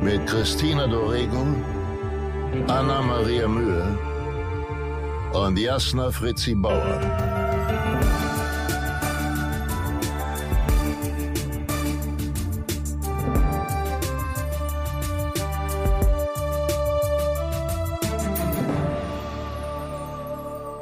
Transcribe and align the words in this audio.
mit 0.00 0.26
Christina 0.26 0.86
Dorego, 0.86 1.46
Anna 2.68 3.02
Maria 3.02 3.48
Mühe 3.48 3.98
und 5.32 5.58
Jasna 5.58 6.10
Fritzi 6.10 6.54
Bauer. 6.54 7.00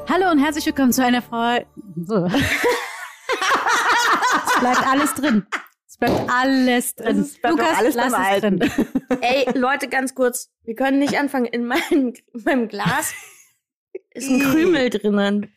Hallo 0.08 0.30
und 0.30 0.38
herzlich 0.38 0.66
willkommen 0.66 0.92
zu 0.92 1.04
einer 1.04 1.22
Folge. 1.22 1.66
So. 2.06 2.26
es 2.26 2.40
bleibt 4.60 4.86
alles 4.86 5.14
drin. 5.14 5.46
Es 5.94 5.98
bleibt 5.98 6.28
alles 6.28 6.96
drin. 6.96 7.20
Es 7.20 7.40
bleibt 7.40 7.56
Lukas, 7.56 7.78
alles 7.78 7.94
lass 7.94 8.12
es 8.12 8.40
drin. 8.40 8.60
Ey, 9.20 9.46
Leute, 9.56 9.86
ganz 9.86 10.12
kurz. 10.16 10.50
Wir 10.64 10.74
können 10.74 10.98
nicht 10.98 11.16
anfangen. 11.16 11.46
In 11.46 11.66
meinem, 11.66 12.14
in 12.32 12.42
meinem 12.44 12.66
Glas 12.66 13.14
ist 14.10 14.28
ein 14.28 14.40
Krümel 14.40 14.90
drinnen. 14.90 15.54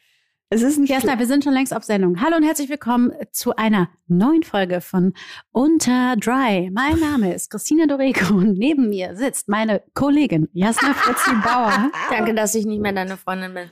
Es 0.51 0.61
ist 0.61 0.77
ein 0.77 0.85
Jasna, 0.85 1.17
wir 1.17 1.25
sind 1.25 1.43
schon 1.43 1.53
längst 1.53 1.75
auf 1.75 1.83
Sendung. 1.83 2.21
Hallo 2.21 2.35
und 2.37 2.43
herzlich 2.43 2.69
willkommen 2.69 3.13
zu 3.31 3.55
einer 3.55 3.89
neuen 4.05 4.43
Folge 4.43 4.79
von 4.79 5.15
Unter 5.51 6.15
Dry. 6.17 6.69
Mein 6.71 6.99
Name 6.99 7.33
ist 7.33 7.49
Christina 7.49 7.87
Doreko 7.87 8.35
und 8.35 8.59
neben 8.59 8.89
mir 8.89 9.15
sitzt 9.15 9.49
meine 9.49 9.81
Kollegin 9.95 10.49
Jasna 10.53 10.93
Fritzi 10.93 11.31
Bauer. 11.43 11.89
Danke, 12.11 12.35
dass 12.35 12.53
ich 12.53 12.67
nicht 12.67 12.79
mehr 12.79 12.93
deine 12.93 13.17
Freundin 13.17 13.55
bin. 13.55 13.71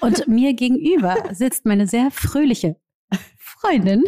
Und 0.00 0.26
mir 0.26 0.54
gegenüber 0.54 1.16
sitzt 1.32 1.66
meine 1.66 1.86
sehr 1.86 2.10
fröhliche 2.10 2.76
Freundin 3.36 4.04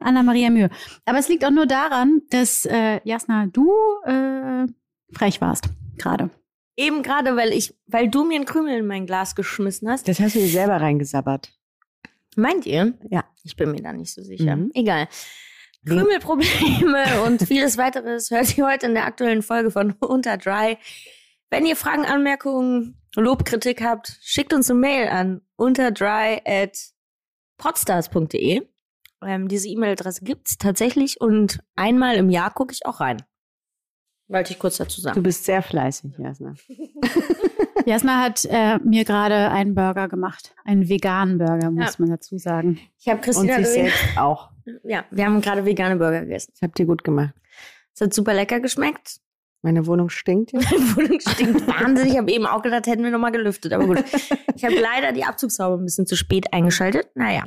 Anna-Maria 0.00 0.50
Mühe. 0.50 0.70
Aber 1.04 1.18
es 1.18 1.28
liegt 1.28 1.44
auch 1.44 1.50
nur 1.50 1.66
daran, 1.66 2.22
dass 2.30 2.64
äh, 2.66 3.00
Jasna, 3.04 3.46
du 3.46 3.70
äh, 4.04 4.66
frech 5.12 5.40
warst 5.40 5.68
gerade. 5.98 6.30
Eben 6.76 7.02
gerade, 7.02 7.36
weil 7.36 7.52
ich, 7.52 7.74
weil 7.86 8.08
du 8.08 8.24
mir 8.24 8.36
einen 8.36 8.46
Krümel 8.46 8.78
in 8.78 8.86
mein 8.86 9.06
Glas 9.06 9.34
geschmissen 9.34 9.88
hast. 9.88 10.08
Das 10.08 10.18
hast 10.20 10.34
du 10.34 10.38
dir 10.38 10.48
selber 10.48 10.80
reingesabbert. 10.80 11.52
Meint 12.36 12.64
ihr? 12.66 12.94
Ja. 13.10 13.24
Ich 13.44 13.56
bin 13.56 13.72
mir 13.72 13.82
da 13.82 13.92
nicht 13.92 14.12
so 14.12 14.22
sicher. 14.22 14.56
Mhm. 14.56 14.70
Egal. 14.74 15.08
Krümelprobleme 15.86 17.22
und 17.26 17.42
vieles 17.42 17.78
weiteres 17.78 18.30
hört 18.30 18.56
ihr 18.56 18.66
heute 18.66 18.86
in 18.86 18.94
der 18.94 19.06
aktuellen 19.06 19.42
Folge 19.42 19.70
von 19.70 19.92
Unter 20.00 20.36
Dry. 20.36 20.76
Wenn 21.48 21.66
ihr 21.66 21.76
Fragen, 21.76 22.04
Anmerkungen, 22.04 22.96
Lob, 23.16 23.44
Kritik 23.44 23.82
habt, 23.82 24.18
schickt 24.22 24.52
uns 24.52 24.70
eine 24.70 24.78
Mail 24.78 25.08
an 25.08 25.40
unterdry 25.56 26.40
at 26.44 26.78
podstars.de. 27.58 28.62
Ähm, 29.22 29.48
diese 29.48 29.68
E-Mail-Adresse 29.68 30.24
gibt's 30.24 30.56
tatsächlich 30.58 31.20
und 31.20 31.60
einmal 31.76 32.16
im 32.16 32.30
Jahr 32.30 32.50
gucke 32.52 32.72
ich 32.72 32.86
auch 32.86 33.00
rein. 33.00 33.22
Wollte 34.28 34.52
ich 34.52 34.58
kurz 34.58 34.76
dazu 34.76 34.96
Du 35.00 35.02
sagen. 35.02 35.22
bist 35.22 35.44
sehr 35.44 35.60
fleißig, 35.62 36.12
Jasna. 36.18 36.54
Jasna 37.86 38.20
hat 38.22 38.44
äh, 38.48 38.78
mir 38.78 39.04
gerade 39.04 39.50
einen 39.50 39.74
Burger 39.74 40.08
gemacht. 40.08 40.54
Einen 40.64 40.88
veganen 40.88 41.38
Burger, 41.38 41.70
muss 41.70 41.84
Ja. 41.86 41.94
man 41.98 42.10
dazu 42.10 42.38
sagen. 42.38 42.78
Ich 42.98 43.08
habe 43.08 43.16
Und 43.18 43.24
Christina 43.24 43.56
sich 43.56 43.66
übrigens- 43.68 43.92
selbst 43.98 44.18
auch. 44.18 44.50
Ja, 44.84 45.04
wir 45.10 45.24
haben 45.26 45.40
gerade 45.40 45.64
vegane 45.64 45.96
Burger 45.96 46.20
gegessen. 46.20 46.52
Das 46.54 46.62
habt 46.62 46.78
ihr 46.78 46.86
gut 46.86 47.02
gemacht. 47.02 47.34
Es 47.94 48.00
hat 48.00 48.14
super 48.14 48.34
lecker 48.34 48.60
geschmeckt. 48.60 49.18
Meine 49.62 49.86
Wohnung 49.86 50.08
stinkt 50.10 50.52
jetzt. 50.52 50.70
Meine 50.70 50.96
Wohnung 50.96 51.20
stinkt 51.20 51.66
wahnsinnig. 51.66 52.12
Ich 52.12 52.18
habe 52.18 52.30
eben 52.32 52.46
auch 52.46 52.62
gedacht, 52.62 52.86
hätten 52.86 53.02
wir 53.02 53.10
nochmal 53.10 53.32
gelüftet. 53.32 53.72
Aber 53.72 53.86
gut. 53.86 54.04
Ich 54.54 54.64
habe 54.64 54.78
leider 54.78 55.12
die 55.12 55.24
Abzugshaube 55.24 55.82
ein 55.82 55.84
bisschen 55.84 56.06
zu 56.06 56.16
spät 56.16 56.52
eingeschaltet. 56.52 57.08
Naja. 57.14 57.44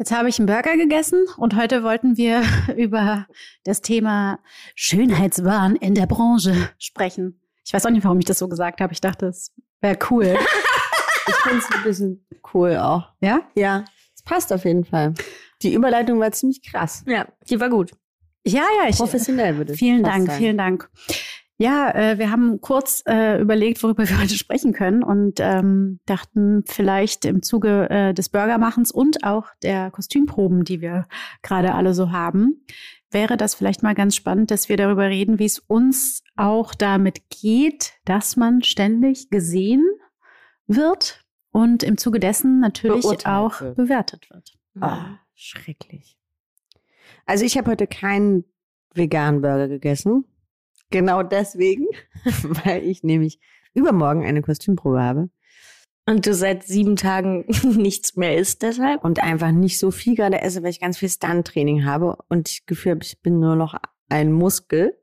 Jetzt 0.00 0.12
habe 0.12 0.30
ich 0.30 0.38
einen 0.38 0.46
Burger 0.46 0.78
gegessen 0.78 1.26
und 1.36 1.54
heute 1.56 1.82
wollten 1.82 2.16
wir 2.16 2.42
über 2.78 3.26
das 3.64 3.82
Thema 3.82 4.38
Schönheitswahn 4.74 5.76
in 5.76 5.94
der 5.94 6.06
Branche 6.06 6.70
sprechen. 6.78 7.38
Ich 7.66 7.74
weiß 7.74 7.84
auch 7.84 7.90
nicht, 7.90 8.04
warum 8.04 8.18
ich 8.18 8.24
das 8.24 8.38
so 8.38 8.48
gesagt 8.48 8.80
habe. 8.80 8.94
Ich 8.94 9.02
dachte, 9.02 9.26
es 9.26 9.52
wäre 9.82 9.98
cool. 10.10 10.38
Ich 11.28 11.34
finde 11.36 11.58
es 11.58 11.70
ein 11.70 11.82
bisschen 11.84 12.26
cool 12.54 12.76
auch. 12.78 13.12
ja? 13.20 13.42
Ja, 13.54 13.84
es 14.16 14.22
passt 14.22 14.52
auf 14.52 14.64
jeden 14.64 14.84
Fall. 14.84 15.14
Die 15.62 15.74
Überleitung 15.74 16.18
war 16.18 16.32
ziemlich 16.32 16.60
krass. 16.62 17.04
Ja, 17.06 17.28
die 17.48 17.60
war 17.60 17.68
gut. 17.68 17.92
Ja, 18.44 18.64
ja, 18.82 18.88
ich. 18.88 18.96
Professionell 18.96 19.56
würde 19.58 19.74
ich 19.74 19.78
Vielen 19.78 20.02
fast 20.02 20.16
Dank, 20.16 20.26
sagen. 20.26 20.38
vielen 20.38 20.58
Dank. 20.58 20.90
Ja, 21.60 21.94
äh, 21.94 22.18
wir 22.18 22.30
haben 22.30 22.62
kurz 22.62 23.02
äh, 23.06 23.38
überlegt, 23.38 23.82
worüber 23.82 24.02
wir 24.08 24.18
heute 24.18 24.38
sprechen 24.38 24.72
können 24.72 25.02
und 25.02 25.40
ähm, 25.40 26.00
dachten 26.06 26.64
vielleicht 26.66 27.26
im 27.26 27.42
Zuge 27.42 27.90
äh, 27.90 28.14
des 28.14 28.30
Burgermachens 28.30 28.90
und 28.90 29.24
auch 29.24 29.48
der 29.62 29.90
Kostümproben, 29.90 30.64
die 30.64 30.80
wir 30.80 31.06
gerade 31.42 31.74
alle 31.74 31.92
so 31.92 32.12
haben, 32.12 32.64
wäre 33.10 33.36
das 33.36 33.54
vielleicht 33.54 33.82
mal 33.82 33.94
ganz 33.94 34.16
spannend, 34.16 34.50
dass 34.50 34.70
wir 34.70 34.78
darüber 34.78 35.08
reden, 35.08 35.38
wie 35.38 35.44
es 35.44 35.58
uns 35.58 36.24
auch 36.34 36.74
damit 36.74 37.28
geht, 37.28 37.92
dass 38.06 38.36
man 38.36 38.62
ständig 38.62 39.28
gesehen 39.28 39.84
wird 40.66 41.26
und 41.52 41.82
im 41.82 41.98
Zuge 41.98 42.20
dessen 42.20 42.60
natürlich 42.60 43.02
Beurteilt 43.02 43.26
auch 43.26 43.60
wird. 43.60 43.76
bewertet 43.76 44.30
wird. 44.30 44.54
Ah, 44.80 45.18
schrecklich. 45.34 46.16
Also 47.26 47.44
ich 47.44 47.58
habe 47.58 47.70
heute 47.70 47.86
keinen 47.86 48.44
veganen 48.94 49.42
Burger 49.42 49.68
gegessen. 49.68 50.24
Genau 50.90 51.22
deswegen, 51.22 51.86
weil 52.42 52.82
ich 52.84 53.02
nämlich 53.02 53.40
übermorgen 53.74 54.24
eine 54.24 54.42
Kostümprobe 54.42 55.02
habe 55.02 55.30
Und 56.06 56.26
du 56.26 56.34
seit 56.34 56.64
sieben 56.64 56.96
Tagen 56.96 57.44
nichts 57.62 58.16
mehr 58.16 58.36
isst 58.36 58.62
deshalb? 58.62 59.04
und 59.04 59.22
einfach 59.22 59.52
nicht 59.52 59.78
so 59.78 59.90
viel 59.90 60.16
gerade 60.16 60.40
esse, 60.40 60.62
weil 60.62 60.70
ich 60.70 60.80
ganz 60.80 60.98
viel 60.98 61.08
Stunt-Training 61.08 61.84
habe 61.84 62.16
und 62.28 62.48
ich 62.48 62.66
Gefühl 62.66 62.92
habe, 62.92 63.04
ich 63.04 63.20
bin 63.22 63.38
nur 63.38 63.56
noch 63.56 63.74
ein 64.08 64.32
Muskel 64.32 64.96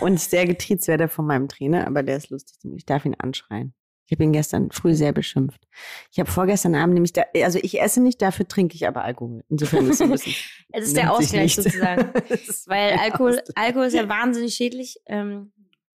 und 0.00 0.14
ich 0.14 0.24
sehr 0.24 0.46
getriezt 0.46 0.88
werde 0.88 1.08
von 1.08 1.26
meinem 1.26 1.48
Trainer, 1.48 1.86
aber 1.86 2.02
der 2.02 2.16
ist 2.16 2.30
lustig. 2.30 2.58
Ich 2.74 2.86
darf 2.86 3.04
ihn 3.04 3.14
anschreien. 3.14 3.74
Ich 4.10 4.16
habe 4.16 4.24
ihn 4.24 4.32
gestern 4.32 4.72
früh 4.72 4.92
sehr 4.94 5.12
beschimpft. 5.12 5.68
Ich 6.10 6.18
habe 6.18 6.28
vorgestern 6.28 6.74
Abend 6.74 6.94
nämlich, 6.94 7.12
da, 7.12 7.22
also 7.44 7.60
ich 7.62 7.80
esse 7.80 8.00
nicht, 8.02 8.20
dafür 8.20 8.48
trinke 8.48 8.74
ich 8.74 8.88
aber 8.88 9.04
Alkohol. 9.04 9.44
Insofern 9.48 9.86
ist 9.86 9.94
es 9.94 10.00
ein 10.00 10.10
bisschen 10.10 10.34
Es 10.72 10.86
ist 10.88 10.96
der 10.96 11.12
Ausgleich 11.12 11.54
sozusagen. 11.54 12.12
Weil 12.66 12.94
Alkohol, 12.94 13.38
Ausgleich. 13.38 13.56
Alkohol 13.66 13.86
ist 13.86 13.94
ja 13.94 14.08
wahnsinnig 14.08 14.52
schädlich, 14.56 14.98
ähm, 15.06 15.52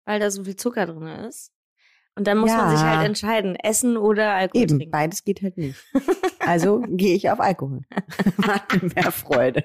weil 0.05 0.19
da 0.19 0.29
so 0.29 0.43
viel 0.43 0.55
Zucker 0.55 0.85
drin 0.85 1.07
ist. 1.07 1.51
Und 2.15 2.27
dann 2.27 2.37
muss 2.37 2.51
man 2.51 2.69
Ja. 2.71 2.77
sich 2.77 2.85
halt 2.85 3.07
entscheiden, 3.07 3.55
Essen 3.55 3.97
oder 3.97 4.33
Alkohol 4.33 4.61
Eben, 4.61 4.77
trinken. 4.77 4.91
beides 4.91 5.23
geht 5.23 5.41
halt 5.41 5.57
nicht. 5.57 5.79
Also 6.45 6.83
gehe 6.87 7.15
ich 7.15 7.29
auf 7.31 7.39
Alkohol. 7.39 7.81
Macht 8.35 8.73
mir 8.83 8.91
mehr 8.93 9.11
Freude. 9.13 9.63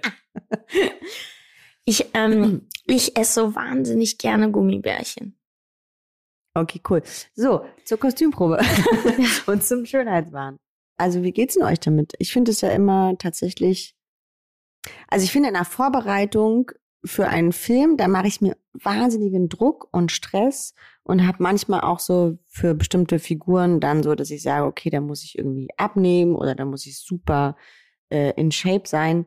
Ich, 1.85 2.07
ähm, 2.15 2.69
ich 2.87 3.17
esse 3.17 3.33
so 3.41 3.55
wahnsinnig 3.55 4.19
gerne 4.19 4.51
Gummibärchen. 4.51 5.38
Okay, 6.61 6.81
cool. 6.89 7.03
So, 7.35 7.65
zur 7.85 7.99
Kostümprobe 7.99 8.59
und 9.47 9.65
zum 9.65 9.87
Schönheitswahn. 9.87 10.59
Also, 10.97 11.23
wie 11.23 11.33
geht's 11.33 11.55
denn 11.55 11.65
euch 11.65 11.81
damit? 11.81 12.15
Ich 12.19 12.33
finde 12.33 12.51
es 12.51 12.61
ja 12.61 12.71
immer 12.71 13.17
tatsächlich, 13.19 13.95
also 15.09 15.25
ich 15.25 15.33
finde 15.33 15.49
in 15.49 15.55
der 15.55 15.65
Vorbereitung 15.65 16.73
für 17.05 17.29
einen 17.29 17.53
Film, 17.53 17.97
da 17.97 18.09
mache 18.09 18.27
ich 18.27 18.41
mir 18.41 18.57
wahnsinnigen 18.73 19.49
Druck 19.49 19.89
und 19.93 20.11
Stress 20.11 20.75
und 21.05 21.27
habe 21.27 21.43
manchmal 21.43 21.81
auch 21.81 22.01
so 22.01 22.39
für 22.47 22.75
bestimmte 22.75 23.19
Figuren 23.19 23.81
dann 23.81 24.03
so, 24.03 24.15
dass 24.15 24.31
ich 24.31 24.43
sage, 24.43 24.67
okay, 24.67 24.91
da 24.91 25.01
muss 25.01 25.23
ich 25.23 25.39
irgendwie 25.39 25.69
abnehmen 25.77 26.35
oder 26.35 26.55
da 26.55 26.65
muss 26.65 26.87
ich 26.87 26.99
super 26.99 27.57
äh, 28.11 28.33
in 28.37 28.51
Shape 28.51 28.87
sein. 28.87 29.27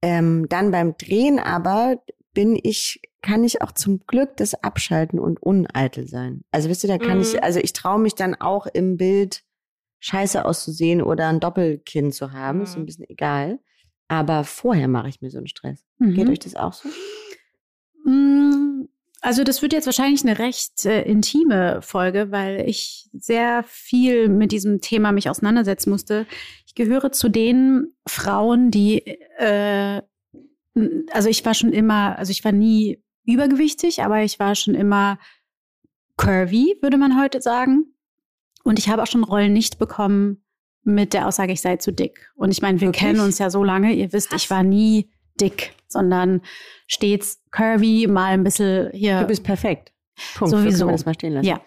Ähm, 0.00 0.48
dann 0.48 0.70
beim 0.70 0.96
Drehen 0.96 1.38
aber 1.38 2.02
bin 2.34 2.58
ich, 2.62 3.00
kann 3.22 3.44
ich 3.44 3.62
auch 3.62 3.72
zum 3.72 4.00
Glück 4.06 4.36
das 4.36 4.54
abschalten 4.54 5.18
und 5.18 5.42
uneitel 5.42 6.06
sein. 6.08 6.42
Also 6.50 6.68
wisst 6.68 6.84
ihr, 6.84 6.88
da 6.88 6.98
kann 6.98 7.16
Mhm. 7.18 7.22
ich, 7.22 7.42
also 7.42 7.58
ich 7.60 7.72
traue 7.72 8.00
mich 8.00 8.14
dann 8.14 8.34
auch 8.34 8.66
im 8.66 8.96
Bild 8.96 9.42
scheiße 10.00 10.44
auszusehen 10.44 11.00
oder 11.02 11.28
ein 11.28 11.38
Doppelkinn 11.40 12.10
zu 12.12 12.32
haben, 12.32 12.62
ist 12.62 12.72
so 12.72 12.80
ein 12.80 12.82
Mhm. 12.82 12.86
bisschen 12.86 13.08
egal. 13.10 13.58
Aber 14.08 14.44
vorher 14.44 14.88
mache 14.88 15.08
ich 15.08 15.20
mir 15.20 15.30
so 15.30 15.38
einen 15.38 15.46
Stress. 15.46 15.84
Geht 15.98 16.26
Mhm. 16.26 16.32
euch 16.32 16.40
das 16.40 16.56
auch 16.56 16.72
so? 16.72 16.88
Mm, 18.04 18.88
Also 19.24 19.44
das 19.44 19.62
wird 19.62 19.72
jetzt 19.72 19.86
wahrscheinlich 19.86 20.24
eine 20.24 20.40
recht 20.40 20.84
äh, 20.84 21.02
intime 21.02 21.80
Folge, 21.80 22.32
weil 22.32 22.68
ich 22.68 23.08
sehr 23.12 23.62
viel 23.68 24.28
mit 24.28 24.50
diesem 24.50 24.80
Thema 24.80 25.12
mich 25.12 25.30
auseinandersetzen 25.30 25.90
musste. 25.90 26.26
Ich 26.66 26.74
gehöre 26.74 27.12
zu 27.12 27.28
den 27.28 27.94
Frauen, 28.04 28.72
die, 28.72 29.06
äh, 29.38 30.02
also 31.12 31.28
ich 31.28 31.44
war 31.44 31.54
schon 31.54 31.72
immer, 31.72 32.18
also 32.18 32.30
ich 32.30 32.44
war 32.44 32.52
nie 32.52 33.02
übergewichtig, 33.24 34.02
aber 34.02 34.22
ich 34.22 34.38
war 34.38 34.54
schon 34.54 34.74
immer 34.74 35.18
curvy, 36.16 36.76
würde 36.82 36.96
man 36.96 37.20
heute 37.20 37.40
sagen. 37.40 37.94
Und 38.64 38.78
ich 38.78 38.88
habe 38.88 39.02
auch 39.02 39.06
schon 39.06 39.24
Rollen 39.24 39.52
nicht 39.52 39.78
bekommen 39.78 40.44
mit 40.84 41.14
der 41.14 41.26
Aussage, 41.28 41.52
ich 41.52 41.60
sei 41.60 41.76
zu 41.76 41.92
dick. 41.92 42.30
Und 42.34 42.50
ich 42.50 42.62
meine, 42.62 42.80
wir 42.80 42.88
Wirklich? 42.88 43.02
kennen 43.02 43.20
uns 43.20 43.38
ja 43.38 43.50
so 43.50 43.62
lange. 43.64 43.92
Ihr 43.92 44.12
wisst, 44.12 44.32
ich 44.32 44.50
war 44.50 44.62
nie 44.62 45.10
dick, 45.40 45.74
sondern 45.88 46.42
stets 46.86 47.42
curvy, 47.50 48.06
mal 48.08 48.32
ein 48.32 48.44
bisschen 48.44 48.90
hier. 48.92 49.20
Du 49.20 49.26
bist 49.26 49.44
perfekt. 49.44 49.92
Punkt. 50.36 50.50
So 50.50 50.58
Sowieso. 50.58 50.88
das 50.88 51.06
mal 51.06 51.14
stehen 51.14 51.32
lassen. 51.32 51.46
ja, 51.46 51.60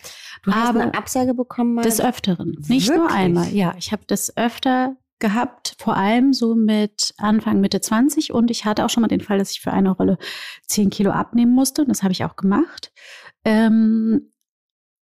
Du 0.44 0.52
hast 0.52 0.70
Aber 0.70 0.82
eine 0.82 0.94
Absage 0.94 1.34
bekommen 1.34 1.74
mal? 1.76 1.82
des 1.82 2.00
Öfteren. 2.00 2.56
Nicht 2.68 2.90
nur 2.90 3.00
Wirklich? 3.04 3.18
einmal. 3.18 3.48
Ja, 3.54 3.74
ich 3.78 3.92
habe 3.92 4.04
das 4.08 4.36
öfter 4.38 4.96
gehabt, 5.20 5.76
vor 5.80 5.96
allem 5.96 6.34
so 6.34 6.56
mit 6.56 7.14
Anfang, 7.18 7.62
Mitte 7.62 7.82
20. 7.82 8.34
Und 8.34 8.52
ich 8.52 8.66
hatte 8.66 8.86
auch 8.86 8.90
schon 8.90 9.02
mal 9.02 9.08
den 9.08 9.22
Fall, 9.22 9.38
dass 9.38 9.52
ich 9.52 9.62
für 9.62 9.72
eine 9.72 9.92
Rolle 9.92 10.18
10 10.68 10.90
Kilo 10.90 11.12
abnehmen 11.12 11.54
musste. 11.54 11.82
Und 11.82 11.90
das 11.90 12.04
habe 12.04 12.12
ich 12.12 12.26
auch 12.26 12.36
gemacht. 12.36 12.92
Ähm, 13.44 14.32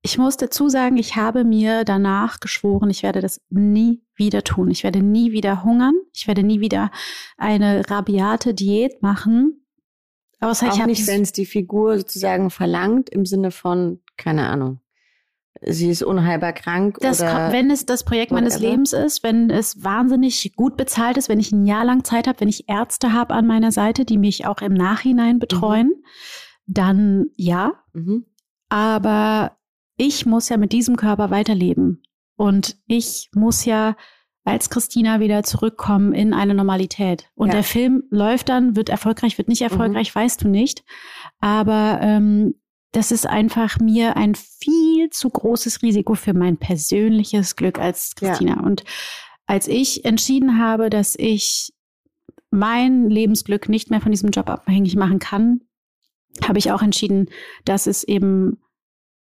ich 0.04 0.18
muss 0.18 0.36
dazu 0.38 0.68
sagen, 0.68 0.98
ich 0.98 1.16
habe 1.16 1.44
mir 1.44 1.84
danach 1.86 2.40
geschworen, 2.40 2.90
ich 2.90 3.04
werde 3.04 3.22
das 3.22 3.40
nie 3.50 4.04
wieder 4.16 4.44
tun. 4.44 4.72
Ich 4.72 4.84
werde 4.84 5.02
nie 5.04 5.32
wieder 5.32 5.64
hungern. 5.64 5.94
Ich 6.16 6.28
werde 6.28 6.44
nie 6.44 6.60
wieder 6.60 6.92
eine 7.38 7.90
rabiate 7.90 8.54
Diät 8.54 9.02
machen. 9.02 9.66
Außer 10.40 10.72
auch 10.72 10.78
ich 10.78 10.86
nicht, 10.86 11.08
wenn 11.08 11.22
es 11.22 11.32
die 11.32 11.46
Figur 11.46 12.00
sozusagen 12.00 12.50
verlangt, 12.50 13.10
im 13.12 13.26
Sinne 13.26 13.52
von, 13.52 14.02
keine 14.18 14.50
Ahnung, 14.50 14.81
sie 15.62 15.90
ist 15.90 16.02
unheilbar 16.04 16.54
krank 16.54 16.98
Das 17.02 17.22
oder 17.22 17.32
kommt, 17.34 17.54
wenn 17.54 17.70
es 17.72 17.86
das 17.86 18.04
Projekt 18.04 18.32
meines 18.32 18.56
whatever. 18.56 18.72
Lebens 18.72 18.94
ist, 18.94 19.24
wenn 19.24 19.50
es 19.50 19.84
wahnsinnig 19.84 20.54
gut 20.56 20.78
bezahlt 20.78 21.18
ist, 21.18 21.30
wenn 21.30 21.40
ich 21.40 21.52
ein 21.52 21.66
Jahr 21.66 21.86
lang 21.86 22.04
Zeit 22.04 22.28
habe, 22.28 22.40
wenn 22.40 22.48
ich 22.50 22.70
Ärzte 22.70 23.14
habe 23.14 23.34
an 23.34 23.46
meiner 23.48 23.72
Seite, 23.72 24.06
die 24.06 24.18
mich 24.18 24.46
auch 24.46 24.62
im 24.62 24.74
Nachhinein 24.74 25.40
betreuen, 25.40 25.92
dann 26.68 27.26
ja. 27.36 27.74
Mhm. 27.94 28.26
Aber 28.70 29.58
ich 29.98 30.26
muss 30.26 30.50
ja 30.50 30.58
mit 30.58 30.72
diesem 30.72 30.96
Körper 30.96 31.30
weiterleben. 31.30 32.02
Und 32.38 32.78
ich 32.88 33.30
muss 33.36 33.66
ja 33.66 33.96
als 34.44 34.72
Christina 34.72 35.20
wieder 35.20 35.44
zurückkommen 35.44 36.14
in 36.14 36.34
eine 36.34 36.56
Normalität. 36.56 37.30
Und 37.36 37.50
Ja. 37.50 37.56
der 37.56 37.64
Film 37.64 38.04
läuft 38.10 38.50
dann, 38.50 38.76
wird 38.76 38.90
erfolgreich, 38.90 39.38
wird 39.38 39.48
nicht 39.48 39.62
erfolgreich, 39.62 40.16
weißt 40.16 40.44
du 40.44 40.48
nicht. 40.48 40.84
Aber 41.40 42.00
ähm, 42.02 42.56
das 42.92 43.12
ist 43.12 43.26
einfach 43.26 43.80
mir 43.80 44.18
ein 44.18 44.36
viel 44.36 45.10
zu 45.10 45.30
großes 45.30 45.82
Risiko 45.82 46.16
für 46.16 46.34
mein 46.34 46.58
persönliches 46.58 47.56
Glück 47.56 47.80
als 47.80 48.12
Ja. 48.20 48.30
Christina. 48.30 48.62
Und 48.62 48.84
als 49.46 49.68
ich 49.68 50.06
entschieden 50.06 50.60
habe, 50.60 50.90
dass 50.90 51.16
ich 51.16 51.74
mein 52.50 53.10
Lebensglück 53.10 53.70
nicht 53.70 53.90
mehr 53.90 54.02
von 54.02 54.12
diesem 54.12 54.30
Job 54.32 54.50
abhängig 54.50 54.96
machen 54.96 55.20
kann, 55.20 55.62
habe 56.46 56.60
ich 56.60 56.72
auch 56.72 56.82
entschieden, 56.82 57.28
dass 57.66 57.88
es 57.88 58.04
eben 58.04 58.62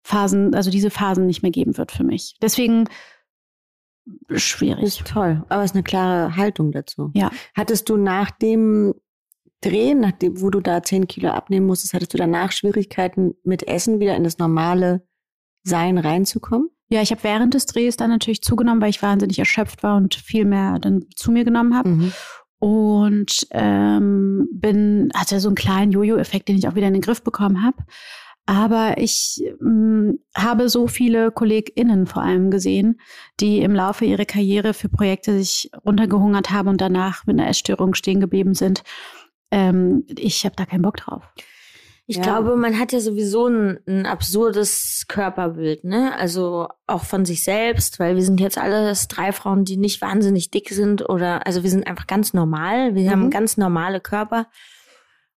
Phasen, 0.02 0.54
also 0.54 0.70
diese 0.70 0.90
Phasen 0.90 1.26
nicht 1.26 1.42
mehr 1.42 1.52
geben 1.52 1.76
wird 1.76 1.92
für 1.92 2.04
mich. 2.04 2.36
Deswegen 2.42 2.88
schwierig. 4.34 4.82
Ist 4.82 5.06
toll, 5.06 5.44
aber 5.48 5.62
es 5.62 5.70
ist 5.70 5.76
eine 5.76 5.84
klare 5.84 6.36
Haltung 6.36 6.72
dazu. 6.72 7.10
Ja. 7.14 7.30
Hattest 7.54 7.88
du 7.88 7.96
nach 7.96 8.30
dem 8.30 8.94
Drehen, 9.62 10.00
nachdem, 10.00 10.40
wo 10.40 10.50
du 10.50 10.60
da 10.60 10.82
10 10.82 11.06
Kilo 11.06 11.30
abnehmen 11.30 11.66
musstest, 11.66 11.94
hattest 11.94 12.12
du 12.12 12.18
danach 12.18 12.52
Schwierigkeiten 12.52 13.34
mit 13.44 13.66
Essen 13.66 14.00
wieder 14.00 14.16
in 14.16 14.24
das 14.24 14.38
normale 14.38 15.06
Sein 15.62 15.98
reinzukommen? 15.98 16.68
Ja, 16.88 17.00
ich 17.00 17.10
habe 17.10 17.24
während 17.24 17.54
des 17.54 17.64
Drehs 17.66 17.96
dann 17.96 18.10
natürlich 18.10 18.42
zugenommen, 18.42 18.82
weil 18.82 18.90
ich 18.90 19.02
wahnsinnig 19.02 19.38
erschöpft 19.38 19.82
war 19.82 19.96
und 19.96 20.14
viel 20.14 20.44
mehr 20.44 20.78
dann 20.78 21.06
zu 21.16 21.32
mir 21.32 21.44
genommen 21.44 21.74
habe. 21.74 21.88
Mhm. 21.88 22.12
Und 22.58 23.46
ähm, 23.50 24.46
bin, 24.52 25.10
hatte 25.14 25.40
so 25.40 25.48
einen 25.48 25.56
kleinen 25.56 25.90
Jojo-Effekt, 25.92 26.48
den 26.48 26.56
ich 26.56 26.68
auch 26.68 26.74
wieder 26.74 26.88
in 26.88 26.92
den 26.92 27.02
Griff 27.02 27.22
bekommen 27.22 27.64
habe. 27.64 27.78
Aber 28.44 28.98
ich 28.98 29.42
ähm, 29.60 30.18
habe 30.36 30.68
so 30.68 30.88
viele 30.88 31.30
KollegInnen 31.30 32.06
vor 32.06 32.22
allem 32.22 32.50
gesehen, 32.50 33.00
die 33.40 33.60
im 33.60 33.74
Laufe 33.74 34.04
ihrer 34.04 34.24
Karriere 34.24 34.74
für 34.74 34.88
Projekte 34.88 35.38
sich 35.38 35.70
runtergehungert 35.86 36.50
haben 36.50 36.68
und 36.68 36.80
danach 36.80 37.24
mit 37.26 37.38
einer 37.38 37.48
Essstörung 37.48 37.94
stehen 37.94 38.20
geblieben 38.20 38.54
sind. 38.54 38.82
Ähm, 39.52 40.04
ich 40.18 40.44
habe 40.44 40.56
da 40.56 40.64
keinen 40.66 40.82
Bock 40.82 40.96
drauf. 40.96 41.22
Ich 42.06 42.16
Ja. 42.16 42.22
glaube, 42.22 42.56
man 42.56 42.78
hat 42.80 42.92
ja 42.92 42.98
sowieso 42.98 43.46
ein, 43.46 43.78
ein 43.86 44.06
absurdes 44.06 45.04
Körperbild, 45.06 45.84
ne? 45.84 46.12
Also 46.18 46.66
auch 46.88 47.04
von 47.04 47.24
sich 47.24 47.44
selbst, 47.44 48.00
weil 48.00 48.16
wir 48.16 48.22
sind 48.24 48.40
jetzt 48.40 48.58
alles 48.58 49.06
drei 49.06 49.30
Frauen, 49.30 49.64
die 49.64 49.76
nicht 49.76 50.00
wahnsinnig 50.02 50.50
dick 50.50 50.70
sind 50.70 51.08
oder, 51.08 51.46
also 51.46 51.62
wir 51.62 51.70
sind 51.70 51.86
einfach 51.86 52.08
ganz 52.08 52.34
normal. 52.34 52.96
Wir 52.96 53.04
Mhm. 53.04 53.10
haben 53.10 53.30
ganz 53.30 53.56
normale 53.56 54.00
Körper. 54.00 54.48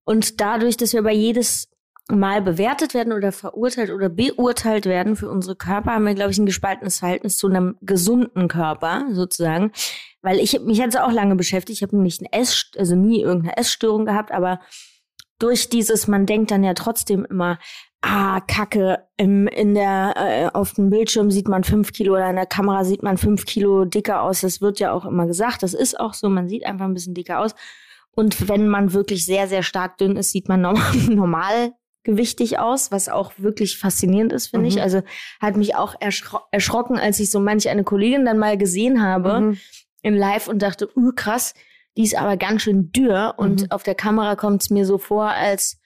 Und 0.06 0.42
dadurch, 0.42 0.76
dass 0.76 0.94
wir 0.94 1.02
aber 1.02 1.12
jedes 1.12 1.70
Mal 2.08 2.42
bewertet 2.42 2.94
werden 2.94 3.14
oder 3.14 3.32
verurteilt 3.32 3.90
oder 3.90 4.10
beurteilt 4.10 4.86
werden 4.86 5.16
für 5.16 5.28
unsere 5.30 5.56
Körper, 5.56 5.94
haben 5.94 6.06
wir, 6.06 6.14
glaube 6.14 6.32
ich, 6.32 6.38
ein 6.38 6.46
gespaltenes 6.46 7.00
Verhältnis 7.00 7.38
zu 7.38 7.48
einem 7.48 7.78
gesunden 7.82 8.48
Körper 8.48 9.06
sozusagen. 9.12 9.72
Weil 10.22 10.40
ich 10.40 10.60
mich 10.62 10.80
es 10.80 10.96
auch 10.96 11.12
lange 11.12 11.36
beschäftigt. 11.36 11.80
Ich 11.80 11.84
habe 11.84 11.98
nicht 11.98 12.22
eine 12.22 12.32
Ess, 12.32 12.72
also 12.78 12.96
nie 12.96 13.22
irgendeine 13.22 13.58
Essstörung 13.58 14.06
gehabt, 14.06 14.32
aber 14.32 14.60
durch 15.40 15.70
dieses, 15.70 16.08
man 16.08 16.26
denkt 16.26 16.52
dann 16.52 16.64
ja 16.64 16.74
trotzdem 16.76 17.26
immer, 17.26 17.58
ah, 18.02 18.40
Kacke, 18.42 19.00
im, 19.18 19.48
in 19.48 19.74
der, 19.74 20.14
äh, 20.16 20.56
auf 20.56 20.74
dem 20.74 20.90
Bildschirm 20.90 21.32
sieht 21.32 21.48
man 21.48 21.64
fünf 21.64 21.92
Kilo 21.92 22.14
oder 22.14 22.30
in 22.30 22.36
der 22.36 22.46
Kamera 22.46 22.84
sieht 22.84 23.02
man 23.02 23.18
fünf 23.18 23.46
Kilo 23.46 23.86
dicker 23.86 24.22
aus. 24.22 24.42
Das 24.42 24.62
wird 24.62 24.80
ja 24.80 24.92
auch 24.92 25.06
immer 25.06 25.26
gesagt. 25.26 25.64
Das 25.64 25.74
ist 25.74 26.00
auch 26.00 26.14
so. 26.14 26.30
Man 26.30 26.48
sieht 26.48 26.66
einfach 26.66 26.86
ein 26.86 26.94
bisschen 26.94 27.16
dicker 27.16 27.40
aus. 27.40 27.56
Und 28.12 28.48
wenn 28.48 28.68
man 28.68 28.94
wirklich 28.94 29.26
sehr, 29.26 29.48
sehr 29.48 29.64
stark 29.64 29.98
dünn 29.98 30.16
ist, 30.18 30.32
sieht 30.32 30.48
man 30.48 30.62
normal, 31.10 31.74
normalgewichtig 32.06 32.60
aus, 32.60 32.92
was 32.92 33.10
auch 33.10 33.34
wirklich 33.38 33.78
faszinierend 33.78 34.34
ist, 34.34 34.48
finde 34.48 34.68
ich. 34.68 34.76
Mhm. 34.76 34.82
Also 34.82 35.02
hat 35.42 35.58
mich 35.58 35.76
auch 35.76 35.96
erschro 36.00 36.40
erschrocken, 36.52 36.98
als 36.98 37.20
ich 37.20 37.32
so 37.32 37.40
manch 37.40 37.68
eine 37.70 37.84
Kollegin 37.84 38.26
dann 38.26 38.38
mal 38.38 38.58
gesehen 38.58 39.02
habe 39.04 39.42
Mhm. 39.42 39.58
in 40.02 40.16
Live 40.16 40.48
und 40.48 40.62
dachte, 40.62 40.90
uh, 40.96 41.12
krass, 41.16 41.54
die 41.98 42.04
ist 42.04 42.16
aber 42.16 42.38
ganz 42.38 42.62
schön 42.64 42.92
dürr 42.92 43.36
und 43.38 43.64
Mhm. 43.64 43.72
auf 43.72 43.84
der 43.84 43.96
Kamera 43.96 44.36
kommt 44.36 44.62
es 44.64 44.70
mir 44.70 44.86
so 44.86 44.98
vor, 44.98 45.30
als 45.30 45.80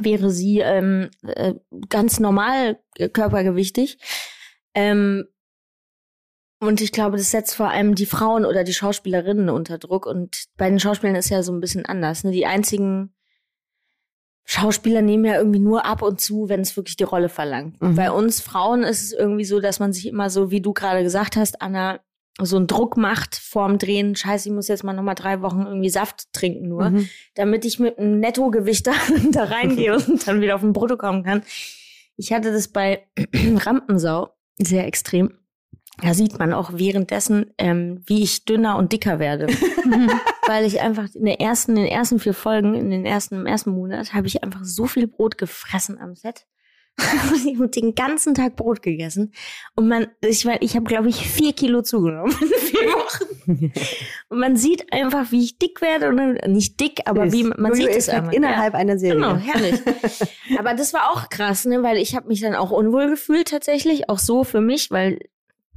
wäre 0.00 0.30
sie 0.30 0.60
ähm, 0.60 1.10
äh, 1.26 1.54
ganz 1.88 2.20
normal 2.20 2.78
äh, 2.96 3.08
körpergewichtig. 3.08 3.98
Ähm, 4.74 5.26
und 6.62 6.80
ich 6.80 6.92
glaube, 6.92 7.16
das 7.16 7.30
setzt 7.30 7.54
vor 7.54 7.70
allem 7.70 7.94
die 7.94 8.06
Frauen 8.06 8.44
oder 8.44 8.64
die 8.64 8.74
Schauspielerinnen 8.74 9.48
unter 9.48 9.78
Druck. 9.78 10.06
Und 10.06 10.44
bei 10.58 10.68
den 10.68 10.78
Schauspielern 10.78 11.16
ist 11.16 11.30
ja 11.30 11.42
so 11.42 11.52
ein 11.52 11.60
bisschen 11.60 11.86
anders. 11.86 12.22
Ne? 12.22 12.32
Die 12.32 12.44
einzigen 12.46 13.14
Schauspieler 14.52 15.00
nehmen 15.00 15.24
ja 15.26 15.36
irgendwie 15.36 15.60
nur 15.60 15.84
ab 15.86 16.02
und 16.02 16.20
zu, 16.20 16.48
wenn 16.48 16.60
es 16.60 16.76
wirklich 16.76 16.96
die 16.96 17.04
Rolle 17.04 17.28
verlangt. 17.28 17.80
Mhm. 17.80 17.94
Bei 17.94 18.10
uns 18.10 18.40
Frauen 18.40 18.82
ist 18.82 19.00
es 19.02 19.12
irgendwie 19.12 19.44
so, 19.44 19.60
dass 19.60 19.78
man 19.78 19.92
sich 19.92 20.08
immer 20.08 20.28
so, 20.28 20.50
wie 20.50 20.60
du 20.60 20.72
gerade 20.72 21.04
gesagt 21.04 21.36
hast, 21.36 21.62
Anna, 21.62 22.00
so 22.42 22.56
einen 22.56 22.66
Druck 22.66 22.96
macht 22.96 23.36
vorm 23.36 23.78
Drehen. 23.78 24.16
Scheiße, 24.16 24.48
ich 24.48 24.54
muss 24.54 24.66
jetzt 24.66 24.82
mal 24.82 24.92
nochmal 24.92 25.14
drei 25.14 25.40
Wochen 25.42 25.66
irgendwie 25.66 25.90
Saft 25.90 26.32
trinken 26.32 26.68
nur, 26.68 26.90
Mhm. 26.90 27.08
damit 27.34 27.64
ich 27.64 27.78
mit 27.78 27.98
einem 27.98 28.18
Nettogewicht 28.18 28.88
da, 28.88 28.92
da 29.30 29.44
reingehe 29.44 29.94
und 29.94 30.26
dann 30.26 30.40
wieder 30.40 30.56
auf 30.56 30.62
den 30.62 30.72
Brutto 30.72 30.96
kommen 30.96 31.22
kann. 31.22 31.42
Ich 32.16 32.32
hatte 32.32 32.50
das 32.52 32.66
bei 32.68 33.06
Rampensau 33.36 34.30
sehr 34.58 34.84
extrem. 34.86 35.32
Da 36.02 36.12
sieht 36.14 36.38
man 36.40 36.52
auch 36.54 36.72
währenddessen, 36.74 37.52
ähm, 37.58 38.02
wie 38.06 38.22
ich 38.24 38.46
dünner 38.46 38.78
und 38.78 38.92
dicker 38.92 39.18
werde. 39.20 39.46
Weil 40.50 40.64
ich 40.64 40.80
einfach 40.80 41.06
in, 41.14 41.26
der 41.26 41.40
ersten, 41.40 41.76
in 41.76 41.84
den 41.84 41.92
ersten 41.92 42.18
vier 42.18 42.34
Folgen, 42.34 42.74
in 42.74 42.90
den 42.90 43.06
ersten, 43.06 43.36
im 43.36 43.46
ersten 43.46 43.70
Monat, 43.70 44.14
habe 44.14 44.26
ich 44.26 44.42
einfach 44.42 44.64
so 44.64 44.86
viel 44.86 45.06
Brot 45.06 45.38
gefressen 45.38 45.96
am 46.00 46.16
Set. 46.16 46.44
ich 46.98 47.54
habe 47.54 47.68
den 47.68 47.94
ganzen 47.94 48.34
Tag 48.34 48.56
Brot 48.56 48.82
gegessen. 48.82 49.32
Und 49.76 49.86
man, 49.86 50.08
ich 50.20 50.44
ich 50.44 50.74
habe, 50.74 50.86
glaube 50.86 51.08
ich, 51.08 51.30
vier 51.30 51.52
Kilo 51.52 51.82
zugenommen 51.82 52.34
in 52.40 52.48
vier 52.48 52.80
Wochen. 52.88 53.72
Und 54.28 54.40
man 54.40 54.56
sieht 54.56 54.92
einfach, 54.92 55.30
wie 55.30 55.44
ich 55.44 55.60
dick 55.60 55.80
werde. 55.82 56.08
Und 56.08 56.16
dann, 56.16 56.52
nicht 56.52 56.80
dick, 56.80 57.02
aber 57.04 57.30
wie 57.30 57.44
man 57.44 57.72
sieht 57.72 57.86
es 57.86 58.08
Jojo-Effekt 58.08 58.16
einfach. 58.16 58.32
innerhalb 58.32 58.74
einer 58.74 58.98
Serie. 58.98 59.20
Genau, 59.20 59.36
herrlich. 59.36 59.80
Aber 60.58 60.74
das 60.74 60.92
war 60.92 61.12
auch 61.12 61.28
krass, 61.28 61.64
ne, 61.64 61.84
weil 61.84 61.96
ich 61.98 62.16
habe 62.16 62.26
mich 62.26 62.40
dann 62.40 62.56
auch 62.56 62.72
unwohl 62.72 63.08
gefühlt 63.08 63.46
tatsächlich, 63.46 64.10
auch 64.10 64.18
so 64.18 64.42
für 64.42 64.60
mich, 64.60 64.90
weil 64.90 65.20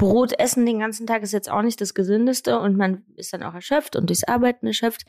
Brot 0.04 0.38
essen 0.40 0.66
den 0.66 0.80
ganzen 0.80 1.08
Tag 1.08 1.24
ist 1.24 1.32
jetzt 1.32 1.50
auch 1.50 1.62
nicht 1.62 1.80
das 1.80 1.94
Gesündeste 1.94 2.60
und 2.60 2.76
man 2.78 3.04
ist 3.16 3.32
dann 3.34 3.44
auch 3.44 3.54
erschöpft 3.54 3.96
und 3.96 4.10
durchs 4.10 4.24
Arbeiten 4.26 4.68
erschöpft. 4.68 5.04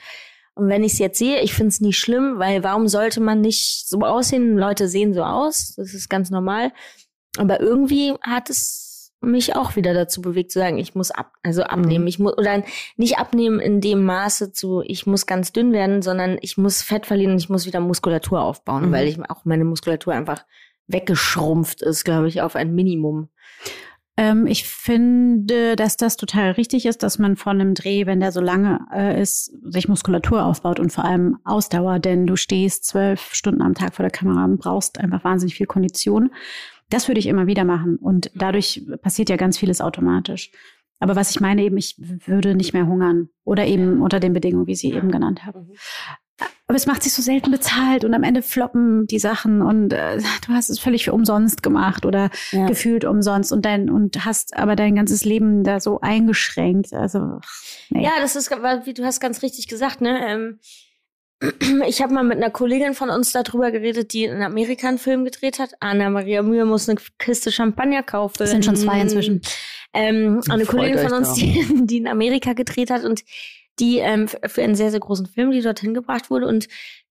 Und 0.54 0.68
wenn 0.68 0.84
ich 0.84 0.92
es 0.92 0.98
jetzt 1.00 1.18
sehe, 1.18 1.40
ich 1.40 1.52
finde 1.52 1.70
es 1.70 1.80
nicht 1.80 1.98
schlimm, 1.98 2.38
weil 2.38 2.62
warum 2.62 2.86
sollte 2.86 3.20
man 3.20 3.40
nicht 3.40 3.88
so 3.88 4.00
aussehen? 4.00 4.56
Leute 4.56 4.86
sehen 4.86 5.12
so 5.12 5.24
aus, 5.24 5.74
das 5.76 5.94
ist 5.94 6.08
ganz 6.08 6.30
normal. 6.30 6.72
Aber 7.36 7.60
irgendwie 7.60 8.14
hat 8.22 8.50
es 8.50 9.12
mich 9.20 9.56
auch 9.56 9.74
wieder 9.74 9.94
dazu 9.94 10.20
bewegt 10.22 10.52
zu 10.52 10.60
sagen, 10.60 10.78
ich 10.78 10.94
muss 10.94 11.10
ab, 11.10 11.32
also 11.42 11.64
abnehmen. 11.64 12.04
Mhm. 12.04 12.08
Ich 12.08 12.18
muss 12.18 12.36
oder 12.38 12.62
nicht 12.96 13.18
abnehmen 13.18 13.58
in 13.58 13.80
dem 13.80 14.04
Maße 14.04 14.52
zu, 14.52 14.82
ich 14.84 15.06
muss 15.06 15.26
ganz 15.26 15.52
dünn 15.52 15.72
werden, 15.72 16.02
sondern 16.02 16.38
ich 16.40 16.56
muss 16.56 16.82
Fett 16.82 17.06
verlieren 17.06 17.32
und 17.32 17.38
ich 17.38 17.48
muss 17.48 17.66
wieder 17.66 17.80
Muskulatur 17.80 18.42
aufbauen, 18.42 18.90
Mhm. 18.90 18.92
weil 18.92 19.08
ich 19.08 19.18
auch 19.30 19.44
meine 19.44 19.64
Muskulatur 19.64 20.12
einfach 20.12 20.44
weggeschrumpft 20.86 21.82
ist, 21.82 22.04
glaube 22.04 22.28
ich, 22.28 22.42
auf 22.42 22.54
ein 22.54 22.74
Minimum. 22.74 23.28
Ähm, 24.16 24.46
ich 24.46 24.64
finde, 24.64 25.74
dass 25.74 25.96
das 25.96 26.16
total 26.16 26.52
richtig 26.52 26.86
ist, 26.86 27.02
dass 27.02 27.18
man 27.18 27.36
von 27.36 27.60
einem 27.60 27.74
Dreh, 27.74 28.06
wenn 28.06 28.20
der 28.20 28.30
so 28.30 28.40
lange 28.40 28.86
äh, 28.92 29.20
ist, 29.20 29.52
sich 29.62 29.88
Muskulatur 29.88 30.44
aufbaut 30.44 30.78
und 30.78 30.92
vor 30.92 31.04
allem 31.04 31.38
Ausdauer, 31.44 31.98
denn 31.98 32.26
du 32.26 32.36
stehst 32.36 32.84
zwölf 32.84 33.34
Stunden 33.34 33.62
am 33.62 33.74
Tag 33.74 33.94
vor 33.94 34.04
der 34.04 34.10
Kamera 34.10 34.44
und 34.44 34.58
brauchst 34.58 34.98
einfach 35.00 35.24
wahnsinnig 35.24 35.56
viel 35.56 35.66
Kondition. 35.66 36.30
Das 36.90 37.08
würde 37.08 37.18
ich 37.18 37.26
immer 37.26 37.46
wieder 37.46 37.64
machen 37.64 37.96
und 37.96 38.30
dadurch 38.34 38.86
passiert 39.02 39.30
ja 39.30 39.36
ganz 39.36 39.58
vieles 39.58 39.80
automatisch. 39.80 40.52
Aber 41.00 41.16
was 41.16 41.30
ich 41.30 41.40
meine 41.40 41.62
eben, 41.62 41.76
ich 41.76 41.96
würde 41.98 42.54
nicht 42.54 42.72
mehr 42.72 42.86
hungern 42.86 43.28
oder 43.42 43.66
eben 43.66 44.00
unter 44.00 44.20
den 44.20 44.32
Bedingungen, 44.32 44.68
wie 44.68 44.76
Sie 44.76 44.92
eben 44.92 45.10
genannt 45.10 45.44
haben. 45.44 45.72
Aber 46.66 46.76
es 46.76 46.86
macht 46.86 47.02
sich 47.02 47.12
so 47.12 47.20
selten 47.20 47.50
bezahlt 47.50 48.04
und 48.04 48.14
am 48.14 48.22
Ende 48.22 48.40
floppen 48.40 49.06
die 49.06 49.18
Sachen 49.18 49.60
und 49.60 49.92
äh, 49.92 50.16
du 50.46 50.52
hast 50.52 50.70
es 50.70 50.78
völlig 50.78 51.04
für 51.04 51.12
umsonst 51.12 51.62
gemacht 51.62 52.06
oder 52.06 52.30
ja. 52.52 52.66
gefühlt 52.66 53.04
umsonst 53.04 53.52
und 53.52 53.66
dein 53.66 53.90
und 53.90 54.24
hast 54.24 54.56
aber 54.56 54.74
dein 54.74 54.94
ganzes 54.94 55.26
Leben 55.26 55.62
da 55.62 55.78
so 55.78 56.00
eingeschränkt. 56.00 56.94
Also 56.94 57.40
nee. 57.90 58.02
ja, 58.02 58.12
das 58.18 58.34
ist 58.34 58.50
wie 58.50 58.94
du 58.94 59.04
hast 59.04 59.20
ganz 59.20 59.42
richtig 59.42 59.68
gesagt, 59.68 60.00
ne? 60.00 60.20
Ähm, 60.26 60.58
ich 61.86 62.00
habe 62.00 62.14
mal 62.14 62.24
mit 62.24 62.38
einer 62.38 62.50
Kollegin 62.50 62.94
von 62.94 63.10
uns 63.10 63.32
darüber 63.32 63.70
geredet, 63.70 64.14
die 64.14 64.24
in 64.24 64.42
Amerika 64.42 64.88
einen 64.88 64.98
Film 64.98 65.24
gedreht 65.24 65.58
hat. 65.58 65.74
Anna 65.80 66.08
Maria 66.08 66.42
Mühe 66.42 66.64
muss 66.64 66.88
eine 66.88 66.98
Kiste 67.18 67.52
Champagner 67.52 68.02
kaufen. 68.02 68.36
Das 68.38 68.50
sind 68.50 68.64
schon 68.64 68.76
zwei 68.76 69.00
inzwischen. 69.00 69.42
Ähm, 69.92 70.40
eine 70.48 70.64
Kollegin 70.64 70.98
von 70.98 71.12
uns, 71.12 71.34
die, 71.34 71.64
die 71.86 71.98
in 71.98 72.08
Amerika 72.08 72.52
gedreht 72.52 72.90
hat 72.90 73.04
und 73.04 73.22
die 73.80 73.98
ähm, 73.98 74.28
für 74.28 74.62
einen 74.62 74.74
sehr, 74.74 74.90
sehr 74.90 75.00
großen 75.00 75.26
Film, 75.26 75.50
die 75.50 75.60
dorthin 75.60 75.94
gebracht 75.94 76.30
wurde 76.30 76.46
und 76.46 76.68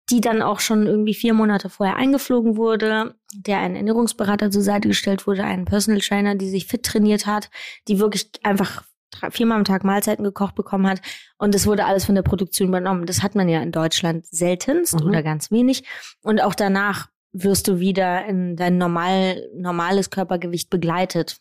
die 0.10 0.22
dann 0.22 0.42
auch 0.42 0.60
schon 0.60 0.86
irgendwie 0.86 1.14
vier 1.14 1.34
Monate 1.34 1.70
vorher 1.70 1.96
eingeflogen 1.96 2.58
wurde, 2.58 3.16
der 3.34 3.60
ein 3.60 3.76
Ernährungsberater 3.76 4.52
zur 4.52 4.62
Seite 4.62 4.88
gestellt 4.88 5.28
wurde, 5.28 5.44
einen 5.44 5.66
Personal 5.66 6.02
Trainer, 6.02 6.36
die 6.36 6.50
sich 6.50 6.68
fit 6.68 6.84
trainiert 6.84 7.26
hat, 7.26 7.50
die 7.88 8.00
wirklich 8.00 8.30
einfach 8.44 8.84
viermal 9.32 9.58
am 9.58 9.64
Tag 9.64 9.84
Mahlzeiten 9.84 10.24
gekocht 10.24 10.56
bekommen 10.56 10.88
hat. 10.88 11.02
Und 11.38 11.56
das 11.56 11.68
wurde 11.68 11.86
alles 11.86 12.06
von 12.06 12.16
der 12.16 12.24
Produktion 12.24 12.68
übernommen. 12.68 13.06
Das 13.06 13.24
hat 13.24 13.36
man 13.36 13.48
ja 13.48 13.62
in 13.62 13.72
Deutschland 13.72 14.26
seltenst 14.26 15.00
mhm. 15.00 15.08
oder 15.08 15.24
ganz 15.24 15.52
wenig. 15.52 15.84
Und 16.22 16.42
auch 16.42 16.56
danach 16.56 17.10
wirst 17.32 17.68
du 17.68 17.80
wieder 17.80 18.26
in 18.26 18.56
dein 18.56 18.78
normal, 18.78 19.48
normales 19.56 20.10
Körpergewicht 20.10 20.70
begleitet. 20.70 21.40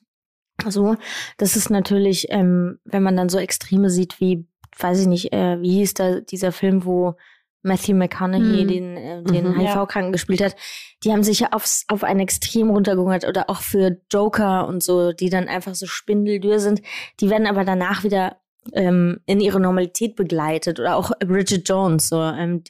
So, 0.69 0.97
das 1.39 1.57
ist 1.57 1.71
natürlich, 1.71 2.27
ähm, 2.31 2.79
wenn 2.85 3.03
man 3.03 3.17
dann 3.17 3.29
so 3.29 3.39
Extreme 3.39 3.91
sieht 3.91 4.21
wie 4.21 4.47
weiß 4.79 5.01
ich 5.01 5.07
nicht, 5.07 5.33
äh, 5.33 5.61
wie 5.61 5.73
hieß 5.73 5.95
da 5.95 6.21
dieser 6.21 6.53
Film, 6.53 6.85
wo 6.85 7.17
Matthew 7.63 7.95
McConaughey 7.95 8.65
mhm. 8.65 8.69
den, 8.69 8.97
äh, 8.97 9.23
den 9.23 9.49
mhm, 9.49 9.59
HIV-Kranken 9.59 10.09
ja. 10.09 10.13
gespielt 10.13 10.43
hat, 10.43 10.57
die 11.05 11.13
haben 11.13 11.23
sich 11.23 11.41
ja 11.41 11.49
aufs, 11.53 11.85
auf 11.89 12.05
ein 12.05 12.21
Extrem 12.21 12.71
runtergehungert 12.71 13.27
oder 13.27 13.49
auch 13.49 13.61
für 13.61 14.01
Joker 14.11 14.67
und 14.67 14.83
so, 14.83 15.13
die 15.13 15.31
dann 15.31 15.49
einfach 15.49 15.75
so 15.75 15.87
spindeldür 15.87 16.59
sind. 16.59 16.83
Die 17.21 17.31
werden 17.31 17.47
aber 17.47 17.65
danach 17.65 18.05
wieder 18.05 18.37
ähm, 18.73 19.21
in 19.27 19.41
ihre 19.41 19.61
Normalität 19.61 20.17
begleitet 20.17 20.79
oder 20.79 20.97
auch 20.97 21.11
Bridget 21.19 21.69
Jones, 21.69 22.09
so, 22.09 22.21
ähm, 22.21 22.63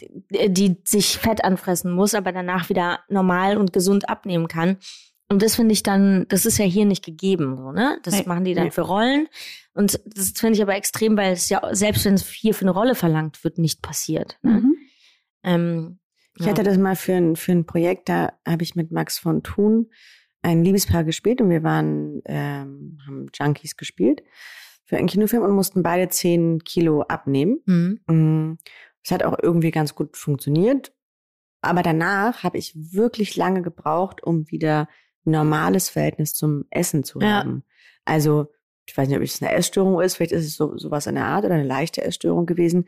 die, 0.00 0.52
die 0.52 0.76
sich 0.84 1.18
Fett 1.18 1.44
anfressen 1.44 1.92
muss, 1.92 2.14
aber 2.14 2.32
danach 2.32 2.68
wieder 2.68 3.00
normal 3.08 3.58
und 3.58 3.72
gesund 3.72 4.08
abnehmen 4.08 4.48
kann. 4.48 4.78
Und 5.28 5.42
das 5.42 5.56
finde 5.56 5.72
ich 5.72 5.82
dann, 5.82 6.26
das 6.28 6.46
ist 6.46 6.58
ja 6.58 6.64
hier 6.64 6.84
nicht 6.84 7.04
gegeben, 7.04 7.56
so, 7.56 7.72
ne? 7.72 7.98
Das 8.02 8.14
nee, 8.14 8.24
machen 8.26 8.44
die 8.44 8.54
dann 8.54 8.64
nee. 8.64 8.70
für 8.70 8.82
Rollen. 8.82 9.28
Und 9.74 10.00
das 10.06 10.30
finde 10.36 10.54
ich 10.54 10.62
aber 10.62 10.76
extrem, 10.76 11.16
weil 11.16 11.32
es 11.32 11.48
ja, 11.48 11.60
selbst 11.74 12.04
wenn 12.04 12.14
es 12.14 12.28
hier 12.28 12.54
für 12.54 12.62
eine 12.62 12.70
Rolle 12.70 12.94
verlangt 12.94 13.42
wird, 13.42 13.58
nicht 13.58 13.82
passiert. 13.82 14.38
Ne? 14.42 14.62
Mhm. 14.62 14.76
Ähm, 15.42 15.98
ich 16.38 16.46
ja. 16.46 16.52
hatte 16.52 16.62
das 16.62 16.78
mal 16.78 16.96
für 16.96 17.14
ein, 17.14 17.36
für 17.36 17.52
ein 17.52 17.66
Projekt, 17.66 18.08
da 18.08 18.32
habe 18.46 18.62
ich 18.62 18.76
mit 18.76 18.92
Max 18.92 19.18
von 19.18 19.42
Thun 19.42 19.90
ein 20.42 20.62
Liebespaar 20.62 21.04
gespielt 21.04 21.40
und 21.40 21.50
wir 21.50 21.62
waren, 21.62 22.22
ähm, 22.26 22.98
haben 23.06 23.26
Junkies 23.34 23.76
gespielt 23.76 24.22
für 24.84 24.98
einen 24.98 25.06
Kinofilm 25.06 25.42
und 25.42 25.52
mussten 25.52 25.82
beide 25.82 26.08
zehn 26.08 26.62
Kilo 26.64 27.02
abnehmen. 27.02 27.60
Mhm. 27.66 28.00
Mm, 28.06 28.58
das 29.02 29.12
hat 29.12 29.22
auch 29.24 29.38
irgendwie 29.42 29.70
ganz 29.70 29.94
gut 29.94 30.16
funktioniert. 30.16 30.92
Aber 31.62 31.82
danach 31.82 32.42
habe 32.42 32.58
ich 32.58 32.74
wirklich 32.76 33.36
lange 33.36 33.62
gebraucht, 33.62 34.22
um 34.22 34.50
wieder 34.50 34.88
normales 35.24 35.88
Verhältnis 35.88 36.34
zum 36.34 36.66
Essen 36.70 37.04
zu 37.04 37.20
ja. 37.20 37.38
haben. 37.38 37.64
Also, 38.04 38.52
ich 38.86 38.96
weiß 38.96 39.08
nicht, 39.08 39.16
ob 39.16 39.22
es 39.22 39.42
eine 39.42 39.52
Essstörung 39.52 40.00
ist, 40.00 40.16
vielleicht 40.16 40.32
ist 40.32 40.46
es 40.46 40.56
so 40.56 40.76
sowas 40.76 41.06
in 41.06 41.14
der 41.14 41.24
Art 41.24 41.44
oder 41.44 41.54
eine 41.54 41.64
leichte 41.64 42.02
Essstörung 42.02 42.46
gewesen. 42.46 42.86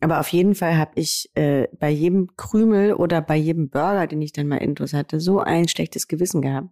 Aber 0.00 0.20
auf 0.20 0.28
jeden 0.28 0.54
Fall 0.54 0.76
habe 0.76 0.92
ich 0.94 1.30
äh, 1.34 1.66
bei 1.78 1.90
jedem 1.90 2.36
Krümel 2.36 2.94
oder 2.94 3.20
bei 3.20 3.36
jedem 3.36 3.68
Burger, 3.68 4.06
den 4.06 4.22
ich 4.22 4.32
dann 4.32 4.46
mal 4.46 4.58
intus 4.58 4.92
hatte, 4.92 5.20
so 5.20 5.40
ein 5.40 5.66
schlechtes 5.66 6.06
Gewissen 6.06 6.40
gehabt. 6.40 6.68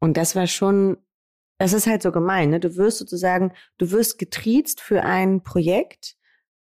Und 0.00 0.16
das 0.16 0.36
war 0.36 0.46
schon, 0.46 0.98
das 1.58 1.72
ist 1.72 1.86
halt 1.86 2.02
so 2.02 2.12
gemein. 2.12 2.50
Ne? 2.50 2.60
Du 2.60 2.76
wirst 2.76 2.98
sozusagen, 2.98 3.52
du 3.78 3.90
wirst 3.90 4.18
getriezt 4.18 4.80
für 4.82 5.02
ein 5.02 5.42
Projekt. 5.42 6.16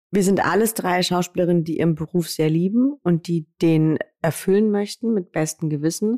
Wir 0.09 0.23
sind 0.23 0.43
alles 0.43 0.73
drei 0.73 1.03
Schauspielerinnen, 1.03 1.63
die 1.63 1.77
ihren 1.77 1.93
Beruf 1.93 2.29
sehr 2.29 2.49
lieben 2.49 2.93
und 3.03 3.27
die 3.27 3.45
den 3.61 3.99
erfüllen 4.23 4.71
möchten 4.71 5.13
mit 5.13 5.31
bestem 5.31 5.69
Gewissen. 5.69 6.17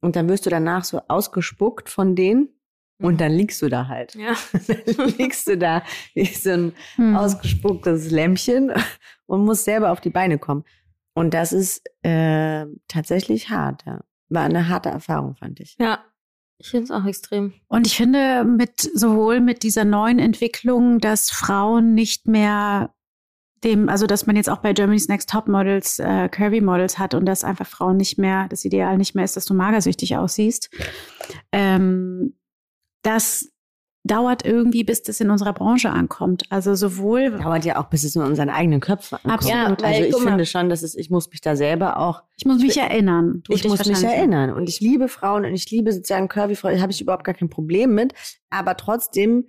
Und 0.00 0.14
dann 0.14 0.28
wirst 0.28 0.46
du 0.46 0.50
danach 0.50 0.84
so 0.84 1.00
ausgespuckt 1.08 1.88
von 1.88 2.14
denen. 2.14 2.53
Und 3.00 3.20
dann 3.20 3.32
liegst 3.32 3.60
du 3.60 3.68
da 3.68 3.88
halt. 3.88 4.14
Ja. 4.14 4.34
dann 4.52 5.08
liegst 5.18 5.48
du 5.48 5.58
da 5.58 5.82
wie 6.14 6.26
so 6.26 6.50
ein 6.50 6.72
hm. 6.96 7.16
ausgespucktes 7.16 8.10
Lämpchen 8.10 8.72
und 9.26 9.44
musst 9.44 9.64
selber 9.64 9.90
auf 9.90 10.00
die 10.00 10.10
Beine 10.10 10.38
kommen. 10.38 10.64
Und 11.14 11.34
das 11.34 11.52
ist 11.52 11.82
äh, 12.02 12.66
tatsächlich 12.88 13.50
hart, 13.50 13.84
ja. 13.86 14.00
War 14.30 14.44
eine 14.44 14.68
harte 14.68 14.88
Erfahrung, 14.88 15.36
fand 15.36 15.60
ich. 15.60 15.76
Ja, 15.78 16.04
ich 16.58 16.70
finde 16.70 16.84
es 16.84 16.90
auch 16.90 17.04
extrem. 17.04 17.52
Und 17.68 17.86
ich 17.86 17.96
finde, 17.96 18.44
mit 18.44 18.80
sowohl 18.80 19.40
mit 19.40 19.62
dieser 19.62 19.84
neuen 19.84 20.18
Entwicklung, 20.18 20.98
dass 20.98 21.30
Frauen 21.30 21.94
nicht 21.94 22.26
mehr 22.26 22.94
dem, 23.64 23.88
also 23.88 24.06
dass 24.06 24.26
man 24.26 24.36
jetzt 24.36 24.50
auch 24.50 24.58
bei 24.58 24.72
Germany's 24.72 25.08
Next 25.08 25.30
Top 25.30 25.48
Models 25.48 25.98
äh, 25.98 26.28
Curvy 26.28 26.60
Models 26.60 26.98
hat 26.98 27.14
und 27.14 27.26
dass 27.26 27.44
einfach 27.44 27.66
Frauen 27.66 27.96
nicht 27.96 28.18
mehr, 28.18 28.46
das 28.48 28.64
Ideal 28.64 28.98
nicht 28.98 29.14
mehr 29.14 29.24
ist, 29.24 29.36
dass 29.36 29.46
du 29.46 29.54
magersüchtig 29.54 30.16
aussiehst. 30.16 30.70
Ähm, 31.50 32.34
das 33.04 33.48
dauert 34.06 34.44
irgendwie, 34.44 34.84
bis 34.84 35.02
das 35.02 35.20
in 35.20 35.30
unserer 35.30 35.54
Branche 35.54 35.88
ankommt. 35.90 36.44
Also 36.50 36.74
sowohl 36.74 37.30
dauert 37.38 37.64
ja 37.64 37.80
auch, 37.80 37.88
bis 37.88 38.04
es 38.04 38.14
in 38.14 38.22
unseren 38.22 38.50
eigenen 38.50 38.80
Köpfen 38.80 39.16
ankommt. 39.22 39.54
Absolut. 39.54 39.80
Ja, 39.80 39.86
also 39.88 40.02
ich 40.02 40.16
finde 40.16 40.44
schon, 40.44 40.68
dass 40.68 40.82
es, 40.82 40.94
ich 40.94 41.08
muss 41.08 41.30
mich 41.30 41.40
da 41.40 41.56
selber 41.56 41.98
auch. 41.98 42.22
Ich 42.36 42.44
muss 42.44 42.60
mich 42.60 42.76
erinnern. 42.76 43.42
ich 43.48 43.64
muss 43.64 43.86
mich 43.86 44.02
erinnern. 44.02 44.52
Und 44.52 44.68
ich 44.68 44.80
liebe 44.80 45.08
Frauen 45.08 45.46
und 45.46 45.54
ich 45.54 45.70
liebe 45.70 45.90
sozusagen 45.90 46.28
Curvy 46.28 46.54
Frauen. 46.54 46.74
Da 46.74 46.82
habe 46.82 46.92
ich 46.92 47.00
überhaupt 47.00 47.24
gar 47.24 47.34
kein 47.34 47.48
Problem 47.48 47.94
mit. 47.94 48.12
Aber 48.50 48.76
trotzdem 48.76 49.46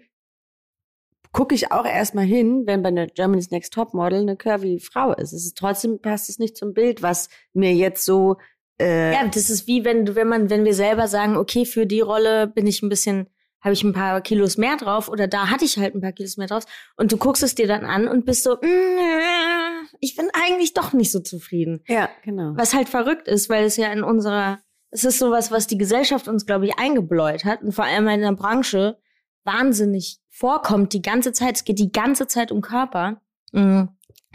gucke 1.34 1.54
ich 1.54 1.74
auch 1.74 1.86
erstmal 1.86 2.24
hin, 2.24 2.64
wenn 2.66 2.82
bei 2.82 2.88
einer 2.88 3.08
Germany's 3.08 3.52
Next 3.52 3.74
Top 3.74 3.94
Model 3.94 4.22
eine 4.22 4.38
curvy 4.38 4.80
Frau 4.80 5.12
ist. 5.12 5.34
Es 5.34 5.46
ist 5.46 5.58
trotzdem 5.58 6.00
passt 6.00 6.30
es 6.30 6.40
nicht 6.40 6.56
zum 6.56 6.74
Bild, 6.74 7.02
was 7.04 7.28
mir 7.52 7.74
jetzt 7.74 8.06
so 8.06 8.38
äh 8.80 9.12
ja, 9.12 9.28
das 9.28 9.50
ist 9.50 9.68
wie 9.68 9.84
wenn 9.84 10.16
wenn 10.16 10.30
man 10.30 10.50
wenn 10.50 10.64
wir 10.64 10.74
selber 10.74 11.10
sagen, 11.10 11.36
okay, 11.36 11.66
für 11.66 11.86
die 11.86 12.00
Rolle 12.00 12.48
bin 12.48 12.68
ich 12.68 12.82
ein 12.82 12.88
bisschen 12.88 13.28
habe 13.66 13.74
ich 13.74 13.84
ein 13.84 13.94
paar 13.94 14.22
Kilos 14.22 14.58
mehr 14.58 14.78
drauf 14.78 15.10
oder 15.10 15.28
da 15.28 15.50
hatte 15.50 15.66
ich 15.66 15.78
halt 15.78 15.96
ein 15.96 16.02
paar 16.02 16.12
Kilos 16.12 16.38
mehr 16.38 16.46
drauf 16.46 16.66
und 16.98 17.12
du 17.12 17.18
guckst 17.18 17.42
es 17.42 17.56
dir 17.56 17.68
dann 17.68 17.84
an 17.84 18.08
und 18.08 18.24
bist 18.24 18.44
so, 18.44 18.58
mm, 18.58 19.88
ich 20.00 20.16
bin 20.16 20.30
eigentlich 20.34 20.74
doch 20.74 20.94
nicht 20.94 21.12
so 21.12 21.20
zufrieden. 21.20 21.84
Ja, 21.88 22.10
genau. 22.24 22.54
Was 22.56 22.76
halt 22.76 22.90
verrückt 22.90 23.28
ist, 23.28 23.50
weil 23.50 23.66
es 23.66 23.76
ja 23.76 23.92
in 23.92 24.04
unserer, 24.04 24.60
es 24.92 25.04
ist 25.04 25.18
sowas, 25.18 25.52
was 25.52 25.66
die 25.66 25.80
Gesellschaft 25.80 26.28
uns, 26.28 26.46
glaube 26.46 26.68
ich, 26.68 26.78
eingebläut 26.78 27.44
hat 27.44 27.64
und 27.64 27.72
vor 27.72 27.86
allem 27.86 28.08
in 28.08 28.22
der 28.22 28.34
Branche 28.34 29.00
wahnsinnig 29.46 30.20
vorkommt 30.30 30.94
die 30.94 31.02
ganze 31.02 31.34
Zeit. 31.34 31.56
Es 31.56 31.64
geht 31.64 31.80
die 31.80 31.92
ganze 31.92 32.28
Zeit 32.28 32.52
um 32.52 32.62
Körper 32.62 33.20
mm, 33.52 33.86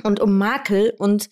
und 0.03 0.19
um 0.19 0.39
Makel. 0.39 0.93
Und 0.99 1.31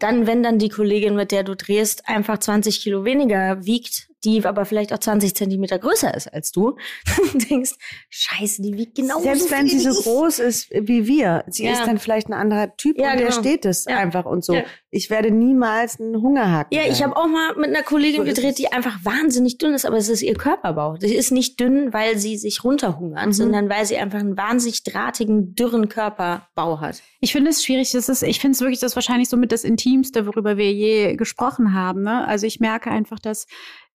dann, 0.00 0.26
wenn 0.26 0.42
dann 0.42 0.58
die 0.58 0.68
Kollegin, 0.68 1.14
mit 1.14 1.30
der 1.30 1.44
du 1.44 1.54
drehst, 1.54 2.08
einfach 2.08 2.38
20 2.38 2.80
Kilo 2.80 3.04
weniger 3.04 3.64
wiegt, 3.64 4.08
die 4.26 4.44
aber 4.44 4.64
vielleicht 4.64 4.92
auch 4.92 4.98
20 4.98 5.34
Zentimeter 5.34 5.78
größer 5.78 6.12
ist 6.14 6.26
als 6.32 6.50
du, 6.50 6.76
und 7.32 7.50
denkst, 7.50 7.72
scheiße, 8.10 8.60
die 8.62 8.76
wiegt 8.76 8.96
genau 8.96 9.20
Selbst 9.20 9.50
wenn 9.50 9.68
sie 9.68 9.78
so 9.78 9.92
groß 10.02 10.40
ist 10.40 10.70
wie 10.70 11.06
wir, 11.06 11.44
sie 11.48 11.64
ja. 11.64 11.72
ist 11.72 11.86
dann 11.86 11.98
vielleicht 11.98 12.28
ein 12.28 12.34
anderer 12.34 12.76
Typ 12.76 12.98
ja, 12.98 13.12
und 13.12 13.18
genau. 13.18 13.30
der 13.30 13.32
steht 13.32 13.64
es 13.64 13.84
ja. 13.84 13.96
einfach 13.98 14.24
und 14.24 14.44
so. 14.44 14.56
Ich 14.90 15.10
werde 15.10 15.30
niemals 15.30 16.00
einen 16.00 16.22
Hunger 16.22 16.66
Ja, 16.70 16.82
ich 16.88 17.02
habe 17.02 17.16
auch 17.16 17.26
mal 17.26 17.54
mit 17.56 17.68
einer 17.68 17.82
Kollegin 17.82 18.22
so 18.22 18.24
gedreht, 18.24 18.58
die 18.58 18.72
einfach 18.72 19.04
wahnsinnig 19.04 19.58
dünn 19.58 19.74
ist, 19.74 19.84
aber 19.84 19.96
es 19.96 20.08
ist 20.08 20.22
ihr 20.22 20.34
Körperbau. 20.34 20.96
Sie 20.98 21.14
ist 21.14 21.32
nicht 21.32 21.60
dünn, 21.60 21.92
weil 21.92 22.18
sie 22.18 22.36
sich 22.36 22.64
runterhungert, 22.64 23.26
mhm. 23.26 23.32
sondern 23.32 23.68
weil 23.68 23.84
sie 23.84 23.96
einfach 23.96 24.20
einen 24.20 24.36
wahnsinnig 24.36 24.82
drahtigen, 24.84 25.54
dürren 25.54 25.88
Körperbau 25.88 26.80
hat. 26.80 27.02
Ich 27.20 27.32
finde 27.32 27.50
es 27.50 27.64
schwierig. 27.64 27.92
Das 27.92 28.08
ist, 28.08 28.22
ich 28.22 28.40
finde 28.40 28.54
es 28.54 28.60
wirklich 28.60 28.80
das 28.80 28.96
wahrscheinlich 28.96 29.28
so 29.28 29.36
mit 29.36 29.52
das 29.52 29.64
Intimste, 29.64 30.26
worüber 30.26 30.56
wir 30.56 30.72
je 30.72 31.16
gesprochen 31.16 31.74
haben. 31.74 32.02
Ne? 32.02 32.26
Also 32.26 32.46
ich 32.46 32.60
merke 32.60 32.90
einfach, 32.90 33.18
dass 33.18 33.46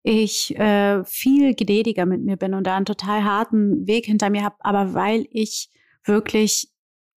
ich 0.04 0.58
äh, 0.58 1.04
viel 1.06 1.54
gnädiger 1.54 2.06
mit 2.06 2.24
mir 2.24 2.38
bin 2.38 2.54
und 2.54 2.66
da 2.66 2.76
einen 2.76 2.86
total 2.86 3.24
harten 3.24 3.88
Weg 3.88 4.06
hinter 4.06 4.30
mir 4.30 4.44
habe, 4.44 4.56
aber 4.60 4.94
weil 4.94 5.28
ich 5.32 5.70
wirklich 6.04 6.70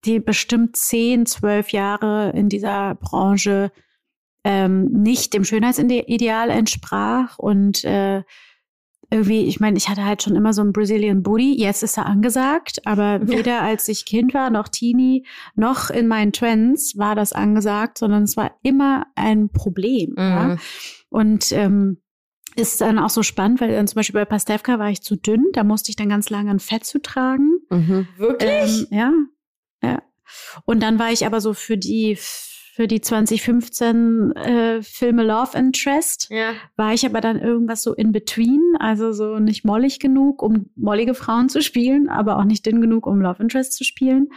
die 0.04 0.20
bestimmt 0.20 0.76
zehn, 0.76 1.24
zwölf 1.24 1.70
Jahre 1.70 2.30
in 2.34 2.48
dieser 2.48 2.94
Branche 2.96 3.72
ähm, 4.44 4.84
nicht 4.84 5.32
dem 5.32 5.44
Schönheitsideal 5.44 6.50
entsprach 6.50 7.38
und 7.38 7.84
äh, 7.84 8.22
irgendwie, 9.10 9.44
ich 9.44 9.60
meine, 9.60 9.76
ich 9.76 9.88
hatte 9.88 10.04
halt 10.04 10.22
schon 10.22 10.34
immer 10.34 10.52
so 10.52 10.60
einen 10.60 10.72
Brazilian 10.72 11.22
Booty. 11.22 11.54
Jetzt 11.58 11.82
ist 11.82 11.96
er 11.96 12.06
angesagt, 12.06 12.84
aber 12.84 13.26
weder 13.28 13.62
als 13.62 13.88
ich 13.88 14.04
Kind 14.04 14.34
war, 14.34 14.50
noch 14.50 14.68
Teenie, 14.68 15.24
noch 15.54 15.90
in 15.90 16.08
meinen 16.08 16.32
Trends 16.32 16.98
war 16.98 17.14
das 17.14 17.32
angesagt, 17.32 17.98
sondern 17.98 18.24
es 18.24 18.36
war 18.36 18.52
immer 18.62 19.06
ein 19.14 19.50
Problem. 19.50 20.10
Mhm. 20.10 20.16
Ja? 20.16 20.56
Und 21.10 21.52
ähm, 21.52 22.02
ist 22.56 22.80
dann 22.80 22.98
auch 22.98 23.10
so 23.10 23.22
spannend, 23.22 23.60
weil 23.60 23.72
dann 23.72 23.86
zum 23.86 23.96
Beispiel 23.96 24.20
bei 24.20 24.24
Pastewka 24.24 24.78
war 24.78 24.90
ich 24.90 25.02
zu 25.02 25.16
dünn, 25.16 25.46
da 25.52 25.64
musste 25.64 25.90
ich 25.90 25.96
dann 25.96 26.08
ganz 26.08 26.30
lange 26.30 26.50
ein 26.50 26.60
Fett 26.60 26.84
zu 26.84 27.00
tragen. 27.00 27.58
Mhm. 27.70 28.08
Wirklich? 28.16 28.86
Ähm, 28.90 28.98
ja, 28.98 29.12
ja. 29.82 30.02
Und 30.64 30.82
dann 30.82 30.98
war 30.98 31.12
ich 31.12 31.26
aber 31.26 31.40
so 31.40 31.54
für 31.54 31.76
die 31.76 32.18
für 32.74 32.88
die 32.88 33.00
2015 33.00 34.32
äh, 34.32 34.82
Filme 34.82 35.22
Love 35.22 35.56
Interest 35.56 36.28
ja. 36.30 36.54
war 36.74 36.92
ich 36.92 37.06
aber 37.06 37.20
dann 37.20 37.38
irgendwas 37.38 37.84
so 37.84 37.94
in 37.94 38.10
between, 38.10 38.60
also 38.80 39.12
so 39.12 39.38
nicht 39.38 39.64
mollig 39.64 40.00
genug, 40.00 40.42
um 40.42 40.70
mollige 40.74 41.14
Frauen 41.14 41.48
zu 41.48 41.62
spielen, 41.62 42.08
aber 42.08 42.36
auch 42.36 42.42
nicht 42.42 42.66
dünn 42.66 42.80
genug, 42.80 43.06
um 43.06 43.20
Love 43.20 43.40
Interest 43.40 43.74
zu 43.74 43.84
spielen. 43.84 44.30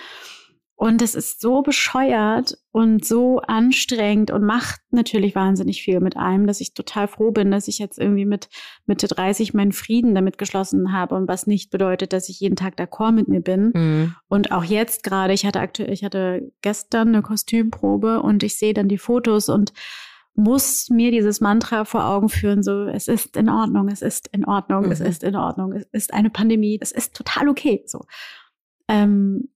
Und 0.79 1.01
es 1.01 1.15
ist 1.15 1.41
so 1.41 1.63
bescheuert 1.63 2.55
und 2.71 3.03
so 3.03 3.39
anstrengend 3.39 4.29
und 4.29 4.43
macht 4.45 4.79
natürlich 4.91 5.33
wahnsinnig 5.33 5.81
viel 5.81 5.99
mit 5.99 6.17
einem, 6.17 6.45
dass 6.45 6.61
ich 6.61 6.75
total 6.75 7.07
froh 7.07 7.31
bin, 7.31 7.49
dass 7.49 7.67
ich 7.67 7.79
jetzt 7.79 7.97
irgendwie 7.97 8.25
mit 8.25 8.47
Mitte 8.85 9.07
30 9.07 9.55
meinen 9.55 9.71
Frieden 9.71 10.13
damit 10.13 10.37
geschlossen 10.37 10.93
habe 10.93 11.15
und 11.15 11.27
was 11.27 11.47
nicht 11.47 11.71
bedeutet, 11.71 12.13
dass 12.13 12.29
ich 12.29 12.39
jeden 12.39 12.55
Tag 12.55 12.77
d'accord 12.77 13.11
mit 13.11 13.27
mir 13.27 13.41
bin. 13.41 13.71
Mhm. 13.73 14.15
Und 14.27 14.51
auch 14.51 14.63
jetzt 14.63 15.03
gerade, 15.03 15.33
ich 15.33 15.47
hatte 15.47 15.61
aktuell, 15.61 15.91
ich 15.91 16.03
hatte 16.03 16.51
gestern 16.61 17.07
eine 17.07 17.23
Kostümprobe 17.23 18.21
und 18.21 18.43
ich 18.43 18.59
sehe 18.59 18.75
dann 18.75 18.87
die 18.87 18.99
Fotos 18.99 19.49
und 19.49 19.73
muss 20.35 20.91
mir 20.91 21.09
dieses 21.09 21.41
Mantra 21.41 21.85
vor 21.85 22.05
Augen 22.05 22.29
führen, 22.29 22.61
so, 22.61 22.83
es 22.83 23.07
ist 23.07 23.35
in 23.35 23.49
Ordnung, 23.49 23.87
es 23.87 24.03
ist 24.03 24.27
in 24.31 24.45
Ordnung, 24.45 24.85
Mhm. 24.85 24.91
es 24.91 24.99
ist 24.99 25.23
in 25.23 25.35
Ordnung, 25.35 25.71
es 25.73 25.87
ist 25.91 26.13
eine 26.13 26.29
Pandemie, 26.29 26.77
es 26.79 26.91
ist 26.91 27.15
total 27.15 27.49
okay, 27.49 27.81
so. 27.87 28.05
Ähm, 28.87 29.49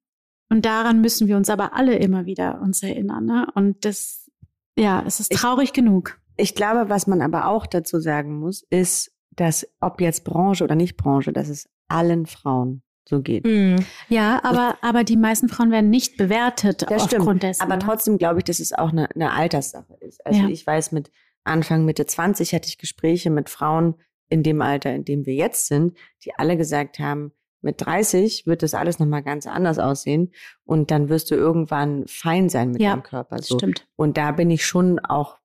und 0.52 0.66
daran 0.66 1.02
müssen 1.02 1.28
wir 1.28 1.38
uns 1.38 1.50
aber 1.50 1.74
alle 1.74 1.96
immer 1.96 2.26
wieder 2.28 2.62
uns 2.62 2.84
erinnern, 2.84 3.26
ne? 3.26 3.48
Und 3.56 3.84
das, 3.86 4.30
ja, 4.78 5.04
es 5.08 5.20
ist 5.20 5.32
Ich- 5.34 5.40
traurig 5.40 5.74
genug. 5.74 6.20
Ich 6.38 6.54
glaube, 6.56 6.90
was 6.90 7.08
man 7.08 7.22
aber 7.22 7.48
auch 7.48 7.66
dazu 7.66 8.00
sagen 8.00 8.40
muss, 8.40 8.64
ist, 8.70 9.12
dass 9.36 9.68
ob 9.80 10.00
jetzt 10.02 10.24
Branche 10.24 10.64
oder 10.64 10.76
nicht 10.76 10.98
Branche, 10.98 11.34
dass 11.34 11.50
es 11.50 11.70
allen 11.88 12.26
Frauen 12.26 12.84
so 13.08 13.22
geht. 13.22 13.46
Mhm. 13.46 13.78
Ja, 14.10 14.40
aber, 14.44 14.78
aber 14.82 15.04
die 15.04 15.18
meisten 15.18 15.50
Frauen 15.50 15.72
werden 15.72 15.90
nicht 15.90 16.18
bewertet 16.18 16.86
Das 16.90 17.04
stimmt. 17.06 17.22
aufgrund 17.22 17.44
dessen. 17.44 17.62
Aber 17.62 17.76
ne? 17.76 17.80
trotzdem 17.80 18.18
glaube 18.18 18.40
ich, 18.40 18.44
dass 18.46 18.60
es 18.60 18.74
auch 18.74 18.92
eine, 18.92 19.10
eine 19.12 19.32
Alterssache 19.34 19.94
ist. 20.00 20.26
Also 20.26 20.42
Ja. 20.42 20.48
ich 20.50 20.66
weiß, 20.66 20.92
mit 20.92 21.12
Anfang, 21.44 21.86
Mitte 21.86 22.06
20 22.06 22.54
hatte 22.54 22.68
ich 22.70 22.78
Gespräche 22.78 23.30
mit 23.30 23.50
Frauen 23.50 23.96
in 24.30 24.44
dem 24.44 24.62
Alter, 24.62 24.94
in 24.94 25.04
dem 25.06 25.26
wir 25.26 25.34
jetzt 25.34 25.68
sind, 25.68 25.98
die 26.24 26.34
alle 26.36 26.56
gesagt 26.58 27.00
haben, 27.00 27.32
mit 27.62 27.86
30 27.86 28.46
wird 28.48 28.64
das 28.64 28.74
alles 28.74 29.00
nochmal 29.00 29.24
ganz 29.24 29.48
anders 29.48 29.80
aussehen 29.80 30.32
und 30.64 30.92
dann 30.92 31.10
wirst 31.10 31.32
du 31.32 31.36
irgendwann 31.36 32.06
fein 32.08 32.50
sein 32.50 32.72
mit 32.72 32.82
Ja, 32.82 32.92
deinem 32.92 33.04
Körper. 33.04 33.42
So. 33.42 33.58
stimmt. 33.58 33.88
Und 33.96 34.18
da 34.18 34.32
bin 34.32 34.50
ich 34.50 34.66
schon 34.66 35.00
auch 35.00 35.38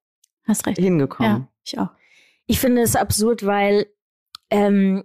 Hast 0.44 0.66
recht. 0.66 0.78
hingekommen. 0.78 1.30
Ja, 1.42 1.49
ich 1.64 1.78
auch. 1.78 1.88
Ich 2.46 2.61
finde 2.61 2.82
es 2.82 2.96
absurd, 2.96 3.44
weil 3.44 3.87
ähm, 4.50 5.04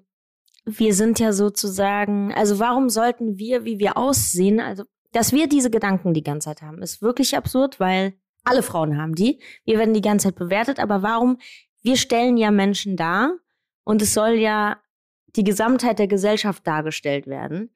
wir 0.65 0.93
sind 0.93 1.19
ja 1.19 1.33
sozusagen, 1.33 2.33
also 2.33 2.59
warum 2.59 2.89
sollten 2.89 3.37
wir, 3.37 3.65
wie 3.65 3.79
wir 3.79 3.97
aussehen, 3.97 4.59
also 4.59 4.83
dass 5.11 5.33
wir 5.33 5.47
diese 5.49 5.69
Gedanken 5.69 6.13
die 6.13 6.23
ganze 6.23 6.45
Zeit 6.49 6.61
haben, 6.61 6.81
ist 6.81 7.01
wirklich 7.01 7.35
absurd, 7.35 7.79
weil 7.79 8.13
alle 8.43 8.63
Frauen 8.63 8.97
haben 8.97 9.13
die. 9.15 9.41
Wir 9.65 9.77
werden 9.77 9.93
die 9.93 10.01
ganze 10.01 10.29
Zeit 10.29 10.35
bewertet, 10.35 10.79
aber 10.79 11.01
warum? 11.03 11.37
Wir 11.81 11.97
stellen 11.97 12.37
ja 12.37 12.51
Menschen 12.51 12.95
dar 12.95 13.33
und 13.83 14.01
es 14.01 14.13
soll 14.13 14.33
ja 14.35 14.77
die 15.35 15.43
Gesamtheit 15.43 15.99
der 15.99 16.07
Gesellschaft 16.07 16.65
dargestellt 16.67 17.27
werden. 17.27 17.73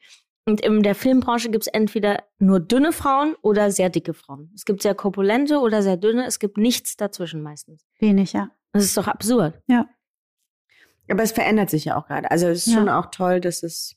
Und 0.47 0.61
in 0.61 0.83
der 0.83 0.93
Filmbranche 0.93 1.49
gibt 1.49 1.63
es 1.65 1.67
entweder 1.73 2.23
nur 2.37 2.59
dünne 2.59 2.91
Frauen 2.91 3.35
oder 3.41 3.71
sehr 3.71 3.89
dicke 3.89 4.13
Frauen. 4.13 4.51
Es 4.53 4.65
gibt 4.65 4.83
sehr 4.83 4.93
korpulente 4.93 5.57
oder 5.59 5.81
sehr 5.81 5.97
dünne. 5.97 6.25
Es 6.25 6.37
gibt 6.39 6.57
nichts 6.57 6.95
dazwischen 6.97 7.41
meistens. 7.41 7.83
Wenig, 7.99 8.33
ja. 8.33 8.51
Das 8.71 8.83
ist 8.83 8.95
doch 8.95 9.07
absurd. 9.07 9.59
Aber 11.09 11.23
es 11.23 11.31
verändert 11.31 11.69
sich 11.71 11.85
ja 11.85 11.97
auch 11.97 12.05
gerade. 12.07 12.29
Also 12.29 12.47
es 12.47 12.67
ist 12.67 12.73
Ja. 12.73 12.79
schon 12.79 12.89
auch 12.89 13.07
toll, 13.07 13.39
dass 13.41 13.63
es 13.63 13.95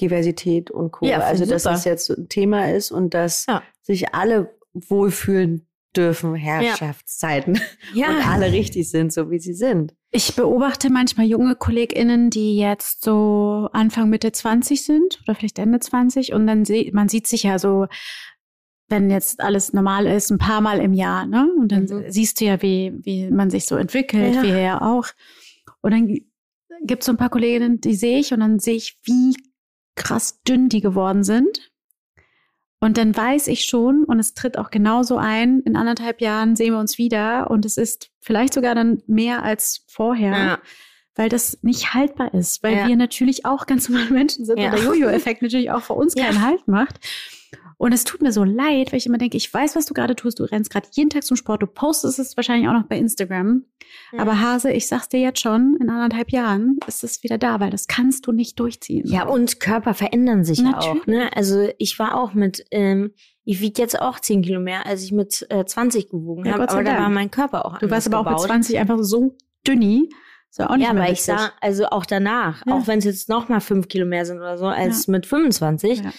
Diversität 0.00 0.70
und 0.70 0.90
Co. 0.92 1.06
Ja, 1.06 1.18
also 1.20 1.46
dass 1.46 1.62
super. 1.64 1.74
es 1.74 1.84
jetzt 1.84 2.10
ein 2.10 2.28
Thema 2.28 2.70
ist 2.72 2.90
und 2.90 3.14
dass 3.14 3.46
Ja. 3.46 3.62
sich 3.82 4.14
alle 4.14 4.54
wohlfühlen 4.74 5.66
dürfen, 5.96 6.34
Herrschaftszeiten. 6.34 7.58
Und 7.94 8.26
alle 8.28 8.52
richtig 8.52 8.90
sind, 8.90 9.12
so 9.12 9.30
wie 9.30 9.38
sie 9.38 9.54
sind. 9.54 9.94
Ich 10.16 10.34
beobachte 10.34 10.88
manchmal 10.88 11.26
junge 11.26 11.56
KollegInnen, 11.56 12.30
die 12.30 12.56
jetzt 12.56 13.04
so 13.04 13.68
Anfang, 13.74 14.08
Mitte 14.08 14.32
20 14.32 14.82
sind 14.82 15.20
oder 15.24 15.34
vielleicht 15.34 15.58
Ende 15.58 15.78
20 15.78 16.32
und 16.32 16.46
dann 16.46 16.64
sieht, 16.64 16.94
man 16.94 17.10
sieht 17.10 17.26
sich 17.26 17.42
ja 17.42 17.58
so, 17.58 17.86
wenn 18.88 19.10
jetzt 19.10 19.40
alles 19.40 19.74
normal 19.74 20.06
ist, 20.06 20.30
ein 20.30 20.38
paar 20.38 20.62
Mal 20.62 20.80
im 20.80 20.94
Jahr, 20.94 21.26
ne? 21.26 21.52
Und 21.58 21.70
dann 21.70 21.82
Mhm. 21.84 22.04
siehst 22.08 22.40
du 22.40 22.46
ja, 22.46 22.62
wie, 22.62 22.94
wie 23.02 23.30
man 23.30 23.50
sich 23.50 23.66
so 23.66 23.76
entwickelt, 23.76 24.36
Ja. 24.36 24.42
wie 24.42 24.48
er 24.52 24.80
auch. 24.80 25.08
Und 25.82 25.90
dann 25.90 26.06
gibt 26.86 27.02
es 27.02 27.06
so 27.06 27.12
ein 27.12 27.18
paar 27.18 27.28
Kolleginnen, 27.28 27.82
die 27.82 27.94
sehe 27.94 28.18
ich 28.18 28.32
und 28.32 28.40
dann 28.40 28.58
sehe 28.58 28.76
ich, 28.76 28.98
wie 29.04 29.36
krass 29.96 30.40
dünn 30.48 30.70
die 30.70 30.80
geworden 30.80 31.24
sind. 31.24 31.72
Und 32.80 32.98
dann 32.98 33.16
weiß 33.16 33.46
ich 33.48 33.64
schon, 33.64 34.04
und 34.04 34.18
es 34.20 34.34
tritt 34.34 34.58
auch 34.58 34.70
genauso 34.70 35.16
ein, 35.16 35.60
in 35.60 35.76
anderthalb 35.76 36.20
Jahren 36.20 36.56
sehen 36.56 36.72
wir 36.74 36.78
uns 36.78 36.98
wieder 36.98 37.50
und 37.50 37.64
es 37.64 37.78
ist 37.78 38.10
vielleicht 38.20 38.52
sogar 38.52 38.74
dann 38.74 39.02
mehr 39.06 39.42
als 39.42 39.84
vorher, 39.88 40.32
Ja. 40.32 40.58
weil 41.14 41.28
das 41.30 41.58
nicht 41.62 41.94
haltbar 41.94 42.34
ist, 42.34 42.62
weil 42.62 42.76
Ja. 42.76 42.88
wir 42.88 42.96
natürlich 42.96 43.46
auch 43.46 43.66
ganz 43.66 43.88
normale 43.88 44.10
Menschen 44.10 44.44
sind 44.44 44.58
Ja. 44.58 44.66
und 44.70 44.76
der 44.78 44.84
Jojo-Effekt 44.84 45.40
natürlich 45.42 45.70
auch 45.70 45.82
für 45.82 45.94
uns 45.94 46.14
keinen 46.14 46.42
Halt 46.44 46.68
macht. 46.68 46.98
Und 47.78 47.92
es 47.92 48.04
tut 48.04 48.22
mir 48.22 48.32
so 48.32 48.42
leid, 48.42 48.90
weil 48.92 48.96
ich 48.98 49.06
immer 49.06 49.18
denke, 49.18 49.36
ich 49.36 49.52
weiß, 49.52 49.76
was 49.76 49.84
du 49.84 49.92
gerade 49.92 50.16
tust. 50.16 50.40
Du 50.40 50.44
rennst 50.44 50.70
gerade 50.70 50.88
jeden 50.92 51.10
Tag 51.10 51.24
zum 51.24 51.36
Sport. 51.36 51.60
Du 51.62 51.66
postest 51.66 52.18
es 52.18 52.34
wahrscheinlich 52.36 52.68
auch 52.68 52.72
noch 52.72 52.86
bei 52.86 52.96
Instagram. 52.96 53.64
Ja. 54.12 54.20
Aber 54.20 54.40
Hase, 54.40 54.72
ich 54.72 54.88
sag's 54.88 55.10
dir 55.10 55.20
jetzt 55.20 55.40
schon, 55.40 55.76
in 55.80 55.90
anderthalb 55.90 56.30
Jahren 56.30 56.78
ist 56.86 57.04
es 57.04 57.22
wieder 57.22 57.36
da, 57.36 57.60
weil 57.60 57.70
das 57.70 57.86
kannst 57.86 58.26
du 58.26 58.32
nicht 58.32 58.58
durchziehen. 58.60 59.06
Ja, 59.06 59.26
und 59.26 59.60
Körper 59.60 59.92
verändern 59.92 60.42
sich 60.44 60.58
ja 60.60 60.78
auch. 60.78 60.94
Natürlich. 60.94 61.06
Ne? 61.06 61.30
Also 61.36 61.68
ich 61.76 61.98
war 61.98 62.14
auch 62.18 62.32
mit, 62.32 62.64
ähm, 62.70 63.12
ich 63.44 63.60
wiege 63.60 63.82
jetzt 63.82 64.00
auch 64.00 64.20
10 64.20 64.40
Kilo 64.42 64.58
mehr, 64.60 64.86
als 64.86 65.02
ich 65.04 65.12
mit 65.12 65.46
äh, 65.50 65.64
20 65.66 66.08
gewogen 66.08 66.46
Ja, 66.46 66.52
habe. 66.54 66.68
Aber 66.70 66.82
da 66.82 66.90
Dank. 66.92 67.00
war 67.02 67.10
mein 67.10 67.30
Körper 67.30 67.66
auch 67.66 67.78
du 67.78 67.90
warst 67.90 68.06
aber 68.06 68.20
auch 68.20 68.24
mit 68.24 68.32
gebaut. 68.36 68.46
20 68.46 68.78
einfach 68.78 68.98
so 69.02 69.36
dünni. 69.66 70.08
Ja 70.58 70.70
auch 70.70 70.76
nicht 70.76 70.84
Ja, 70.86 70.90
aber 70.92 71.10
ich 71.10 71.22
sah, 71.22 71.52
also 71.60 71.84
auch 71.88 72.06
danach, 72.06 72.64
Ja. 72.64 72.72
auch 72.72 72.86
wenn 72.86 73.00
es 73.00 73.04
jetzt 73.04 73.28
noch 73.28 73.50
mal 73.50 73.60
5 73.60 73.88
Kilo 73.88 74.06
mehr 74.06 74.24
sind 74.24 74.38
oder 74.38 74.56
so, 74.56 74.64
als 74.64 75.06
mit 75.08 75.26
25, 75.26 75.98
Ja. 76.02 76.10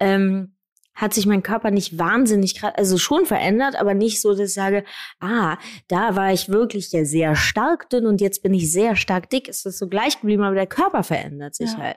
ähm, 0.00 0.54
hat 0.94 1.14
sich 1.14 1.26
mein 1.26 1.42
Körper 1.42 1.70
nicht 1.70 1.98
wahnsinnig 1.98 2.58
gerade, 2.58 2.76
also 2.78 2.98
schon 2.98 3.26
verändert, 3.26 3.76
aber 3.76 3.94
nicht 3.94 4.20
so, 4.20 4.30
dass 4.30 4.40
ich 4.50 4.54
sage, 4.54 4.84
ah, 5.20 5.56
da 5.88 6.16
war 6.16 6.32
ich 6.32 6.48
wirklich 6.48 6.92
ja 6.92 7.04
sehr 7.04 7.34
stark 7.34 7.88
dünn 7.90 8.06
und 8.06 8.20
jetzt 8.20 8.42
bin 8.42 8.52
ich 8.54 8.70
sehr 8.70 8.94
stark 8.96 9.30
dick. 9.30 9.48
Ist 9.48 9.62
so 9.62 9.88
gleich 9.88 10.20
geblieben, 10.20 10.42
aber 10.42 10.54
der 10.54 10.66
Körper 10.66 11.02
verändert 11.02 11.54
sich 11.54 11.72
Ja. 11.72 11.78
halt. 11.78 11.96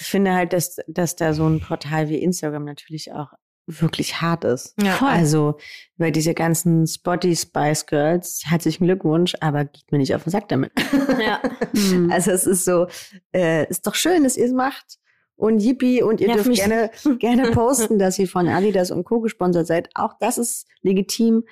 Ich 0.00 0.06
finde 0.06 0.32
halt, 0.34 0.52
dass, 0.52 0.76
dass 0.86 1.16
da 1.16 1.32
so 1.34 1.48
ein 1.48 1.60
Portal 1.60 2.08
wie 2.08 2.18
Instagram 2.18 2.64
natürlich 2.64 3.12
auch 3.12 3.32
wirklich 3.66 4.20
hart 4.22 4.44
ist. 4.44 4.74
Ja. 4.80 4.92
Voll. 4.92 5.08
Also, 5.08 5.58
weil 5.98 6.10
diese 6.12 6.32
ganzen 6.32 6.86
Spotty 6.86 7.36
Spice 7.36 7.84
Girls, 7.86 8.42
herzlichen 8.46 8.84
Glückwunsch, 8.86 9.34
aber 9.40 9.64
geht 9.66 9.90
mir 9.92 9.98
nicht 9.98 10.14
auf 10.14 10.22
den 10.24 10.30
Sack 10.30 10.48
damit. 10.48 10.72
Ja. 11.20 11.40
Also 12.10 12.30
es 12.30 12.46
ist 12.46 12.64
so, 12.64 12.86
äh, 13.34 13.68
ist 13.68 13.86
doch 13.86 13.94
schön, 13.94 14.24
dass 14.24 14.36
ihr 14.36 14.46
es 14.46 14.52
macht. 14.52 14.98
Und 15.38 15.60
yippie, 15.62 16.02
und 16.02 16.20
ihr 16.20 16.28
Ja, 16.28 16.34
dürft 16.34 16.52
gerne, 16.52 16.90
gerne 17.20 17.52
posten, 17.52 17.98
dass 17.98 18.18
ihr 18.18 18.26
von 18.26 18.48
Adidas 18.48 18.90
und 18.90 19.04
Co. 19.04 19.20
gesponsert 19.20 19.66
seid. 19.68 19.88
Auch 19.94 20.14
das 20.18 20.36
ist 20.36 20.66
legitim. 20.82 21.44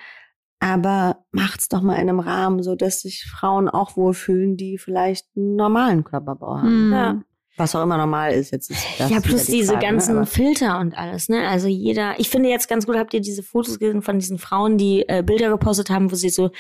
Aber 0.59 1.25
macht's 1.31 1.69
doch 1.69 1.83
mal 1.83 1.95
in 1.95 2.09
einem 2.09 2.19
Rahmen, 2.19 2.63
so 2.63 2.75
dass 2.75 3.03
sich 3.03 3.25
Frauen 3.31 3.69
auch 3.69 3.97
wohlfühlen, 3.97 4.57
die 4.57 4.77
vielleicht 4.79 5.27
einen 5.37 5.55
normalen 5.55 6.03
Körperbau 6.03 6.57
haben. 6.59 6.87
Mhm. 6.89 6.93
Ja. 6.93 7.23
Was 7.59 7.75
auch 7.77 7.83
immer 7.83 7.97
normal 7.97 8.33
ist. 8.33 8.51
Jetzt 8.51 8.71
ist 8.71 8.85
das 8.99 9.09
ja, 9.11 9.21
plus 9.21 9.47
die 9.47 9.53
diese 9.53 9.73
Frage, 9.75 9.87
ne? 9.87 9.93
ganzen 9.93 10.17
Aber- 10.17 10.27
Filter 10.27 10.79
und 10.81 10.99
alles, 10.99 11.29
ne? 11.29 11.47
Also 11.49 11.69
jeder, 11.69 12.19
ich 12.19 12.29
finde 12.29 12.49
jetzt 12.49 12.69
ganz 12.69 12.87
gut, 12.87 12.97
habt 12.97 13.15
ihr 13.15 13.21
diese 13.21 13.43
Fotos 13.43 13.79
gesehen 13.79 14.03
von 14.03 14.19
diesen 14.19 14.39
Frauen, 14.39 14.77
die 14.79 15.09
äh, 15.09 15.23
Bilder 15.23 15.49
gepostet 15.51 15.89
haben, 15.91 16.11
wo 16.11 16.17
sie 16.17 16.29
so 16.31 16.51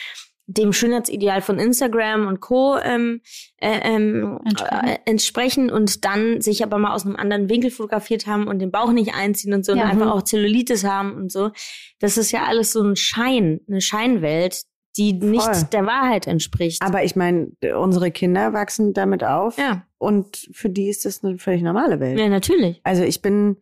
dem 0.49 0.73
Schönheitsideal 0.73 1.43
von 1.43 1.59
Instagram 1.59 2.27
und 2.29 2.41
Co. 2.41 2.77
Ähm, 2.79 3.21
äh, 3.59 3.81
ähm, 3.83 4.39
Entsprechen. 4.45 4.87
äh, 4.89 4.99
entsprechen 5.05 5.71
und 5.71 6.05
dann 6.05 6.41
sich 6.41 6.63
aber 6.63 6.79
mal 6.79 6.95
aus 6.95 7.05
einem 7.05 7.17
anderen 7.17 7.49
Winkel 7.49 7.71
fotografiert 7.71 8.27
haben 8.27 8.47
und 8.47 8.61
den 8.61 8.71
Bauch 8.71 8.93
nicht 8.93 9.15
einziehen 9.15 9.53
und 9.55 9.65
so 9.65 9.75
Ja. 9.75 9.83
und 9.85 9.91
einfach 9.91 10.11
auch 10.13 10.23
Zellulitis 10.23 10.85
haben 10.85 11.15
und 11.15 11.33
so. 11.33 11.51
Das 11.99 12.17
ist 12.17 12.31
ja 12.31 12.45
alles 12.45 12.73
so 12.73 12.83
ein 12.83 12.95
Schein, 12.97 13.61
eine 13.69 13.81
Scheinwelt, 13.81 14.63
die 14.97 15.13
nicht 15.13 15.43
Voll. 15.43 15.69
der 15.73 15.85
Wahrheit 15.85 16.27
entspricht. 16.27 16.81
Aber 16.81 17.05
ich 17.05 17.17
meine, 17.17 17.49
unsere 17.77 18.11
Kinder 18.11 18.53
wachsen 18.53 18.95
damit 18.95 19.25
auf. 19.25 19.59
ja, 19.59 19.85
Und 19.99 20.49
für 20.53 20.71
die 20.71 20.89
ist 20.89 21.05
das 21.05 21.23
eine 21.25 21.39
völlig 21.39 21.63
normale 21.63 22.01
Welt. 22.01 22.19
ja, 22.19 22.29
natürlich. 22.29 22.81
Also 22.85 23.03
ich 23.03 23.21
bin, 23.21 23.57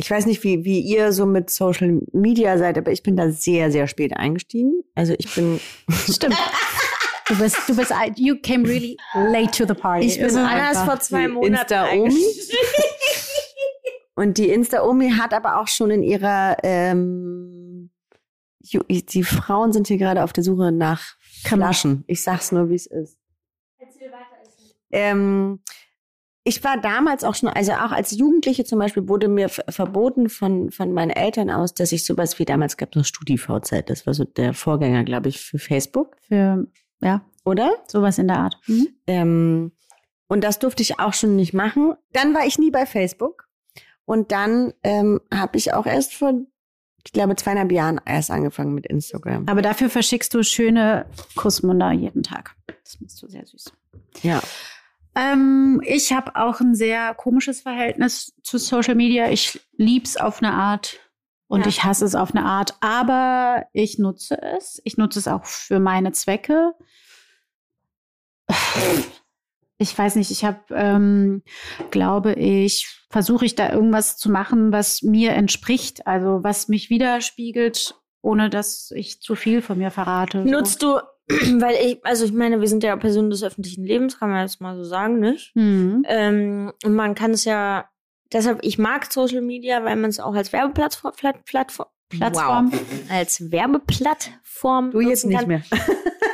ich 0.00 0.08
weiß 0.10 0.26
nicht, 0.26 0.44
wie, 0.44 0.64
wie 0.64 0.78
ihr 0.80 1.12
so 1.12 1.26
mit 1.26 1.50
Social 1.50 2.00
Media 2.12 2.56
seid, 2.56 2.78
aber 2.78 2.92
ich 2.92 3.02
bin 3.02 3.16
da 3.16 3.30
sehr, 3.30 3.72
sehr 3.72 3.88
spät 3.88 4.16
eingestiegen. 4.16 4.82
Also 4.94 5.14
ich 5.18 5.34
bin, 5.34 5.58
Stimmt. 6.10 6.36
Du 7.26 7.36
bist, 7.36 7.56
du 7.68 7.76
bist, 7.76 7.92
you 8.16 8.36
came 8.40 8.66
really 8.66 8.96
late 9.14 9.50
to 9.50 9.66
the 9.66 9.78
party. 9.78 10.06
Ich 10.06 10.14
bin 10.16 10.24
Also 10.26 10.38
Anna 10.38 10.70
ist 10.70 10.78
einfach- 10.78 10.84
vor 10.86 11.00
zwei 11.00 11.26
Monaten. 11.28 11.54
Insta-Omi. 11.54 12.04
eingestiegen. 12.04 12.58
Und 14.14 14.38
die 14.38 14.48
Insta-Omi 14.50 15.10
hat 15.10 15.34
aber 15.34 15.60
auch 15.60 15.68
schon 15.68 15.90
in 15.90 16.02
ihrer, 16.02 16.56
ähm, 16.62 17.90
die 18.60 19.22
Frauen 19.24 19.72
sind 19.72 19.88
hier 19.88 19.98
gerade 19.98 20.22
auf 20.24 20.32
der 20.32 20.42
Suche 20.44 20.72
nach 20.72 21.02
Flaschen. 21.44 22.04
Ich 22.06 22.22
sag's 22.22 22.50
nur, 22.52 22.70
wie 22.70 22.74
es 22.76 22.86
ist. 22.86 23.18
Ähm, 24.90 25.60
ich 26.48 26.64
war 26.64 26.80
damals 26.80 27.24
auch 27.24 27.34
schon, 27.34 27.50
also 27.50 27.72
auch 27.72 27.92
als 27.92 28.10
Jugendliche 28.10 28.64
zum 28.64 28.78
Beispiel 28.78 29.06
wurde 29.06 29.28
mir 29.28 29.50
verboten 29.50 30.30
von, 30.30 30.70
von 30.70 30.92
meinen 30.94 31.10
Eltern 31.10 31.50
aus, 31.50 31.74
dass 31.74 31.92
ich 31.92 32.06
sowas 32.06 32.38
wie 32.38 32.46
damals 32.46 32.78
gab 32.78 32.90
es 32.90 32.96
noch 32.96 33.04
StudiVZ. 33.04 33.84
Das 33.86 34.06
war 34.06 34.14
so 34.14 34.24
der 34.24 34.54
Vorgänger, 34.54 35.04
glaube 35.04 35.28
ich, 35.28 35.40
für 35.40 35.58
Facebook, 35.58 36.16
Für, 36.26 36.66
ja, 37.02 37.22
oder? 37.44 37.72
sowas 37.86 38.18
in 38.18 38.28
der 38.28 38.38
Art. 38.38 38.58
Mhm. 38.66 38.88
Ähm, 39.06 39.72
und 40.26 40.42
das 40.42 40.58
durfte 40.58 40.82
ich 40.82 40.98
auch 40.98 41.12
schon 41.12 41.36
nicht 41.36 41.52
machen. 41.52 41.94
Dann 42.12 42.32
war 42.32 42.46
ich 42.46 42.58
nie 42.58 42.70
bei 42.70 42.86
Facebook. 42.86 43.46
Und 44.06 44.32
dann 44.32 44.72
ähm, 44.82 45.20
habe 45.32 45.58
ich 45.58 45.74
auch 45.74 45.84
erst 45.84 46.14
vor, 46.14 46.32
ich 47.04 47.12
glaube, 47.12 47.36
zweieinhalb 47.36 47.72
Jahren 47.72 48.00
erst 48.06 48.30
angefangen 48.30 48.72
mit 48.72 48.86
Instagram. 48.86 49.46
Aber 49.48 49.60
dafür 49.60 49.90
verschickst 49.90 50.32
du 50.32 50.42
schöne 50.42 51.04
Kussmunder 51.36 51.92
jeden 51.92 52.22
Tag. 52.22 52.56
Das 52.84 52.98
machst 53.02 53.22
du 53.22 53.28
sehr 53.28 53.44
süß. 53.44 53.70
Ja. 54.22 54.40
Ähm, 55.14 55.80
ich 55.84 56.12
habe 56.12 56.36
auch 56.36 56.60
ein 56.60 56.74
sehr 56.74 57.14
komisches 57.14 57.62
Verhältnis 57.62 58.34
zu 58.42 58.58
Social 58.58 58.94
Media. 58.94 59.30
Ich 59.30 59.60
lieb's 59.76 60.16
auf 60.16 60.42
eine 60.42 60.52
Art 60.52 60.98
und 61.48 61.62
Ja. 61.62 61.66
ich 61.68 61.82
hasse 61.84 62.04
es 62.04 62.14
auf 62.14 62.34
eine 62.34 62.44
Art, 62.44 62.76
aber 62.80 63.66
ich 63.72 63.98
nutze 63.98 64.40
es. 64.40 64.80
Ich 64.84 64.96
nutze 64.96 65.18
es 65.18 65.28
auch 65.28 65.44
für 65.44 65.80
meine 65.80 66.12
Zwecke. 66.12 66.74
Ich 69.78 69.96
weiß 69.96 70.16
nicht, 70.16 70.30
ich 70.30 70.44
habe, 70.44 70.60
ähm, 70.70 71.42
glaube 71.90 72.32
ich, 72.34 72.88
versuche 73.10 73.44
ich 73.44 73.54
da 73.54 73.70
irgendwas 73.72 74.16
zu 74.16 74.30
machen, 74.30 74.72
was 74.72 75.02
mir 75.02 75.32
entspricht, 75.32 76.06
also 76.06 76.40
was 76.42 76.68
mich 76.68 76.90
widerspiegelt, 76.90 77.94
ohne 78.20 78.50
dass 78.50 78.90
ich 78.90 79.20
zu 79.20 79.36
viel 79.36 79.62
von 79.62 79.78
mir 79.78 79.90
verrate. 79.92 80.38
Nutzt 80.38 80.82
du, 80.82 80.98
weil 81.60 81.76
ich, 81.84 82.04
also 82.04 82.24
ich 82.24 82.32
meine, 82.32 82.60
wir 82.60 82.68
sind 82.68 82.82
ja 82.82 82.96
Personen 82.96 83.30
des 83.30 83.42
öffentlichen 83.42 83.84
Lebens, 83.84 84.18
kann 84.18 84.30
man 84.30 84.42
jetzt 84.42 84.60
mal 84.60 84.76
so 84.76 84.84
sagen, 84.84 85.20
nicht? 85.20 85.54
Hm. 85.54 86.04
Ähm, 86.08 86.72
und 86.84 86.94
man 86.94 87.14
kann 87.14 87.32
es 87.32 87.44
ja, 87.44 87.88
deshalb, 88.32 88.60
ich 88.62 88.78
mag 88.78 89.12
Social 89.12 89.42
Media, 89.42 89.84
weil 89.84 89.96
man 89.96 90.10
es 90.10 90.20
auch 90.20 90.34
als 90.34 90.52
Werbeplattform, 90.52 91.12
Platt, 91.16 91.44
Plattform. 91.44 91.88
Wow. 92.10 92.72
als 93.10 93.50
Werbeplattform 93.50 94.90
Du 94.92 95.00
jetzt 95.00 95.26
nicht 95.26 95.38
kann. 95.38 95.48
mehr. 95.48 95.62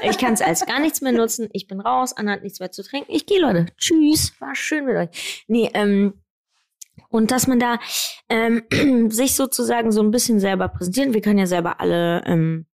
Ich 0.06 0.18
kann 0.18 0.34
es 0.34 0.42
als 0.42 0.66
gar 0.66 0.80
nichts 0.80 1.00
mehr 1.00 1.12
nutzen. 1.12 1.48
Ich 1.52 1.66
bin 1.66 1.80
raus, 1.80 2.12
Anna 2.14 2.32
hat 2.32 2.42
nichts 2.42 2.60
mehr 2.60 2.70
zu 2.70 2.82
trinken. 2.82 3.10
Ich 3.10 3.24
gehe, 3.24 3.40
Leute. 3.40 3.66
Tschüss. 3.78 4.34
War 4.38 4.54
schön 4.54 4.84
mit 4.84 4.96
euch. 4.96 5.44
Nee, 5.48 5.70
ähm, 5.72 6.20
und 7.08 7.30
dass 7.30 7.46
man 7.46 7.58
da 7.58 7.78
ähm, 8.28 8.64
sich 9.10 9.34
sozusagen 9.34 9.92
so 9.92 10.02
ein 10.02 10.10
bisschen 10.10 10.40
selber 10.40 10.68
präsentieren. 10.68 11.14
Wir 11.14 11.20
können 11.20 11.38
ja 11.38 11.46
selber 11.46 11.80
alle 11.80 12.22
ähm, 12.26 12.66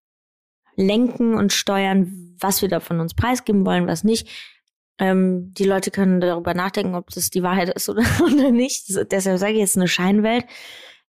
lenken 0.78 1.34
und 1.34 1.52
steuern, 1.52 2.34
was 2.40 2.62
wir 2.62 2.68
da 2.68 2.80
von 2.80 3.00
uns 3.00 3.14
preisgeben 3.14 3.66
wollen, 3.66 3.86
was 3.86 4.04
nicht. 4.04 4.28
Ähm, 4.98 5.52
die 5.54 5.64
Leute 5.64 5.90
können 5.90 6.20
darüber 6.20 6.54
nachdenken, 6.54 6.94
ob 6.94 7.10
das 7.10 7.30
die 7.30 7.42
Wahrheit 7.42 7.68
ist 7.68 7.88
oder, 7.88 8.02
oder 8.22 8.50
nicht. 8.50 8.88
Das- 8.88 9.06
Deshalb 9.08 9.38
sage 9.38 9.52
ich 9.54 9.58
jetzt 9.58 9.76
eine 9.76 9.88
Scheinwelt. 9.88 10.44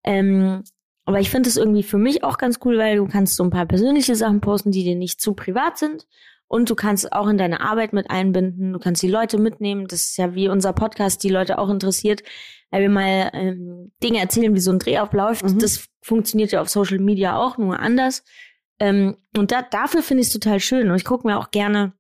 Ähm, 0.05 0.65
aber 1.05 1.21
ich 1.21 1.31
finde 1.31 1.49
es 1.49 1.57
irgendwie 1.57 1.83
für 1.83 1.99
mich 1.99 2.23
auch 2.25 2.37
ganz 2.39 2.59
cool, 2.65 2.79
weil 2.79 2.97
du 2.97 3.07
kannst 3.07 3.37
so 3.37 3.45
ein 3.45 3.51
paar 3.51 3.67
persönliche 3.67 4.15
Sachen 4.15 4.41
posten, 4.41 4.71
die 4.73 4.85
dir 4.85 4.97
nicht 4.97 5.21
zu 5.21 5.35
privat 5.35 5.79
sind. 5.79 6.07
Und 6.51 6.71
du 6.71 6.75
kannst 6.75 7.13
auch 7.13 7.29
in 7.29 7.37
deine 7.37 7.61
Arbeit 7.61 7.93
mit 7.93 8.11
einbinden. 8.11 8.73
Du 8.73 8.79
kannst 8.79 9.03
die 9.03 9.09
Leute 9.11 9.39
mitnehmen. 9.39 9.87
Das 9.87 10.01
ist 10.05 10.17
ja 10.17 10.35
wie 10.35 10.49
unser 10.49 10.73
Podcast, 10.73 11.23
die 11.23 11.29
Leute 11.29 11.59
auch 11.59 11.69
interessiert, 11.69 12.23
weil 12.71 12.83
wir 12.83 12.89
mal 12.91 13.31
ähm, 13.35 13.93
Dinge 14.03 14.19
erzählen, 14.21 14.55
wie 14.55 14.61
so 14.61 14.71
ein 14.71 14.79
Dreh 14.79 14.97
abläuft. 14.97 15.45
Mhm. 15.45 15.59
Das 15.59 15.89
funktioniert 16.01 16.53
ja 16.53 16.63
auf 16.63 16.71
Social 16.71 16.99
Media 17.01 17.37
auch, 17.37 17.59
nur 17.59 17.79
anders. 17.79 18.23
Ähm, 18.81 19.17
und 19.37 19.51
da, 19.53 19.63
dafür 19.63 20.03
finde 20.03 20.23
ich 20.23 20.29
es 20.29 20.33
total 20.33 20.61
schön. 20.61 20.91
Und 20.91 20.97
ich 20.97 21.05
gucke 21.05 21.27
mir 21.27 21.39
auch 21.39 21.51
gerne 21.51 21.93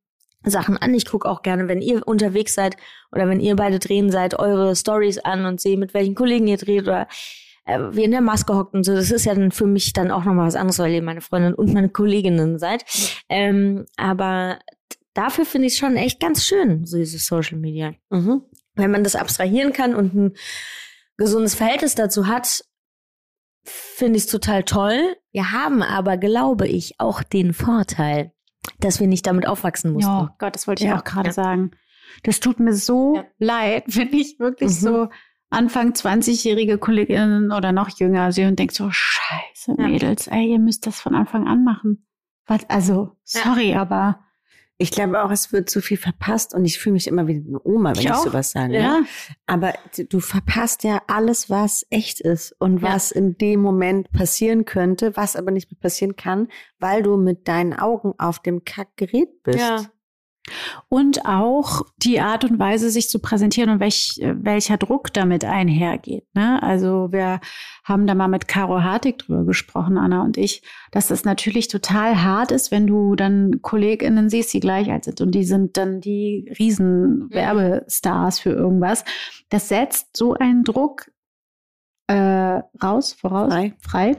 Sachen 0.44 0.76
an. 0.76 0.94
Ich 0.94 1.06
gucke 1.06 1.28
auch 1.28 1.42
gerne, 1.42 1.68
wenn 1.68 1.82
ihr 1.82 2.06
unterwegs 2.06 2.54
seid 2.54 2.76
oder 3.12 3.28
wenn 3.28 3.40
ihr 3.40 3.56
beide 3.56 3.78
drehen 3.78 4.10
seid, 4.10 4.38
eure 4.38 4.76
Stories 4.76 5.18
an 5.18 5.44
und 5.44 5.60
sehe, 5.60 5.76
mit 5.76 5.94
welchen 5.94 6.14
Kollegen 6.14 6.46
ihr 6.46 6.58
dreht 6.58 6.82
oder 6.82 7.08
äh, 7.64 7.78
wie 7.92 8.04
in 8.04 8.10
der 8.10 8.20
Maske 8.20 8.54
hockt 8.54 8.74
und 8.74 8.84
so. 8.84 8.94
Das 8.94 9.10
ist 9.10 9.26
ja 9.26 9.34
dann 9.34 9.50
für 9.50 9.66
mich 9.66 9.92
dann 9.92 10.10
auch 10.10 10.24
nochmal 10.24 10.46
was 10.46 10.56
anderes, 10.56 10.78
weil 10.78 10.92
ihr 10.92 11.02
meine 11.02 11.20
Freundin 11.20 11.54
und 11.54 11.72
meine 11.72 11.88
Kolleginnen 11.88 12.58
seid. 12.58 12.84
Ähm, 13.28 13.86
aber 13.96 14.58
dafür 15.14 15.44
finde 15.44 15.66
ich 15.66 15.74
es 15.74 15.78
schon 15.78 15.96
echt 15.96 16.20
ganz 16.20 16.44
schön, 16.44 16.86
so 16.86 16.96
dieses 16.96 17.26
Social 17.26 17.58
Media. 17.58 17.94
Mhm. 18.10 18.42
Wenn 18.74 18.90
man 18.90 19.02
das 19.02 19.16
abstrahieren 19.16 19.72
kann 19.72 19.94
und 19.94 20.14
ein 20.14 20.32
gesundes 21.16 21.56
Verhältnis 21.56 21.96
dazu 21.96 22.28
hat, 22.28 22.64
finde 23.68 24.16
ich 24.18 24.24
es 24.24 24.30
total 24.30 24.62
toll. 24.64 25.16
Wir 25.32 25.52
haben 25.52 25.82
aber, 25.82 26.16
glaube 26.16 26.66
ich, 26.68 26.94
auch 26.98 27.22
den 27.22 27.52
Vorteil, 27.52 28.32
dass 28.80 29.00
wir 29.00 29.06
nicht 29.06 29.26
damit 29.26 29.46
aufwachsen 29.46 29.92
mussten. 29.92 30.10
Ja, 30.10 30.34
Gott, 30.38 30.54
das 30.54 30.66
wollte 30.68 30.84
ich 30.84 30.90
Ja. 30.90 30.98
auch 30.98 31.04
gerade 31.04 31.28
Ja. 31.28 31.32
sagen. 31.32 31.70
Das 32.24 32.40
tut 32.40 32.58
mir 32.60 32.72
so 32.74 33.16
Ja. 33.16 33.24
leid, 33.38 33.84
wenn 33.96 34.12
ich 34.12 34.38
wirklich 34.38 34.70
Mhm. 34.70 34.74
so 34.74 35.08
Anfang 35.50 35.94
20-jährige 35.94 36.76
Kolleginnen 36.78 37.52
oder 37.52 37.72
noch 37.72 37.88
jünger 37.98 38.32
sehe 38.32 38.48
und 38.48 38.58
denke 38.58 38.74
so, 38.74 38.88
scheiße, 38.90 39.74
Ja. 39.78 39.86
Mädels, 39.88 40.26
ey, 40.26 40.50
ihr 40.52 40.58
müsst 40.58 40.86
das 40.86 41.00
von 41.00 41.14
Anfang 41.14 41.46
an 41.48 41.64
machen. 41.64 42.06
Was, 42.46 42.68
also, 42.68 43.16
Ja. 43.26 43.42
sorry, 43.44 43.74
aber 43.74 44.20
Ich 44.80 44.92
glaube 44.92 45.22
auch, 45.24 45.30
es 45.32 45.52
wird 45.52 45.68
zu 45.68 45.80
viel 45.82 45.96
verpasst 45.96 46.54
und 46.54 46.64
ich 46.64 46.78
fühle 46.78 46.92
mich 46.92 47.08
immer 47.08 47.26
wie 47.26 47.42
eine 47.46 47.60
Oma, 47.64 47.90
wenn 47.96 47.98
Ich 48.04 48.08
ich, 48.08 48.14
sowas 48.14 48.52
sage. 48.52 48.74
ja, 48.78 49.00
Aber 49.46 49.74
du- 49.96 50.04
du 50.04 50.20
verpasst 50.20 50.84
ja 50.84 51.02
alles, 51.08 51.50
was 51.50 51.84
echt 51.90 52.20
ist 52.20 52.54
und 52.60 52.78
Ja. 52.80 52.94
was 52.94 53.10
in 53.10 53.36
dem 53.38 53.60
Moment 53.60 54.12
passieren 54.12 54.64
könnte, 54.64 55.16
was 55.16 55.34
aber 55.34 55.50
nicht 55.50 55.68
mehr 55.70 55.80
passieren 55.80 56.14
kann, 56.14 56.46
weil 56.78 57.02
du 57.02 57.16
mit 57.16 57.48
deinen 57.48 57.72
Augen 57.74 58.14
auf 58.18 58.38
dem 58.38 58.64
Kackgerät 58.64 59.42
bist. 59.42 59.58
Ja. 59.58 59.84
Und 60.88 61.24
auch 61.26 61.82
die 61.98 62.20
Art 62.20 62.44
und 62.44 62.58
Weise, 62.58 62.90
sich 62.90 63.08
zu 63.08 63.18
präsentieren 63.18 63.70
und 63.70 63.80
welch, 63.80 64.18
welcher 64.22 64.76
Druck 64.76 65.12
damit 65.12 65.44
einhergeht. 65.44 66.24
Ne? 66.34 66.62
Also 66.62 67.08
wir 67.12 67.40
haben 67.84 68.06
da 68.06 68.14
mal 68.14 68.28
mit 68.28 68.48
Caro 68.48 68.82
Hartig 68.82 69.18
drüber 69.18 69.44
gesprochen, 69.44 69.98
Anna 69.98 70.22
und 70.22 70.36
ich, 70.36 70.62
dass 70.90 71.08
das 71.08 71.24
natürlich 71.24 71.68
total 71.68 72.22
hart 72.22 72.50
ist, 72.52 72.70
wenn 72.70 72.86
du 72.86 73.14
dann 73.16 73.60
KollegInnen 73.62 74.28
siehst, 74.30 74.52
die 74.52 74.60
gleich 74.60 74.90
alt 74.90 75.04
sind 75.04 75.20
und 75.20 75.32
die 75.34 75.44
sind 75.44 75.76
dann 75.76 76.00
die 76.00 76.52
riesen 76.58 77.28
Werbestars 77.30 78.40
für 78.40 78.50
irgendwas. 78.50 79.04
Das 79.48 79.68
setzt 79.68 80.16
so 80.16 80.34
einen 80.34 80.64
Druck 80.64 81.10
äh, 82.08 82.60
raus, 82.82 83.12
voraus, 83.12 83.52
Frei. 83.52 83.74
frei, 83.80 84.16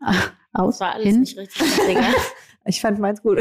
aus, 0.52 0.78
Das 0.78 0.80
war 0.80 0.94
alles 0.94 1.06
hin. 1.06 1.20
nicht 1.20 1.36
richtig. 1.38 1.56
Ich 2.66 2.82
fand 2.82 2.98
meins 2.98 3.22
gut. 3.22 3.40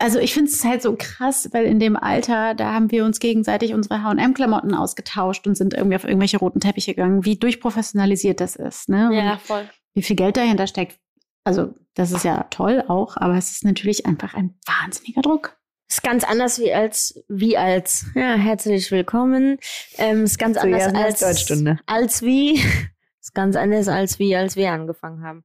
Also 0.00 0.18
ich 0.20 0.32
finde 0.32 0.50
es 0.50 0.64
halt 0.64 0.80
so 0.82 0.94
krass, 0.96 1.48
weil 1.52 1.64
in 1.66 1.80
dem 1.80 1.96
Alter, 1.96 2.54
da 2.54 2.72
haben 2.72 2.90
wir 2.90 3.04
uns 3.04 3.18
gegenseitig 3.18 3.74
unsere 3.74 4.02
H&M-Klamotten 4.02 4.74
ausgetauscht 4.74 5.46
und 5.46 5.56
sind 5.56 5.74
irgendwie 5.74 5.96
auf 5.96 6.04
irgendwelche 6.04 6.38
roten 6.38 6.60
Teppiche 6.60 6.94
gegangen, 6.94 7.24
wie 7.24 7.36
durchprofessionalisiert 7.36 8.40
das 8.40 8.54
ist, 8.54 8.88
ne? 8.88 9.10
ja, 9.12 9.38
voll. 9.38 9.68
wie 9.94 10.02
viel 10.02 10.14
Geld 10.16 10.36
dahinter 10.36 10.66
steckt. 10.68 10.98
Also 11.44 11.74
das 11.94 12.12
ist 12.12 12.24
ja 12.24 12.44
toll 12.50 12.84
auch, 12.86 13.16
aber 13.16 13.36
es 13.36 13.50
ist 13.50 13.64
natürlich 13.64 14.06
einfach 14.06 14.34
ein 14.34 14.54
wahnsinniger 14.66 15.22
Druck. 15.22 15.56
Ist 15.90 16.02
ganz 16.02 16.22
anders 16.22 16.60
wie 16.60 16.72
als, 16.72 17.24
wie 17.28 17.56
als, 17.56 18.04
ja, 18.14 18.34
herzlich 18.34 18.90
willkommen. 18.90 19.58
Ähm, 19.96 20.24
ist 20.24 20.38
ganz 20.38 20.56
So, 20.56 20.62
anders 20.62 20.92
ja, 20.92 21.00
als, 21.00 21.20
Deutschstunde. 21.20 21.78
als 21.86 22.22
wie, 22.22 22.60
ist 23.20 23.34
ganz 23.34 23.56
anders 23.56 23.88
als 23.88 24.18
wie, 24.18 24.36
als 24.36 24.54
wir 24.54 24.70
angefangen 24.70 25.24
haben. 25.24 25.44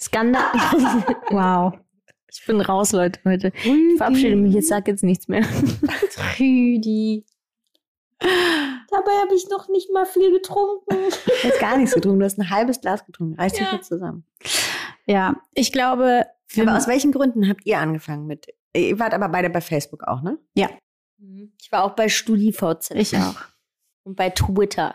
Skandal. 0.00 0.42
Wow. 1.30 1.74
Ich 2.32 2.44
bin 2.46 2.60
raus, 2.60 2.92
Leute, 2.92 3.20
heute. 3.24 3.52
Ich 3.64 3.96
verabschiede 3.98 4.36
mich, 4.36 4.54
jetzt 4.54 4.68
sag 4.68 4.88
jetzt 4.88 5.04
nichts 5.04 5.28
mehr. 5.28 5.42
Rüdi. 6.38 7.24
Dabei 8.20 9.12
habe 9.22 9.34
ich 9.34 9.48
noch 9.48 9.68
nicht 9.68 9.90
mal 9.92 10.06
viel 10.06 10.30
getrunken. 10.32 10.84
Du 10.94 11.48
hast 11.48 11.60
gar 11.60 11.76
nichts 11.76 11.94
getrunken, 11.94 12.20
du 12.20 12.24
hast 12.24 12.38
ein 12.38 12.50
halbes 12.50 12.80
Glas 12.80 13.04
getrunken. 13.04 13.34
Reißt 13.40 13.56
dich 13.58 13.66
Ja. 13.66 13.74
jetzt 13.74 13.88
zusammen. 13.88 14.24
Ja, 15.06 15.34
ich 15.54 15.72
glaube, 15.72 16.26
Aber 16.58 16.76
aus 16.76 16.86
welchen 16.86 17.10
Gründen 17.12 17.48
habt 17.48 17.66
ihr 17.66 17.78
angefangen 17.78 18.26
mit? 18.26 18.46
Ihr 18.76 18.98
wart 18.98 19.12
aber 19.14 19.28
beide 19.28 19.50
bei 19.50 19.60
Facebook 19.60 20.04
auch, 20.04 20.22
ne? 20.22 20.38
Ich 21.60 21.70
war 21.72 21.84
auch 21.84 21.94
bei 21.94 22.08
StudiVZ. 22.08 22.90
ich 22.92 23.16
auch. 23.16 23.36
Und 24.04 24.16
bei 24.16 24.30
Twitter. 24.30 24.94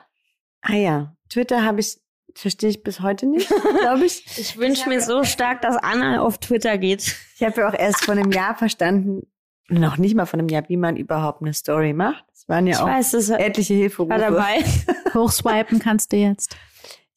Ah 0.62 0.76
ja. 0.76 1.15
Twitter 1.30 1.63
habe 1.63 1.80
ich, 1.82 1.97
verstehe 2.39 2.69
ich 2.69 2.84
bis 2.84 3.02
heute 3.02 3.26
nicht, 3.26 3.50
glaube 3.82 4.06
ich. 4.06 4.26
Ich 4.38 4.58
wünsche 4.58 4.88
mir 4.89 5.02
so 5.02 5.23
stark, 5.23 5.62
dass 5.62 5.76
Anna 5.78 6.21
auf 6.21 6.38
Twitter 6.38 6.78
geht. 6.78 7.15
Ich 7.36 7.43
habe 7.43 7.62
ja 7.62 7.69
auch 7.69 7.73
erst 7.73 8.04
vor 8.06 8.13
einem 8.15 8.32
Jahr 8.32 8.56
verstanden, 8.56 9.28
noch 9.69 9.97
nicht 9.97 10.15
mal 10.15 10.26
vor 10.26 10.39
einem 10.39 10.47
Jahr, 10.50 10.63
wie 10.69 10.78
man 10.78 10.95
überhaupt 10.95 11.41
eine 11.41 11.54
Story 11.54 11.93
macht. 11.93 12.23
Es 12.34 12.47
waren 12.47 12.67
ja 12.67 12.73
Ich 12.73 12.80
auch 12.80 12.88
weiß, 12.88 13.12
das 13.12 13.30
war 13.30 13.39
etliche 13.39 13.73
Hilferufe. 13.73 14.17
dabei. 14.17 14.63
Hochswipen 15.13 15.80
kannst 15.80 16.13
du 16.13 16.17
jetzt. 16.17 16.56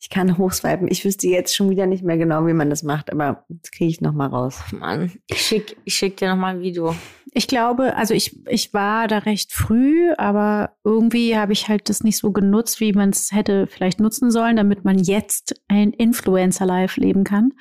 Ich 0.02 0.08
kann 0.08 0.38
hochswipen. 0.38 0.88
Ich 0.90 1.04
wüsste 1.04 1.28
jetzt 1.28 1.54
schon 1.54 1.68
wieder 1.68 1.84
nicht 1.84 2.02
mehr 2.02 2.16
genau, 2.16 2.46
wie 2.46 2.54
man 2.54 2.70
das 2.70 2.82
macht, 2.82 3.12
aber 3.12 3.44
das 3.50 3.70
kriege 3.70 3.90
ich 3.90 4.00
noch 4.00 4.14
mal 4.14 4.28
raus. 4.28 4.58
Mann, 4.72 5.12
ich 5.26 5.42
schick, 5.42 5.76
ich 5.84 5.94
schick 5.94 6.16
dir 6.16 6.30
nochmal 6.30 6.54
ein 6.54 6.62
Video. 6.62 6.94
Ich 7.32 7.46
glaube, 7.46 7.94
also 7.96 8.14
ich, 8.14 8.44
ich 8.48 8.72
war 8.72 9.06
da 9.08 9.18
recht 9.18 9.52
früh, 9.52 10.10
aber 10.16 10.70
irgendwie 10.84 11.36
habe 11.36 11.52
ich 11.52 11.68
halt 11.68 11.88
das 11.90 12.02
nicht 12.02 12.16
so 12.16 12.32
genutzt, 12.32 12.80
wie 12.80 12.92
man 12.94 13.10
es 13.10 13.30
hätte 13.30 13.66
vielleicht 13.66 14.00
nutzen 14.00 14.30
sollen, 14.30 14.56
damit 14.56 14.84
man 14.84 14.98
jetzt 14.98 15.60
ein 15.68 15.92
Influencer-Life 15.92 16.98
leben 16.98 17.22
kann. 17.22 17.52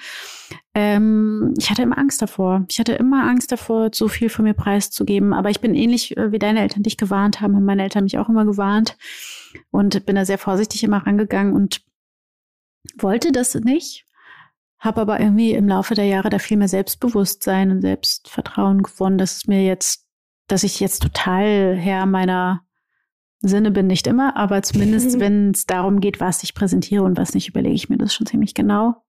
Ähm, 0.74 1.54
ich 1.58 1.70
hatte 1.70 1.82
immer 1.82 1.98
Angst 1.98 2.22
davor. 2.22 2.66
Ich 2.70 2.80
hatte 2.80 2.94
immer 2.94 3.28
Angst 3.28 3.52
davor, 3.52 3.90
so 3.94 4.08
viel 4.08 4.30
von 4.30 4.46
mir 4.46 4.54
preiszugeben. 4.54 5.34
Aber 5.34 5.50
ich 5.50 5.60
bin 5.60 5.76
ähnlich, 5.76 6.16
äh, 6.16 6.32
wie 6.32 6.40
deine 6.40 6.62
Eltern 6.62 6.84
dich 6.84 6.96
gewarnt 6.96 7.42
haben, 7.42 7.56
haben 7.56 7.66
meine 7.66 7.84
Eltern 7.84 8.06
mich 8.06 8.18
auch 8.18 8.30
immer 8.30 8.46
gewarnt 8.46 8.98
und 9.72 10.06
bin 10.06 10.16
da 10.16 10.26
sehr 10.26 10.38
vorsichtig 10.38 10.84
immer 10.84 11.06
rangegangen 11.06 11.54
und 11.54 11.82
wollte 12.98 13.32
das 13.32 13.56
nicht 13.56 14.06
habe 14.80 15.02
aber 15.02 15.20
irgendwie 15.20 15.52
im 15.52 15.68
Laufe 15.68 15.94
der 15.94 16.06
Jahre 16.06 16.30
da 16.30 16.40
viel 16.40 16.58
mehr 16.58 16.70
Selbstbewusstsein 16.70 17.70
und 17.72 17.82
Selbstvertrauen 17.82 18.82
gewonnen, 18.82 19.18
dass 19.18 19.38
es 19.38 19.48
mir 19.48 19.64
jetzt, 19.64 20.08
dass 20.48 20.64
ich 20.64 20.80
jetzt 20.80 21.04
total 21.04 21.76
Herr 21.76 22.06
meiner 22.06 22.62
Sinne 23.42 23.72
bin, 23.72 23.88
nicht 23.88 24.08
immer, 24.08 24.38
aber 24.38 24.64
zumindest, 24.64 25.20
wenn 25.20 25.52
es 25.52 25.66
darum 25.66 26.00
geht, 26.00 26.20
was 26.22 26.44
ich 26.44 26.56
präsentiere 26.56 27.04
und 27.04 27.18
was 27.18 27.34
nicht, 27.34 27.50
überlege 27.50 27.76
ich 27.76 27.90
mir 27.90 27.98
das 27.98 28.14
schon 28.14 28.26
ziemlich 28.26 28.54
genau. 28.54 29.04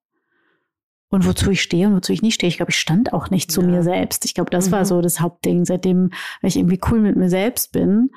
Und 1.12 1.26
wozu 1.26 1.50
ich 1.50 1.62
stehe 1.62 1.88
und 1.88 1.96
wozu 1.96 2.12
ich 2.12 2.22
nicht 2.22 2.35
stehe. 2.35 2.48
Ich 2.48 2.56
glaube, 2.56 2.70
ich 2.70 2.78
stand 2.78 3.12
auch 3.12 3.30
nicht 3.30 3.50
zu 3.50 3.62
ja. 3.62 3.66
mir 3.66 3.83
selbst. 3.83 4.24
Ich 4.24 4.35
glaube, 4.35 4.50
das 4.50 4.68
mhm. 4.68 4.72
war 4.72 4.85
so 4.85 5.00
das 5.00 5.20
Hauptding, 5.20 5.64
seitdem 5.64 6.11
ich 6.42 6.56
irgendwie 6.56 6.80
cool 6.90 7.00
mit 7.00 7.16
mir 7.16 7.28
selbst 7.28 7.72
bin 7.72 8.11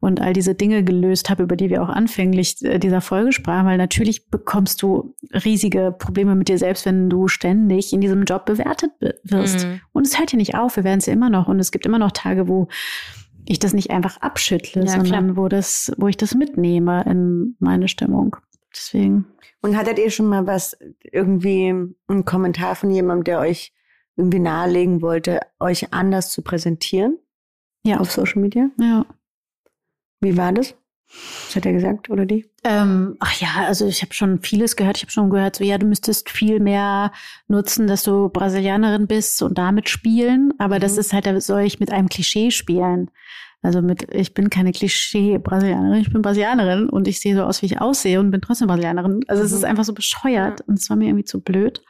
und 0.00 0.20
all 0.20 0.32
diese 0.32 0.54
Dinge 0.54 0.84
gelöst 0.84 1.30
habe, 1.30 1.44
über 1.44 1.56
die 1.56 1.70
wir 1.70 1.82
auch 1.82 1.88
anfänglich 1.88 2.62
äh, 2.62 2.78
dieser 2.78 3.00
Folge 3.00 3.32
sprachen, 3.32 3.66
weil 3.66 3.78
natürlich 3.78 4.28
bekommst 4.28 4.82
du 4.82 5.14
riesige 5.32 5.94
Probleme 5.98 6.34
mit 6.34 6.48
dir 6.48 6.58
selbst, 6.58 6.86
wenn 6.86 7.08
du 7.08 7.28
ständig 7.28 7.92
in 7.92 8.00
diesem 8.00 8.24
Job 8.24 8.44
bewertet 8.46 8.92
wirst. 9.24 9.66
Mhm. 9.66 9.80
Und 9.92 10.06
es 10.06 10.18
hört 10.18 10.32
ja 10.32 10.36
nicht 10.36 10.54
auf, 10.54 10.76
wir 10.76 10.84
werden 10.84 10.98
es 10.98 11.06
ja 11.06 11.12
immer 11.12 11.30
noch 11.30 11.48
und 11.48 11.58
es 11.58 11.72
gibt 11.72 11.86
immer 11.86 11.98
noch 11.98 12.12
Tage, 12.12 12.48
wo 12.48 12.68
ich 13.46 13.58
das 13.58 13.72
nicht 13.72 13.90
einfach 13.90 14.20
abschüttle, 14.20 14.84
ja, 14.84 14.90
sondern 14.90 15.36
wo 15.36 15.48
das, 15.48 15.92
wo 15.96 16.08
ich 16.08 16.16
das 16.16 16.34
mitnehme 16.34 17.04
in 17.04 17.56
meine 17.58 17.88
Stimmung. 17.88 18.36
Deswegen. 18.74 19.26
Und 19.62 19.76
hattet 19.76 19.98
ihr 19.98 20.10
schon 20.10 20.26
mal 20.26 20.46
was, 20.46 20.76
irgendwie 21.02 21.68
einen 22.08 22.24
Kommentar 22.24 22.74
von 22.74 22.90
jemandem, 22.90 23.24
der 23.24 23.40
euch 23.40 23.72
irgendwie 24.16 24.38
nahelegen 24.38 25.00
wollte, 25.00 25.40
euch 25.60 25.92
anders 25.92 26.30
zu 26.30 26.42
präsentieren? 26.42 27.18
Ja. 27.84 27.98
Auf 27.98 28.10
Social 28.10 28.42
Media? 28.42 28.68
Ja. 28.80 29.06
Wie 30.20 30.36
war 30.36 30.52
das? 30.52 30.74
Was 31.08 31.56
hat 31.56 31.66
er 31.66 31.72
gesagt 31.72 32.10
oder 32.10 32.26
die? 32.26 32.46
Ähm, 32.64 33.16
ach 33.20 33.40
ja, 33.40 33.48
also 33.66 33.86
ich 33.86 34.02
habe 34.02 34.12
schon 34.12 34.40
vieles 34.40 34.76
gehört. 34.76 34.96
Ich 34.96 35.04
habe 35.04 35.12
schon 35.12 35.30
gehört, 35.30 35.56
so 35.56 35.64
ja, 35.64 35.78
du 35.78 35.86
müsstest 35.86 36.30
viel 36.30 36.58
mehr 36.58 37.12
nutzen, 37.48 37.86
dass 37.86 38.02
du 38.02 38.28
Brasilianerin 38.28 39.06
bist 39.06 39.40
und 39.42 39.56
damit 39.56 39.88
spielen. 39.88 40.52
Aber 40.58 40.76
mhm. 40.76 40.80
das 40.80 40.98
ist 40.98 41.12
halt, 41.12 41.26
da 41.26 41.40
soll 41.40 41.62
ich 41.62 41.78
mit 41.78 41.92
einem 41.92 42.08
Klischee 42.08 42.50
spielen. 42.50 43.10
Also 43.62 43.82
mit, 43.82 44.14
ich 44.14 44.34
bin 44.34 44.50
keine 44.50 44.72
Klischee-Brasilianerin, 44.72 46.00
ich 46.00 46.12
bin 46.12 46.22
Brasilianerin 46.22 46.88
und 46.88 47.08
ich 47.08 47.20
sehe 47.20 47.34
so 47.34 47.42
aus, 47.42 47.62
wie 47.62 47.66
ich 47.66 47.80
aussehe 47.80 48.20
und 48.20 48.30
bin 48.30 48.40
trotzdem 48.40 48.68
Brasilianerin. 48.68 49.20
Also 49.28 49.42
mhm. 49.42 49.46
es 49.46 49.52
ist 49.52 49.64
einfach 49.64 49.84
so 49.84 49.94
bescheuert 49.94 50.60
und 50.62 50.78
es 50.78 50.90
war 50.90 50.96
mir 50.96 51.06
irgendwie 51.06 51.24
zu 51.24 51.40
blöd. 51.40 51.82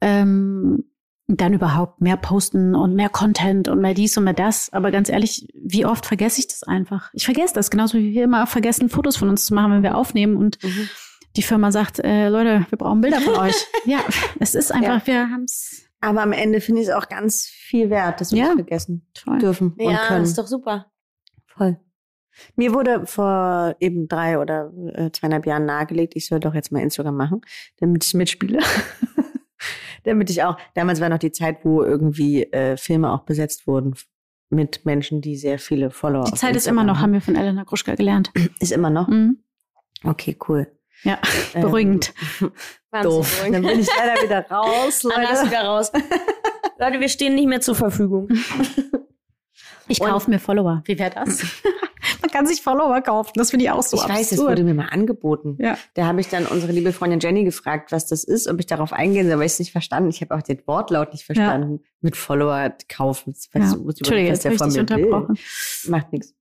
Ähm, 0.00 0.84
dann 1.26 1.54
überhaupt 1.54 2.00
mehr 2.00 2.16
posten 2.16 2.74
und 2.74 2.94
mehr 2.94 3.08
Content 3.08 3.68
und 3.68 3.80
mehr 3.80 3.94
dies 3.94 4.16
und 4.16 4.24
mehr 4.24 4.34
das. 4.34 4.70
Aber 4.72 4.90
ganz 4.90 5.08
ehrlich, 5.08 5.48
wie 5.54 5.86
oft 5.86 6.04
vergesse 6.04 6.40
ich 6.40 6.48
das 6.48 6.62
einfach? 6.64 7.10
Ich 7.14 7.24
vergesse 7.24 7.54
das, 7.54 7.70
genauso 7.70 7.98
wie 7.98 8.12
wir 8.12 8.24
immer 8.24 8.46
vergessen, 8.46 8.90
Fotos 8.90 9.16
von 9.16 9.28
uns 9.30 9.46
zu 9.46 9.54
machen, 9.54 9.72
wenn 9.72 9.82
wir 9.82 9.96
aufnehmen 9.96 10.36
und 10.36 10.62
mhm. 10.62 10.88
die 11.36 11.42
Firma 11.42 11.72
sagt, 11.72 11.98
äh, 12.00 12.28
Leute, 12.28 12.66
wir 12.68 12.76
brauchen 12.76 13.00
Bilder 13.00 13.20
von 13.20 13.34
euch. 13.36 13.54
ja, 13.86 14.00
es 14.38 14.54
ist 14.54 14.70
einfach, 14.70 15.06
ja. 15.06 15.06
wir 15.06 15.30
haben 15.30 15.44
es. 15.44 15.86
Aber 16.00 16.22
am 16.22 16.32
Ende 16.32 16.60
finde 16.60 16.82
ich 16.82 16.88
es 16.88 16.94
auch 16.94 17.08
ganz 17.08 17.46
viel 17.46 17.88
wert, 17.88 18.20
dass 18.20 18.32
wir 18.32 18.40
ja, 18.40 18.52
vergessen 18.52 19.06
Toll. 19.14 19.38
dürfen 19.38 19.72
und 19.78 19.90
ja, 19.90 20.06
können. 20.06 20.24
ist 20.24 20.36
doch 20.36 20.46
super. 20.46 20.92
Voll. 21.46 21.80
Mir 22.56 22.74
wurde 22.74 23.06
vor 23.06 23.76
eben 23.80 24.08
drei 24.08 24.38
oder 24.38 24.72
äh, 24.92 25.10
zweieinhalb 25.12 25.46
Jahren 25.46 25.64
nahegelegt, 25.64 26.16
ich 26.16 26.26
soll 26.26 26.40
doch 26.40 26.52
jetzt 26.52 26.72
mal 26.72 26.82
Instagram 26.82 27.16
machen, 27.16 27.40
damit 27.78 28.04
ich 28.04 28.12
mitspiele. 28.12 28.58
damit 30.04 30.30
ich 30.30 30.42
auch, 30.42 30.56
damals 30.74 31.00
war 31.00 31.08
noch 31.08 31.18
die 31.18 31.32
Zeit, 31.32 31.64
wo 31.64 31.82
irgendwie 31.82 32.44
äh, 32.44 32.76
Filme 32.76 33.12
auch 33.12 33.22
besetzt 33.22 33.66
wurden 33.66 33.94
mit 34.50 34.84
Menschen, 34.84 35.20
die 35.20 35.36
sehr 35.36 35.58
viele 35.58 35.90
Follower 35.90 36.24
Die 36.24 36.34
Zeit 36.34 36.56
ist 36.56 36.66
immer 36.66 36.84
noch, 36.84 36.98
haben 36.98 37.12
wir 37.12 37.20
von 37.20 37.34
Elena 37.34 37.64
Gruschka 37.64 37.94
gelernt. 37.94 38.30
Ist 38.60 38.72
immer 38.72 38.90
noch? 38.90 39.08
Mhm. 39.08 39.38
Okay, 40.04 40.36
cool. 40.48 40.70
Ja, 41.02 41.18
beruhigend. 41.54 42.14
Ähm, 42.40 43.02
doof. 43.02 43.44
Dann 43.50 43.62
bin 43.62 43.80
ich 43.80 43.88
leider 43.96 44.22
wieder 44.22 44.46
raus, 44.50 45.02
Leute. 45.02 45.16
Anna 45.16 45.30
ist 45.30 45.46
wieder 45.46 45.64
raus. 45.64 45.92
Leute, 46.78 47.00
wir 47.00 47.08
stehen 47.08 47.34
nicht 47.34 47.48
mehr 47.48 47.60
zur 47.60 47.74
Verfügung. 47.74 48.28
Ich 49.88 50.00
kaufe 50.00 50.30
mir 50.30 50.38
Follower. 50.38 50.82
Wie 50.86 50.98
wäre 50.98 51.10
das? 51.10 51.42
Kann 52.34 52.46
sich 52.46 52.62
Follower 52.62 53.00
kaufen. 53.00 53.30
Das 53.36 53.50
finde 53.50 53.66
ich 53.66 53.70
auch 53.70 53.80
so 53.84 53.96
Ich 53.96 54.02
absurd. 54.02 54.18
weiß, 54.18 54.30
das 54.30 54.38
wurde 54.40 54.64
mir 54.64 54.74
mal 54.74 54.88
angeboten. 54.88 55.56
Ja. 55.60 55.78
Da 55.94 56.06
habe 56.06 56.20
ich 56.20 56.28
dann 56.28 56.46
unsere 56.46 56.72
liebe 56.72 56.92
Freundin 56.92 57.20
Jenny 57.20 57.44
gefragt, 57.44 57.92
was 57.92 58.06
das 58.06 58.24
ist, 58.24 58.48
ob 58.48 58.58
ich 58.58 58.66
darauf 58.66 58.92
eingehen 58.92 59.28
soll, 59.28 59.38
weil 59.38 59.46
ich 59.46 59.52
es 59.52 59.58
nicht 59.60 59.70
verstanden. 59.70 60.10
Ich 60.10 60.20
habe 60.20 60.34
auch 60.34 60.42
den 60.42 60.60
Wortlaut 60.66 61.12
nicht 61.12 61.24
verstanden. 61.24 61.78
Ja. 61.80 61.88
Mit 62.00 62.16
Follower 62.16 62.72
kaufen. 62.88 63.36
Ja. 63.54 63.60
Entschuldige, 63.60 64.26
jetzt 64.26 64.44
habe 64.44 64.56
ich 64.56 64.60
dich 64.62 64.80
unterbrochen. 64.80 65.36
Will. 65.36 65.90
Macht 65.92 66.12
nichts. 66.12 66.34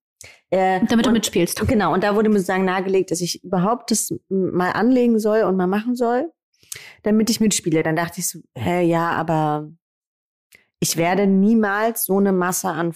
Äh, 0.49 0.79
Damit 0.87 1.05
und, 1.05 1.05
du 1.05 1.11
mitspielst. 1.11 1.67
Genau, 1.67 1.93
und 1.93 2.03
da 2.03 2.15
wurde 2.15 2.29
mir 2.29 2.39
sozusagen 2.39 2.65
nahegelegt, 2.65 3.11
dass 3.11 3.21
ich 3.21 3.43
überhaupt 3.43 3.91
das 3.91 4.11
mal 4.29 4.71
anlegen 4.71 5.19
soll 5.19 5.43
und 5.43 5.55
mal 5.57 5.67
machen 5.67 5.95
soll, 5.95 6.31
damit 7.03 7.29
ich 7.29 7.39
mitspiele. 7.39 7.83
Dann 7.83 7.95
dachte 7.95 8.19
ich 8.19 8.27
so, 8.27 8.39
hä, 8.55 8.81
ja, 8.81 9.11
aber 9.11 9.69
ich 10.79 10.97
werde 10.97 11.27
niemals 11.27 12.05
so 12.05 12.17
eine 12.17 12.31
Masse 12.31 12.69
an 12.69 12.93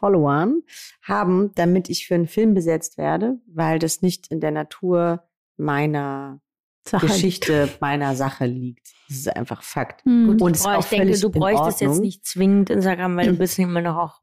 Followern 0.00 0.62
haben, 1.02 1.52
damit 1.54 1.88
ich 1.88 2.06
für 2.06 2.14
einen 2.14 2.26
Film 2.26 2.54
besetzt 2.54 2.98
werde, 2.98 3.38
weil 3.46 3.78
das 3.78 4.02
nicht 4.02 4.28
in 4.28 4.40
der 4.40 4.50
Natur 4.50 5.22
meiner 5.56 6.40
Sache 6.82 7.06
Geschichte 7.06 7.68
meiner 7.80 8.16
Sache 8.16 8.46
liegt. 8.46 8.88
Das 9.08 9.18
ist 9.18 9.36
einfach 9.36 9.62
Fakt. 9.62 10.04
Hm. 10.04 10.40
Und 10.40 10.56
ich, 10.56 10.64
ich 10.64 10.86
denke, 10.86 11.18
du 11.18 11.30
bräuchtest 11.30 11.82
jetzt 11.82 12.00
nicht 12.00 12.24
zwingend 12.24 12.70
Instagram, 12.70 13.16
weil 13.16 13.26
du 13.28 13.34
bist 13.34 13.58
immer 13.58 13.82
noch 13.82 13.96
auch 13.96 14.19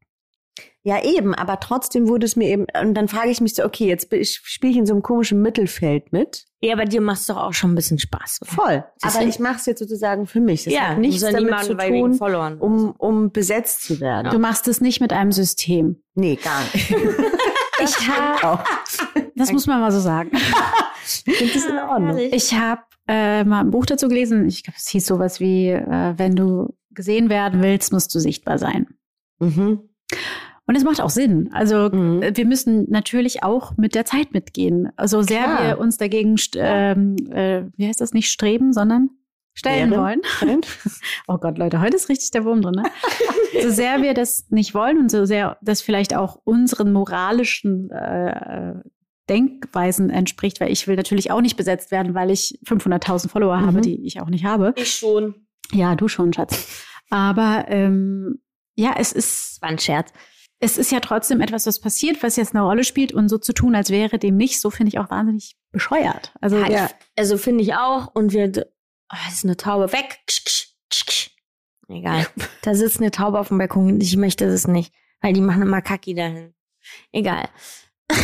ja, 0.84 1.04
eben, 1.04 1.36
aber 1.36 1.60
trotzdem 1.60 2.08
wurde 2.08 2.26
es 2.26 2.38
mir 2.38 2.48
eben, 2.48 2.66
und 2.82 2.94
dann 2.94 3.10
frage 3.10 3.30
ich 3.30 3.42
mich 3.42 3.56
so, 3.56 3.66
okay, 3.66 3.88
jetzt 3.88 4.08
spiele 4.26 4.72
ich 4.72 4.78
in 4.78 4.86
so 4.86 4.94
einem 4.94 5.04
komischen 5.04 5.42
Mittelfeld 5.42 6.14
mit. 6.14 6.46
Ja, 6.62 6.74
aber 6.74 6.86
dir 6.86 7.02
macht 7.02 7.20
es 7.20 7.28
doch 7.28 7.36
auch 7.36 7.54
schon 7.54 7.74
ein 7.74 7.76
bisschen 7.76 8.00
Spaß. 8.00 8.40
Oder? 8.42 8.52
Voll. 8.52 8.84
aber 9.02 9.22
ich 9.24 9.38
mache 9.40 9.58
es 9.58 9.66
jetzt 9.66 9.80
sozusagen 9.80 10.28
für 10.28 10.40
mich. 10.40 10.64
Das 10.64 10.74
ja, 10.74 10.88
hat 10.90 11.00
nichts 11.00 11.22
damit 11.22 11.60
zu 11.66 11.76
tun, 11.76 12.18
um, 12.60 12.92
um 12.98 13.32
besetzt 13.32 13.84
zu 13.84 14.00
werden. 14.00 14.32
Du 14.32 14.40
machst 14.40 14.68
es 14.70 14.80
nicht 14.80 15.02
mit 15.02 15.12
einem 15.12 15.34
System. 15.34 16.02
Nee, 16.16 16.38
gar 16.38 16.62
nicht. 16.74 16.90
ich 17.84 18.08
habe, 18.08 18.64
das 19.36 19.52
muss 19.52 19.68
man 19.68 19.82
mal 19.82 19.92
so 19.92 20.00
sagen. 20.00 20.32
ich 21.26 21.36
finde 21.36 21.54
das 21.54 21.66
in 21.66 21.78
Ordnung. 21.78 22.18
Ich 22.18 22.54
habe 22.54 22.82
äh, 23.10 23.44
mal 23.44 23.60
ein 23.60 23.72
Buch 23.72 23.86
dazu 23.86 24.08
gelesen. 24.08 24.48
Ich 24.48 24.64
glaube, 24.64 24.78
es 24.78 24.88
hieß 24.88 25.06
sowas 25.06 25.40
wie, 25.40 25.70
äh, 25.70 26.14
wenn 26.18 26.36
du 26.36 26.74
gesehen 26.92 27.30
werden 27.30 27.62
willst, 27.62 27.92
musst 27.92 28.16
du 28.16 28.20
sichtbar 28.20 28.58
sein. 28.58 28.88
Mhm. 29.40 29.90
Und 30.68 30.76
es 30.76 30.84
macht 30.84 31.00
auch 31.00 31.10
Sinn. 31.10 31.50
Also 31.54 31.90
mhm. 31.90 32.22
Äh, 32.22 32.36
wir 32.36 32.46
müssen 32.46 32.88
natürlich 32.90 33.42
auch 33.42 33.78
mit 33.78 33.96
der 33.96 34.06
Zeit 34.06 34.34
mitgehen. 34.34 34.90
Also 34.98 35.22
sehr 35.22 35.44
Klar. 35.44 35.64
wir 35.64 35.80
uns 35.80 35.98
dagegen, 35.98 36.36
ähm, 36.56 37.16
äh, 37.32 37.64
wie 37.78 37.88
heißt 37.88 38.02
das, 38.02 38.14
nicht 38.14 38.30
streben, 38.30 38.74
sondern 38.74 39.10
stellen 39.54 39.92
Wäre. 39.92 40.02
wollen. 40.02 40.22
oh 41.28 41.38
Gott, 41.38 41.58
Leute, 41.58 41.82
heute 41.82 41.96
ist 41.96 42.10
richtig 42.10 42.32
der 42.32 42.44
Wurm 42.44 42.62
drin. 42.62 42.76
Ne? 42.76 42.84
so 43.64 43.70
sehr 43.70 44.02
wir 44.02 44.14
das 44.14 44.46
nicht 44.50 44.74
wollen 44.74 45.00
und 45.00 45.10
so 45.10 45.26
sehr 45.26 45.58
das 45.62 45.82
vielleicht 45.82 46.16
auch 46.16 46.38
unseren 46.44 46.92
moralischen 46.92 47.90
äh, 47.90 48.74
Denkweisen 49.30 50.10
entspricht, 50.10 50.60
weil 50.60 50.72
ich 50.72 50.86
will 50.88 50.98
natürlich 50.98 51.32
auch 51.32 51.42
nicht 51.42 51.56
besetzt 51.56 51.92
werden, 51.92 52.14
weil 52.14 52.30
ich 52.30 52.60
500.000 52.66 53.30
Follower 53.30 53.58
mhm. 53.58 53.66
habe, 53.68 53.82
die 53.82 54.06
ich 54.06 54.20
auch 54.20 54.30
nicht 54.30 54.46
habe. 54.46 54.74
Ich 54.76 54.96
schon. 54.96 55.48
Ja, 55.72 55.96
du 55.96 56.10
schon, 56.10 56.34
Schatz. 56.34 56.84
Aber 57.10 57.66
ähm, 57.70 58.42
ja, 58.76 58.96
es 58.98 59.14
ist. 59.14 59.62
War 59.62 59.70
ein 59.70 59.80
Scherz 59.80 60.12
es 60.60 60.78
ist 60.78 60.92
ja 60.92 61.00
trotzdem 61.00 61.42
etwas, 61.42 61.68
was 61.68 61.80
passiert, 61.80 62.24
was 62.24 62.36
jetzt 62.36 62.56
eine 62.56 62.64
Rolle 62.64 62.84
spielt 62.84 63.14
und 63.14 63.30
so 63.30 63.38
zu 63.38 63.54
tun, 63.54 63.76
als 63.76 63.90
wäre 63.92 64.18
dem 64.18 64.38
nicht, 64.38 64.60
so 64.60 64.72
finde 64.72 64.90
ich 64.90 65.00
auch 65.00 65.12
wahnsinnig 65.12 65.56
bescheuert. 65.72 66.34
Also, 66.42 66.58
ja, 66.58 66.90
also 67.16 67.38
finde 67.38 67.64
ich 67.64 67.76
auch. 67.76 68.14
Und 68.14 68.34
wir, 68.34 68.52
oh, 69.12 69.18
ist 69.30 69.46
eine 69.46 69.56
Taube 69.58 69.94
weg. 69.94 70.20
Egal. 71.90 72.28
Da 72.64 72.76
sitzt 72.76 73.00
eine 73.00 73.12
Taube 73.12 73.40
auf 73.40 73.48
dem 73.50 73.60
Balkon. 73.60 74.02
Ich 74.02 74.18
möchte 74.18 74.50
das 74.50 74.68
nicht, 74.68 74.94
weil 75.22 75.34
die 75.34 75.42
machen 75.42 75.62
immer 75.62 75.82
Kacki 75.82 76.16
dahin. 76.16 76.54
Egal. 77.12 77.48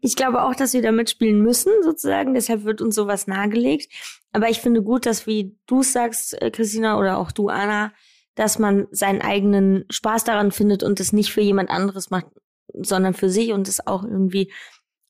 ich 0.00 0.14
glaube 0.14 0.42
auch, 0.42 0.54
dass 0.54 0.72
wir 0.72 0.82
da 0.82 0.92
mitspielen 0.92 1.40
müssen, 1.40 1.72
sozusagen. 1.82 2.34
Deshalb 2.34 2.64
wird 2.64 2.80
uns 2.82 2.94
sowas 2.94 3.26
nahegelegt. 3.26 3.92
Aber 4.32 4.50
ich 4.50 4.60
finde 4.60 4.82
gut, 4.82 5.06
dass, 5.06 5.26
wie 5.26 5.58
du 5.66 5.82
sagst, 5.82 6.40
äh, 6.40 6.50
Christina, 6.50 6.96
oder 6.98 7.18
auch 7.18 7.32
du, 7.32 7.48
Anna, 7.48 7.92
dass 8.34 8.58
man 8.58 8.86
seinen 8.90 9.22
eigenen 9.22 9.84
Spaß 9.90 10.24
daran 10.24 10.52
findet 10.52 10.82
und 10.82 11.00
es 11.00 11.12
nicht 11.12 11.32
für 11.32 11.40
jemand 11.40 11.70
anderes 11.70 12.10
macht, 12.10 12.26
sondern 12.72 13.14
für 13.14 13.28
sich 13.28 13.52
und 13.52 13.68
es 13.68 13.86
auch 13.86 14.04
irgendwie 14.04 14.52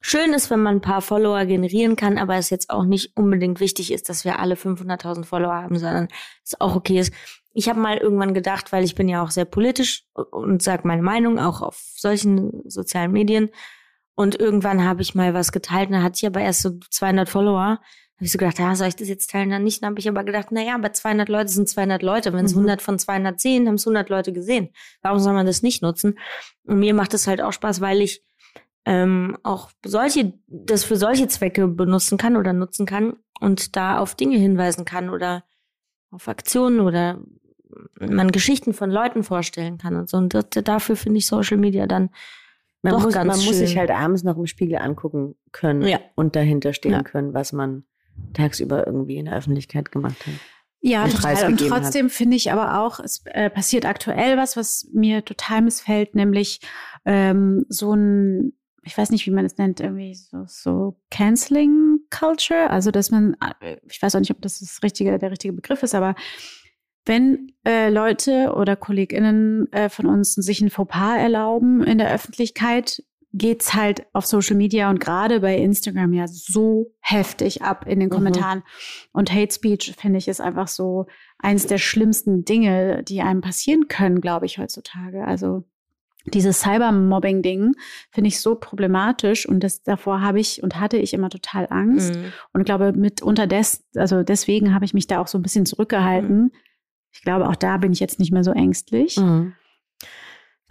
schön 0.01 0.33
ist, 0.33 0.51
wenn 0.51 0.61
man 0.61 0.77
ein 0.77 0.81
paar 0.81 1.03
Follower 1.03 1.45
generieren 1.45 1.97
kann, 1.97 2.19
aber 2.19 2.37
es 2.37 2.51
jetzt 2.51 2.71
auch 2.71 2.85
nicht 2.85 3.17
unbedingt 3.17 3.61
wichtig 3.61 3.93
ist, 3.93 4.09
dass 4.09 4.25
wir 4.25 4.39
alle 4.39 4.55
500.000 4.55 5.25
Follower 5.25 5.55
haben, 5.55 5.79
sondern 5.79 6.09
es 6.45 6.59
auch 6.61 6.75
okay 6.75 6.99
ist. 6.99 7.13
Ich 7.53 7.69
habe 7.69 7.81
mal 7.81 7.99
irgendwann 7.99 8.33
gedacht, 8.33 8.73
weil 8.73 8.85
ich 8.85 8.95
bin 8.95 9.09
ja 9.09 9.23
auch 9.23 9.31
sehr 9.31 9.45
politisch 9.45 10.05
und 10.15 10.63
sage 10.63 10.87
meine 10.87 11.03
Meinung 11.03 11.39
auch 11.39 11.61
auf 11.61 11.77
solchen 11.97 12.63
sozialen 12.69 13.13
Medien. 13.13 13.51
Und 14.15 14.39
irgendwann 14.39 14.85
habe 14.85 15.03
ich 15.03 15.15
mal 15.15 15.35
was 15.35 15.53
geteilt 15.53 15.89
und 15.89 15.95
da 15.95 16.03
hatte 16.03 16.17
ich 16.17 16.27
aber 16.27 16.41
erst 16.41 16.63
so 16.63 16.79
200 16.91 17.29
Follower. 17.29 17.81
Habe 18.21 18.27
ich 18.27 18.33
so 18.33 18.37
gedacht, 18.39 18.59
ja, 18.59 18.75
soll 18.75 18.89
ich 18.89 18.97
das 18.97 19.09
jetzt 19.09 19.31
teilen? 19.31 19.49
Dann 19.49 19.65
nicht. 19.65 19.83
Dann 19.83 19.91
habe 19.93 19.99
ich 20.01 20.07
aber 20.07 20.25
gedacht, 20.25 20.49
na 20.51 20.63
ja, 20.63 20.75
aber 20.75 20.93
200 20.93 21.31
Leute 21.31 21.49
sind 21.49 21.71
200 21.71 22.03
Leute. 22.03 22.35
Wenn 22.35 22.45
es 22.45 22.53
mhm. 22.53 22.59
100 22.61 22.83
von 22.83 22.99
200 22.99 23.41
sehen, 23.41 23.67
haben 23.67 23.77
es 23.77 23.87
100 23.87 24.11
Leute 24.11 24.35
gesehen. 24.35 24.69
Warum 25.01 25.21
soll 25.21 25.33
man 25.33 25.47
das 25.47 25.63
nicht 25.63 25.81
nutzen? 25.81 26.19
Und 26.65 26.81
mir 26.81 26.93
macht 26.93 27.15
es 27.15 27.27
halt 27.27 27.41
auch 27.41 27.55
Spaß, 27.55 27.81
weil 27.81 28.03
ich 28.03 28.23
ähm, 28.85 29.39
auch 29.43 29.71
solche, 29.87 30.35
das 30.49 30.85
für 30.85 30.97
solche 30.97 31.29
Zwecke 31.29 31.67
benutzen 31.67 32.19
kann 32.19 32.37
oder 32.37 32.53
nutzen 32.53 32.85
kann 32.85 33.17
und 33.41 33.75
da 33.75 33.99
auf 33.99 34.15
Dinge 34.15 34.37
hinweisen 34.37 34.85
kann 34.85 35.09
oder 35.09 35.45
auf 36.11 36.29
Aktionen 36.29 36.81
oder 36.81 37.23
man 37.99 38.33
Geschichten 38.33 38.75
von 38.75 38.91
Leuten 38.91 39.23
vorstellen 39.23 39.79
kann 39.79 39.97
und 39.97 40.11
so. 40.11 40.19
Und 40.19 40.35
das, 40.35 40.45
dafür 40.51 40.97
finde 40.97 41.19
ich 41.19 41.27
Social 41.27 41.57
Media 41.57 41.87
dann 41.87 42.11
man 42.83 42.95
doch 42.95 43.03
muss, 43.03 43.15
ganz 43.15 43.27
Man 43.27 43.37
schön. 43.39 43.47
muss 43.47 43.57
sich 43.59 43.77
halt 43.77 43.91
abends 43.91 44.23
noch 44.25 44.37
im 44.39 44.47
Spiegel 44.47 44.79
angucken 44.79 45.37
können 45.53 45.83
Ja. 45.83 46.01
und 46.17 46.35
dahinter 46.37 46.73
stehen 46.73 46.93
Ja. 46.93 47.03
können, 47.03 47.35
was 47.35 47.53
man 47.53 47.85
tagsüber 48.33 48.87
irgendwie 48.87 49.17
in 49.17 49.27
der 49.27 49.37
Öffentlichkeit 49.37 49.93
gemacht 49.93 50.27
hat. 50.27 50.35
Ja, 50.83 51.07
total. 51.07 51.47
Und 51.47 51.61
hat. 51.61 51.69
trotzdem 51.69 52.09
finde 52.09 52.37
ich 52.37 52.53
aber 52.53 52.81
auch, 52.81 53.01
es 53.01 53.23
äh, 53.27 53.51
passiert 53.51 53.85
aktuell 53.85 54.37
was, 54.39 54.57
was 54.57 54.89
mir 54.93 55.25
total 55.25 55.63
missfällt, 55.63 56.15
nämlich 56.15 56.61
ähm, 57.05 57.67
so 57.69 57.93
ein, 57.93 58.55
ich 58.83 58.97
weiß 58.97 59.11
nicht, 59.11 59.27
wie 59.27 59.31
man 59.31 59.45
es 59.45 59.59
nennt, 59.59 59.81
irgendwie 59.81 60.15
so, 60.15 60.45
so 60.47 60.99
Canceling 61.11 61.99
Culture. 62.09 62.71
Also, 62.71 62.91
dass 62.91 63.11
man, 63.11 63.37
äh, 63.61 63.77
ich 63.91 64.01
weiß 64.01 64.15
auch 64.15 64.21
nicht, 64.21 64.31
ob 64.31 64.41
das, 64.41 64.61
das 64.61 64.83
richtige, 64.83 65.19
der 65.19 65.31
richtige 65.31 65.53
Begriff 65.53 65.83
ist, 65.83 65.95
aber 65.95 66.15
wenn 67.05 67.53
äh, 67.67 67.91
Leute 67.91 68.53
oder 68.55 68.77
KollegInnen 68.77 69.71
äh, 69.73 69.89
von 69.89 70.07
uns 70.07 70.35
sich 70.35 70.61
ein 70.61 70.71
Fauxpas 70.71 71.19
erlauben 71.19 71.83
in 71.83 71.99
der 71.99 72.13
Öffentlichkeit, 72.13 73.03
geht's 73.33 73.75
halt 73.75 74.07
auf 74.13 74.27
Social 74.27 74.57
Media 74.57 74.91
und 74.91 74.99
gerade 74.99 75.41
bei 75.41 75.57
Instagram 75.57 76.13
ja 76.13 76.27
so 76.27 76.93
heftig 77.01 77.63
ab 77.63 77.87
in 77.87 78.01
den 78.01 78.09
Mhm. 78.09 78.13
Kommentaren. 78.15 78.63
Und 79.13 79.33
Hate 79.33 79.53
Speech, 79.53 79.95
finde 79.97 80.19
ich, 80.19 80.27
ist 80.29 80.41
einfach 80.41 80.69
so 80.69 81.07
eins 81.39 81.67
der 81.67 81.79
schlimmsten 81.79 82.45
Dinge, 82.45 83.03
die 83.05 83.21
einem 83.21 83.41
passieren 83.41 83.89
können, 83.89 84.21
glaube 84.21 84.47
ich, 84.47 84.59
heutzutage. 84.59 85.25
Also 85.25 85.65
dieses 86.27 86.61
Cybermobbing-Ding 86.61 87.73
finde 88.11 88.29
ich 88.29 88.41
so 88.41 88.55
problematisch 88.55 89.49
und 89.49 89.61
das 89.65 89.83
davor 89.83 90.21
habe 90.21 90.41
ich 90.41 90.63
und 90.63 90.79
hatte 90.79 90.99
ich 90.99 91.15
immer 91.15 91.31
total 91.31 91.67
Angst. 91.71 92.15
Mhm. 92.15 92.33
Und 92.53 92.61
ich 92.61 92.67
glaube, 92.67 92.93
mitunter 92.93 93.47
des, 93.47 93.85
also 93.95 94.23
deswegen 94.23 94.75
habe 94.75 94.85
ich 94.85 94.93
mich 94.93 95.07
da 95.07 95.21
auch 95.21 95.29
so 95.29 95.39
ein 95.39 95.43
bisschen 95.43 95.67
zurückgehalten. 95.67 96.53
Ich 97.13 97.23
glaube, 97.23 97.49
auch 97.49 97.57
da 97.57 97.77
bin 97.79 97.93
ich 97.93 98.01
jetzt 98.01 98.19
nicht 98.19 98.33
mehr 98.33 98.45
so 98.45 98.51
ängstlich. 98.53 99.17
Mhm. 99.17 99.55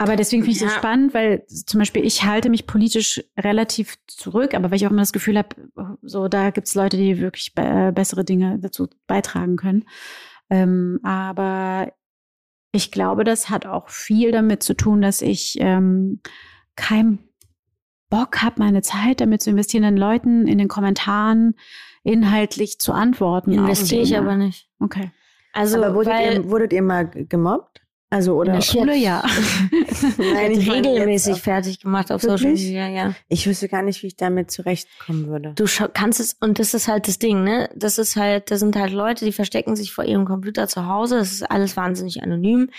Aber 0.00 0.16
deswegen 0.16 0.42
finde 0.42 0.56
ich 0.56 0.62
das 0.62 0.72
Ja. 0.72 0.78
spannend, 0.78 1.12
weil 1.12 1.44
zum 1.46 1.78
Beispiel 1.78 2.02
ich 2.06 2.24
halte 2.24 2.48
mich 2.48 2.66
politisch 2.66 3.22
relativ 3.38 3.98
zurück, 4.06 4.54
aber 4.54 4.70
weil 4.70 4.76
ich 4.76 4.86
auch 4.86 4.90
immer 4.90 5.02
das 5.02 5.12
Gefühl 5.12 5.36
habe, 5.36 5.54
so 6.00 6.26
da 6.26 6.48
gibt 6.48 6.68
es 6.68 6.74
Leute, 6.74 6.96
die 6.96 7.18
wirklich 7.18 7.54
be 7.54 7.92
bessere 7.94 8.24
Dinge 8.24 8.58
dazu 8.58 8.88
beitragen 9.06 9.56
können. 9.56 9.84
Ähm, 10.48 11.00
aber 11.02 11.92
ich 12.72 12.90
glaube, 12.90 13.24
das 13.24 13.50
hat 13.50 13.66
auch 13.66 13.90
viel 13.90 14.32
damit 14.32 14.62
zu 14.62 14.72
tun, 14.72 15.02
dass 15.02 15.20
ich 15.20 15.58
ähm, 15.60 16.20
keinen 16.76 17.18
Bock 18.08 18.40
habe, 18.40 18.54
meine 18.58 18.80
Zeit 18.80 19.20
damit 19.20 19.42
zu 19.42 19.50
investieren, 19.50 19.82
den 19.82 19.98
Leuten 19.98 20.48
in 20.48 20.56
den 20.56 20.68
Kommentaren 20.68 21.56
inhaltlich 22.04 22.78
zu 22.78 22.92
antworten. 22.92 23.52
Investiere 23.52 24.00
ich 24.02 24.16
aber 24.16 24.36
nicht. 24.36 24.70
Okay. 24.78 25.10
Also, 25.52 25.76
Aber 25.76 25.94
wurdet 25.94 26.12
weil 26.14 26.34
ihr, 26.36 26.50
wurdet 26.50 26.72
ihr 26.72 26.80
mal 26.80 27.06
gemobbt? 27.06 27.79
Also 28.12 28.34
oder 28.34 28.54
In 28.54 28.58
der 28.58 28.66
Schule 28.66 28.96
ja. 28.96 29.22
Nein, 30.18 30.50
ich 30.50 30.70
regelmäßig 30.70 31.34
jetzt 31.34 31.44
fertig 31.44 31.80
gemacht 31.80 32.10
auf 32.10 32.24
Wirklich? 32.24 32.40
Social 32.40 32.52
Media, 32.52 32.88
ja. 32.88 33.14
Ich 33.28 33.46
wüsste 33.46 33.68
gar 33.68 33.82
nicht, 33.82 34.02
wie 34.02 34.08
ich 34.08 34.16
damit 34.16 34.50
zurechtkommen 34.50 35.28
würde. 35.28 35.52
Du 35.54 35.64
kannst 35.92 36.18
es, 36.18 36.36
und 36.40 36.58
das 36.58 36.74
ist 36.74 36.88
halt 36.88 37.06
das 37.06 37.20
Ding, 37.20 37.44
ne? 37.44 37.70
Das 37.76 37.98
ist 37.98 38.16
halt, 38.16 38.50
da 38.50 38.58
sind 38.58 38.74
halt 38.74 38.92
Leute, 38.92 39.24
die 39.24 39.32
verstecken 39.32 39.76
sich 39.76 39.92
vor 39.92 40.04
ihrem 40.04 40.24
Computer 40.24 40.66
zu 40.66 40.86
Hause. 40.86 41.18
Das 41.18 41.30
ist 41.30 41.48
alles 41.48 41.76
wahnsinnig 41.76 42.20
anonym. 42.22 42.70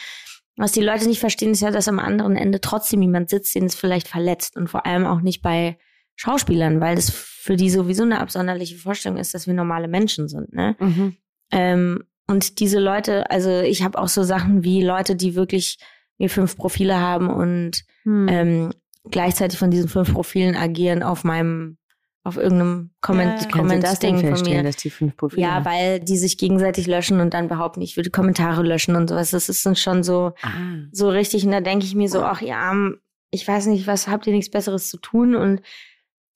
Was 0.58 0.74
die 0.74 0.82
Leute 0.82 1.08
nicht 1.08 1.22
verstehen, 1.22 1.52
ist 1.52 1.62
ja, 1.62 1.72
dass 1.72 1.88
am 1.88 2.00
anderen 2.00 2.36
Ende 2.36 2.60
trotzdem 2.60 3.02
jemand 3.02 3.30
sitzt, 3.30 3.56
den 3.56 3.65
es 3.65 3.76
vielleicht 3.76 4.10
verletzt. 4.10 4.58
Und 4.58 4.70
vor 4.70 4.86
allem 4.86 5.06
auch 5.06 5.22
nicht 5.22 5.41
bei 5.41 5.78
Schauspielern, 6.17 6.82
weil 6.82 6.96
das 6.96 7.10
für 7.10 7.56
die 7.56 7.70
sowieso 7.70 8.04
eine 8.04 8.20
absonderliche 8.20 8.76
Vorstellung 8.78 9.17
ist, 9.17 9.34
dass 9.34 9.48
wir 9.48 9.54
normale 9.54 9.88
Menschen 9.88 10.28
sind, 10.28 10.54
ne? 10.54 10.76
Mhm. 10.78 11.15
Ähm, 11.52 12.04
und 12.32 12.60
diese 12.60 12.80
Leute, 12.80 13.30
also 13.30 13.60
ich 13.62 13.84
habe 13.84 14.00
auch 14.00 14.08
so 14.08 14.24
Sachen 14.24 14.63
wie 14.63 14.84
Leute, 14.84 15.15
die 15.15 15.36
wirklich 15.36 15.78
mir 16.17 16.30
fünf 16.30 16.58
Profile 16.58 17.00
haben 17.00 17.30
und 17.30 17.84
Hm. 18.04 18.28
ähm, 18.30 18.74
gleichzeitig 19.10 19.60
von 19.60 19.70
diesen 19.72 19.89
fünf 19.89 20.12
Profilen 20.13 20.56
agieren 20.56 21.04
auf 21.04 21.24
meinem, 21.24 21.78
auf 22.24 22.38
irgendeinem 22.38 22.91
Comment, 23.02 23.32
Ja, 23.32 23.38
du 23.38 23.44
das 23.46 23.52
Comment-Ding 24.00 24.36
von 24.36 24.41
mir. 24.48 24.63
dass 24.63 24.76
die 24.78 24.89
fünf 24.91 25.17
Profile 25.17 25.41
Ja, 25.41 25.52
haben? 25.56 25.65
weil 25.65 26.00
die 26.00 26.17
sich 26.17 26.38
gegenseitig 26.38 26.86
löschen 26.88 27.20
und 27.20 27.34
dann 27.34 27.48
behaupten, 27.48 27.82
ich 27.82 27.98
würde 27.98 28.10
Kommentare 28.12 28.62
löschen 28.63 28.96
und 28.96 29.10
sowas. 29.10 29.32
Das 29.32 29.50
ist 29.50 29.65
dann 29.65 29.76
schon 29.76 30.04
so, 30.04 30.34
Ah. 30.44 30.50
so 30.91 31.10
richtig. 31.10 31.44
Und 31.46 31.52
da 31.52 31.62
denke 31.62 31.86
ich 31.86 31.96
mir 31.96 32.10
so, 32.10 32.22
ach 32.24 32.41
ihr 32.41 32.58
Armen, 32.58 32.98
ich 33.32 33.48
weiß 33.48 33.67
nicht, 33.67 33.88
was 33.88 34.08
habt 34.08 34.28
ihr 34.28 34.34
nichts 34.34 34.52
Besseres 34.52 34.89
zu 34.89 34.98
tun? 34.98 35.36
Und 35.36 35.62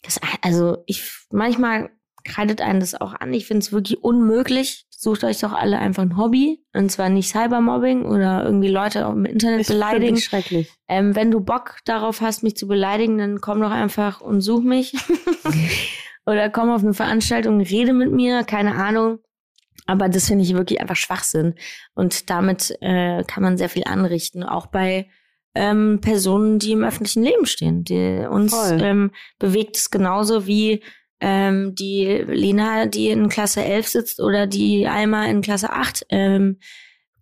das, 0.02 0.20
also 0.42 0.78
ich, 0.88 1.04
manchmal 1.32 1.90
kreidet 2.26 2.60
einen 2.60 2.82
das 2.82 3.00
auch 3.00 3.14
an. 3.14 3.34
Ich 3.34 3.48
finde 3.48 3.62
es 3.64 3.72
wirklich 3.72 4.04
unmöglich. 4.04 4.86
Sucht 4.90 5.24
euch 5.24 5.40
doch 5.40 5.54
alle 5.54 5.78
einfach 5.78 6.04
ein 6.04 6.18
Hobby. 6.18 6.64
Und 6.74 6.92
zwar 6.92 7.10
nicht 7.10 7.30
Cybermobbing 7.30 8.06
oder 8.06 8.44
irgendwie 8.44 8.70
Leute 8.70 9.08
auch 9.08 9.14
im 9.14 9.26
Internet 9.26 9.62
Ist 9.62 9.68
beleidigen. 9.68 10.18
schrecklich. 10.18 10.72
Ähm, 10.88 11.16
wenn 11.16 11.32
du 11.32 11.40
Bock 11.40 11.78
darauf 11.86 12.22
hast, 12.22 12.44
mich 12.44 12.58
zu 12.58 12.68
beleidigen, 12.68 13.18
dann 13.18 13.40
komm 13.40 13.62
doch 13.62 13.72
einfach 13.72 14.20
und 14.20 14.42
such 14.42 14.64
mich. 14.64 14.94
Oder 16.26 16.50
komm 16.50 16.72
auf 16.72 16.84
eine 16.84 16.96
Veranstaltung, 16.96 17.62
rede 17.62 17.94
mit 17.94 18.12
mir, 18.12 18.44
keine 18.44 18.76
Ahnung. 18.76 19.20
Aber 19.86 20.10
das 20.10 20.28
finde 20.28 20.44
ich 20.44 20.56
wirklich 20.56 20.82
einfach 20.82 20.96
Schwachsinn. 20.96 21.54
Und 21.94 22.32
damit 22.32 22.76
äh, 22.82 23.24
kann 23.24 23.44
man 23.44 23.58
sehr 23.58 23.70
viel 23.70 23.84
anrichten, 23.86 24.44
auch 24.44 24.66
bei 24.66 25.08
ähm, 25.54 26.00
Personen, 26.02 26.58
die 26.58 26.72
im 26.72 26.84
öffentlichen 26.84 27.24
Leben 27.24 27.46
stehen. 27.46 27.84
Die, 27.84 28.26
uns 28.28 28.54
Voll. 28.54 28.82
ähm, 28.82 29.12
bewegt 29.38 29.78
es 29.78 29.92
genauso 29.92 30.48
wie 30.48 30.82
ähm, 31.20 31.76
die 31.76 32.06
Lena, 32.28 32.86
die 32.88 33.10
in 33.10 33.30
Klasse 33.30 33.64
11 33.64 33.88
sitzt 33.88 34.20
oder 34.20 34.48
die 34.48 34.88
Alma 34.88 35.26
in 35.26 35.42
Klasse 35.42 35.72
8. 35.72 36.06
Ähm, 36.10 36.60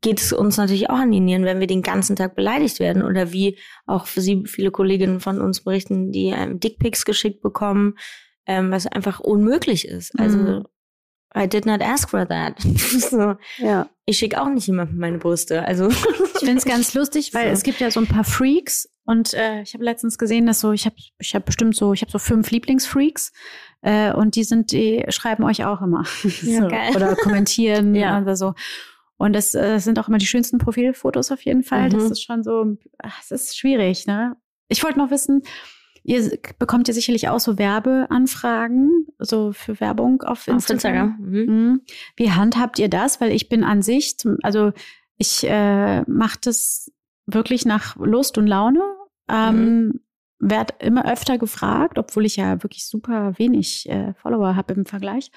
geht 0.02 0.20
es 0.20 0.34
uns 0.34 0.58
natürlich 0.58 0.90
auch 0.90 0.98
an 0.98 1.12
die 1.12 1.22
Nieren, 1.22 1.46
wenn 1.46 1.60
wir 1.62 1.68
den 1.68 1.82
ganzen 1.82 2.16
Tag 2.18 2.36
beleidigt 2.36 2.80
werden. 2.82 3.04
Oder 3.04 3.32
wie 3.32 3.58
auch 3.86 4.06
für 4.08 4.20
sie 4.20 4.44
viele 4.48 4.70
Kolleginnen 4.72 5.22
von 5.22 5.40
uns 5.40 5.64
berichten, 5.64 6.12
die 6.12 6.28
ähm, 6.36 6.60
Dickpics 6.60 7.06
geschickt 7.06 7.42
bekommen, 7.42 7.96
ähm, 8.46 8.70
was 8.72 8.86
einfach 8.86 9.20
unmöglich 9.22 9.88
ist. 9.88 10.12
Also 10.20 10.38
Mhm. 10.38 10.66
I 11.36 11.48
did 11.48 11.66
not 11.66 11.82
ask 11.82 12.10
for 12.10 12.28
that. 12.28 12.60
so, 12.62 13.36
Ja. 13.58 13.90
ich 14.06 14.18
schicke 14.18 14.40
auch 14.42 14.50
nicht 14.50 14.68
jemandem 14.68 14.98
meine 15.00 15.18
Brüste. 15.20 15.64
Also 15.66 15.88
Ich 15.90 16.40
finde 16.40 16.58
es 16.58 16.66
ganz 16.66 16.94
lustig, 16.94 17.34
weil 17.34 17.48
So. 17.48 17.54
es 17.54 17.64
gibt 17.64 17.80
ja 17.80 17.90
so 17.90 18.00
ein 18.02 18.08
paar 18.08 18.24
Freaks 18.26 18.90
und 19.06 19.34
äh, 19.34 19.62
ich 19.62 19.74
habe 19.74 19.84
letztens 19.86 20.18
gesehen, 20.18 20.46
dass 20.46 20.60
so 20.60 20.74
ich 20.74 20.86
habe 20.86 20.96
ich 21.18 21.34
habe 21.34 21.46
bestimmt 21.46 21.76
so 21.76 21.94
ich 21.94 22.02
habe 22.02 22.12
so 22.12 22.20
fünf 22.20 22.52
Lieblingsfreaks 22.52 23.32
äh, 23.84 24.12
und 24.14 24.36
die 24.36 24.44
sind 24.44 24.72
die 24.72 25.06
schreiben 25.10 25.44
euch 25.44 25.64
auch 25.66 25.82
immer 25.82 26.04
Ja, 26.42 26.62
so, 26.64 26.68
geil. 26.68 26.96
oder 26.96 27.16
kommentieren 27.16 27.94
Ja. 27.96 28.20
oder 28.22 28.36
so. 28.36 28.56
Und 29.18 29.34
das 29.34 29.54
äh, 29.56 29.78
sind 29.80 30.00
auch 30.00 30.08
immer 30.10 30.18
die 30.18 30.26
schönsten 30.26 30.58
Profilfotos 30.58 31.32
auf 31.32 31.42
jeden 31.46 31.64
Fall. 31.64 31.90
Das 31.90 32.06
Mhm. 32.06 32.12
ist 32.12 32.24
schon 32.24 32.44
so, 32.44 32.78
es 33.22 33.30
ist 33.32 33.58
schwierig, 33.58 34.08
ne? 34.08 34.36
Ich 34.70 34.84
wollte 34.84 34.98
noch 34.98 35.12
wissen, 35.12 35.44
ihr 36.04 36.38
bekommt 36.60 36.88
ihr 36.88 36.94
sicherlich 36.94 37.30
auch 37.30 37.40
so 37.40 37.58
Werbeanfragen, 38.18 39.08
so 39.20 39.52
für 39.54 39.80
Werbung 39.80 40.22
auf 40.24 40.48
Instagram. 40.48 40.58
auf 40.58 40.70
Instagram. 40.70 41.18
Mhm. 41.20 41.68
Mhm. 41.70 41.82
Wie 42.18 42.32
handhabt 42.32 42.80
ihr 42.80 42.90
das? 42.90 43.22
Weil 43.22 43.32
ich 43.32 43.50
bin 43.50 43.64
an 43.64 43.82
sich, 43.82 44.18
zum, 44.18 44.38
also 44.44 44.72
ich 45.18 45.46
äh, 45.48 46.02
mache 46.10 46.40
das 46.42 46.92
wirklich 47.26 47.66
nach 47.66 47.96
Lust 47.98 48.38
und 48.38 48.48
Laune. 48.48 48.82
Ähm, 49.30 50.02
Werd 50.50 50.82
immer 50.84 51.10
öfter 51.12 51.38
gefragt, 51.38 51.98
obwohl 51.98 52.26
ich 52.26 52.36
ja 52.36 52.62
wirklich 52.64 52.86
super 52.86 53.34
wenig 53.38 53.88
äh, 53.90 54.14
Follower 54.22 54.56
habe 54.56 54.74
im 54.74 54.86
Vergleich. 54.86 55.32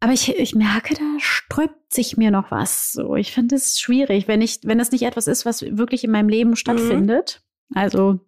Aber 0.00 0.12
ich, 0.12 0.36
ich 0.36 0.54
merke, 0.54 0.94
da 0.94 1.00
sträubt 1.18 1.92
sich 1.92 2.16
mir 2.16 2.30
noch 2.30 2.50
was. 2.50 2.92
So, 2.92 3.14
ich 3.16 3.32
finde 3.32 3.54
es 3.56 3.78
schwierig, 3.78 4.26
wenn 4.28 4.40
ich, 4.42 4.60
wenn 4.64 4.78
das 4.78 4.90
nicht 4.90 5.02
etwas 5.02 5.26
ist, 5.28 5.46
was 5.46 5.62
wirklich 5.62 6.02
in 6.04 6.10
meinem 6.10 6.28
Leben 6.28 6.56
stattfindet. 6.56 7.42
Also, 7.74 8.18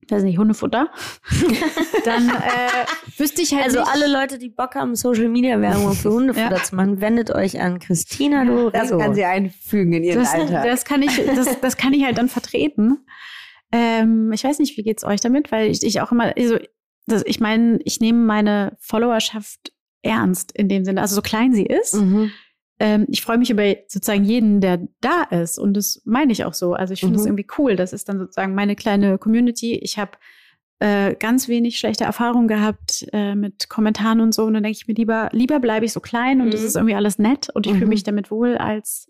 ich 0.00 0.10
weiß 0.10 0.22
nicht, 0.22 0.38
Hundefutter. 0.38 0.88
dann 2.04 2.28
äh, 2.30 3.18
wüsste 3.18 3.42
ich 3.42 3.52
halt 3.54 3.64
Also 3.64 3.80
nicht. 3.80 3.90
alle 3.92 4.06
Leute, 4.06 4.38
die 4.38 4.48
Bock 4.50 4.74
haben, 4.74 4.94
Social 4.96 5.28
Media 5.28 5.60
Werbung 5.60 5.92
für 5.94 6.10
Hundefutter 6.10 6.56
Ja. 6.56 6.62
zu 6.62 6.74
machen, 6.74 7.00
wendet 7.00 7.30
euch 7.30 7.60
an 7.60 7.78
Christina 7.80 8.44
Das 8.44 8.48
Lorenzo. 8.54 8.98
kann 8.98 9.14
sie 9.14 9.24
einfügen 9.24 9.92
in 9.94 10.04
ihren 10.04 10.20
das, 10.20 10.32
Alltag. 10.32 10.64
das 10.64 10.84
kann 10.84 11.02
ich, 11.02 11.24
das, 11.26 11.60
das 11.60 11.76
kann 11.76 11.92
ich 11.92 12.04
halt 12.04 12.18
dann 12.18 12.28
vertreten. 12.28 12.98
Ähm, 13.76 14.30
ich 14.32 14.44
weiß 14.44 14.60
nicht, 14.60 14.76
wie 14.76 14.82
geht's 14.84 15.02
euch 15.04 15.20
damit, 15.20 15.50
weil 15.50 15.68
ich, 15.70 15.82
ich 15.82 16.00
auch 16.00 16.12
immer, 16.12 16.32
also 16.36 16.58
das, 17.06 17.24
ich 17.26 17.40
meine, 17.40 17.80
ich 17.84 17.98
nehme 18.00 18.20
meine 18.24 18.76
Followerschaft 18.78 19.72
ernst 20.02 20.52
in 20.52 20.68
dem 20.68 20.84
Sinne, 20.84 21.00
also 21.00 21.16
so 21.16 21.22
klein 21.22 21.52
sie 21.52 21.66
ist. 21.66 21.94
Mhm. 21.94 22.30
Ähm, 22.78 23.06
ich 23.08 23.22
freue 23.22 23.38
mich 23.38 23.50
über 23.50 23.64
sozusagen 23.88 24.24
jeden, 24.24 24.60
der 24.60 24.86
da 25.00 25.22
ist. 25.24 25.58
Und 25.58 25.74
das 25.74 26.00
meine 26.04 26.30
ich 26.32 26.44
auch 26.44 26.54
so. 26.54 26.74
Also 26.74 26.92
ich 26.94 27.00
finde 27.00 27.16
es 27.16 27.22
Mhm. 27.22 27.28
irgendwie 27.28 27.46
cool. 27.58 27.74
Das 27.76 27.92
ist 27.92 28.08
dann 28.08 28.18
sozusagen 28.18 28.54
meine 28.54 28.76
kleine 28.76 29.18
Community. 29.18 29.74
Ich 29.76 29.98
habe 29.98 30.12
äh, 30.80 31.14
ganz 31.14 31.48
wenig 31.48 31.78
schlechte 31.78 32.04
Erfahrungen 32.04 32.48
gehabt 32.48 33.06
äh, 33.12 33.34
mit 33.34 33.68
Kommentaren 33.68 34.20
und 34.20 34.34
so. 34.34 34.44
Und 34.44 34.54
dann 34.54 34.62
denke 34.62 34.76
ich 34.80 34.86
mir 34.88 34.94
lieber, 34.94 35.30
lieber 35.32 35.58
bleibe 35.60 35.84
ich 35.84 35.92
so 35.92 36.00
klein 36.00 36.40
und 36.40 36.52
es 36.54 36.60
Mhm. 36.60 36.66
ist 36.66 36.76
irgendwie 36.76 36.94
alles 36.96 37.18
nett 37.18 37.48
und 37.54 37.66
ich 37.66 37.72
fühle 37.72 37.84
Mhm. 37.86 37.90
mich 37.90 38.02
damit 38.04 38.30
wohl, 38.30 38.56
als 38.56 39.06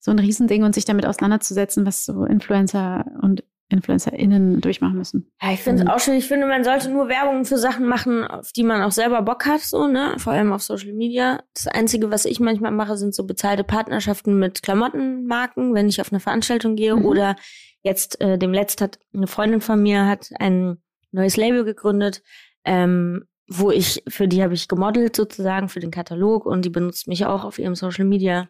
so 0.00 0.10
ein 0.10 0.18
Riesending 0.18 0.64
und 0.64 0.74
sich 0.74 0.86
damit 0.86 1.04
auseinanderzusetzen, 1.06 1.84
was 1.86 2.04
so 2.06 2.24
Influencer 2.24 3.04
und 3.20 3.44
InfluencerInnen 3.70 4.60
durchmachen 4.60 4.96
müssen. 4.96 5.30
Ja, 5.40 5.52
ich 5.52 5.60
finde 5.60 5.84
es 5.84 5.88
auch 5.88 6.00
schön. 6.00 6.14
Ich 6.14 6.26
finde, 6.26 6.46
man 6.46 6.64
sollte 6.64 6.90
nur 6.90 7.08
Werbung 7.08 7.44
für 7.44 7.58
Sachen 7.58 7.86
machen, 7.86 8.24
auf 8.24 8.52
die 8.52 8.64
man 8.64 8.82
auch 8.82 8.92
selber 8.92 9.22
Bock 9.22 9.46
hat, 9.46 9.60
so, 9.60 9.86
ne? 9.86 10.14
Vor 10.18 10.32
allem 10.32 10.52
auf 10.52 10.62
Social 10.62 10.92
Media. 10.92 11.42
Das 11.54 11.66
Einzige, 11.68 12.10
was 12.10 12.24
ich 12.24 12.40
manchmal 12.40 12.72
mache, 12.72 12.96
sind 12.96 13.14
so 13.14 13.24
bezahlte 13.26 13.64
Partnerschaften 13.64 14.38
mit 14.38 14.62
Klamottenmarken, 14.62 15.74
wenn 15.74 15.88
ich 15.88 16.00
auf 16.00 16.12
eine 16.12 16.20
Veranstaltung 16.20 16.76
gehe. 16.76 16.96
Mhm. 16.96 17.04
Oder 17.04 17.36
jetzt, 17.82 18.20
äh, 18.20 18.38
dem 18.38 18.52
letzt 18.52 18.80
hat 18.80 18.98
eine 19.14 19.26
Freundin 19.26 19.60
von 19.60 19.82
mir 19.82 20.06
hat 20.06 20.30
ein 20.38 20.78
neues 21.12 21.36
Label 21.36 21.64
gegründet, 21.64 22.22
ähm, 22.64 23.24
wo 23.48 23.70
ich, 23.70 24.02
für 24.08 24.28
die 24.28 24.42
habe 24.42 24.54
ich 24.54 24.68
gemodelt 24.68 25.16
sozusagen 25.16 25.68
für 25.68 25.80
den 25.80 25.90
Katalog 25.90 26.46
und 26.46 26.64
die 26.64 26.70
benutzt 26.70 27.08
mich 27.08 27.26
auch 27.26 27.44
auf 27.44 27.58
ihrem 27.58 27.74
Social 27.74 28.04
Media 28.04 28.48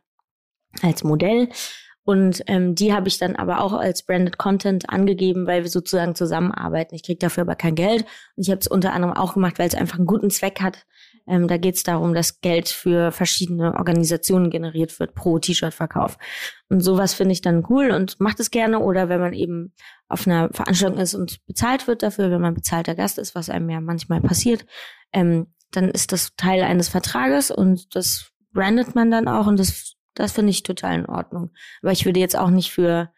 als 0.82 1.04
Modell. 1.04 1.48
Und 2.04 2.42
ähm, 2.46 2.74
die 2.74 2.92
habe 2.92 3.08
ich 3.08 3.18
dann 3.18 3.36
aber 3.36 3.60
auch 3.60 3.72
als 3.72 4.02
Branded 4.04 4.38
Content 4.38 4.88
angegeben, 4.88 5.46
weil 5.46 5.62
wir 5.62 5.70
sozusagen 5.70 6.14
zusammenarbeiten. 6.14 6.94
Ich 6.94 7.02
kriege 7.02 7.18
dafür 7.18 7.42
aber 7.42 7.56
kein 7.56 7.74
Geld. 7.74 8.02
Und 8.36 8.42
ich 8.44 8.50
habe 8.50 8.60
es 8.60 8.66
unter 8.66 8.92
anderem 8.92 9.14
auch 9.14 9.34
gemacht, 9.34 9.58
weil 9.58 9.68
es 9.68 9.74
einfach 9.74 9.98
einen 9.98 10.06
guten 10.06 10.30
Zweck 10.30 10.60
hat. 10.60 10.86
Ähm, 11.28 11.46
da 11.46 11.58
geht 11.58 11.76
es 11.76 11.82
darum, 11.82 12.14
dass 12.14 12.40
Geld 12.40 12.68
für 12.68 13.12
verschiedene 13.12 13.74
Organisationen 13.74 14.50
generiert 14.50 14.98
wird 14.98 15.14
pro 15.14 15.38
T-Shirt-Verkauf. 15.38 16.16
Und 16.68 16.80
sowas 16.80 17.14
finde 17.14 17.32
ich 17.32 17.42
dann 17.42 17.64
cool 17.68 17.90
und 17.90 18.18
macht 18.18 18.40
es 18.40 18.50
gerne. 18.50 18.80
Oder 18.80 19.08
wenn 19.08 19.20
man 19.20 19.32
eben 19.34 19.74
auf 20.08 20.26
einer 20.26 20.48
Veranstaltung 20.52 20.98
ist 20.98 21.14
und 21.14 21.44
bezahlt 21.46 21.86
wird 21.86 22.02
dafür, 22.02 22.30
wenn 22.30 22.40
man 22.40 22.54
bezahlter 22.54 22.94
Gast 22.94 23.18
ist, 23.18 23.34
was 23.34 23.50
einem 23.50 23.68
ja 23.70 23.80
manchmal 23.80 24.20
passiert, 24.20 24.64
ähm, 25.12 25.48
dann 25.70 25.88
ist 25.88 26.12
das 26.12 26.34
Teil 26.36 26.62
eines 26.62 26.88
Vertrages 26.88 27.50
und 27.50 27.94
das 27.94 28.32
brandet 28.52 28.94
man 28.94 29.10
dann 29.10 29.28
auch 29.28 29.46
und 29.46 29.58
das, 29.58 29.96
das 30.14 30.32
finde 30.32 30.50
ich 30.50 30.62
total 30.62 31.00
in 31.00 31.06
Ordnung. 31.06 31.50
Aber 31.82 31.92
ich 31.92 32.04
würde 32.04 32.20
jetzt 32.20 32.36
auch 32.36 32.50
nicht 32.50 32.70
für, 32.72 33.10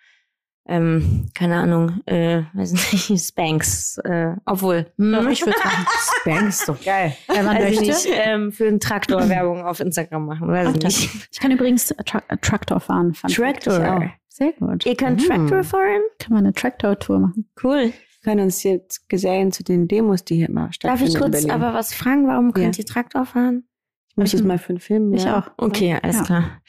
ähm, 0.69 1.31
keine 1.35 1.57
Ahnung, 1.57 2.01
äh, 2.07 2.43
weiß 2.55 2.73
nicht, 2.73 3.21
Spanks, 3.27 3.99
äh, 3.99 4.37
obwohl, 4.45 4.93
hm, 4.97 5.13
Doch, 5.13 5.27
ich 5.29 5.41
würde 5.45 5.57
es 5.59 5.65
machen. 5.65 5.87
Spank 6.21 6.49
ist 6.49 6.69
doch 6.69 6.85
geil. 6.85 7.17
Wenn 7.29 7.45
man 7.45 7.57
also 7.57 7.69
möchte. 7.69 7.85
nicht 7.85 8.09
ähm, 8.11 8.53
für 8.53 8.69
einen 8.69 8.79
Traktor 8.81 9.29
Werbung 9.29 9.63
auf 9.65 9.81
Instagram 9.81 10.27
machen, 10.27 10.49
weiß 10.49 10.69
Ach, 10.71 10.75
ich 10.77 10.83
nicht. 10.85 11.29
Ich 11.33 11.41
kann 11.41 11.51
übrigens 11.51 11.87
Tra 12.07 12.21
Traktor 12.41 12.79
fahren. 12.81 13.13
Traktor. 13.13 13.79
Ich 13.83 13.89
auch. 13.89 14.03
Sehr 14.29 14.53
gut. 14.53 14.87
Ihr 14.87 14.97
könnt 14.97 15.21
Mhm. 15.21 15.27
Traktor 15.27 15.65
fahren? 15.65 16.01
Kann 16.19 16.33
man 16.33 16.45
eine 16.45 16.55
Traktor-Tour 16.55 17.19
machen. 17.19 17.51
Cool. 17.63 17.93
Wir 17.93 17.93
können 18.25 18.41
uns 18.45 18.63
jetzt 18.63 19.09
gesellen 19.09 19.51
zu 19.53 19.65
den 19.65 19.89
Demos, 19.89 20.25
die 20.25 20.37
hier 20.37 20.49
immer 20.49 20.67
Darf 20.67 20.75
stattfinden. 20.75 21.09
ich 21.09 21.15
in 21.17 21.21
kurz 21.21 21.45
aber 21.51 21.75
was 21.75 21.93
fragen? 21.93 22.29
Warum 22.29 22.53
könnt 22.53 22.77
Ja. 22.79 22.83
ihr 22.83 22.87
Traktor 22.87 23.27
fahren? 23.27 23.65
Ich 24.13 24.17
muss 24.17 24.35
es 24.35 24.43
mal 24.43 24.59
für 24.59 24.71
einen 24.71 24.81
Film. 24.81 25.13
Ich 25.15 25.25
ja. 25.25 25.39
auch. 25.41 25.51
Okay, 25.57 25.99
alles 26.03 26.17
Ja. 26.17 26.23
klar. 26.25 26.63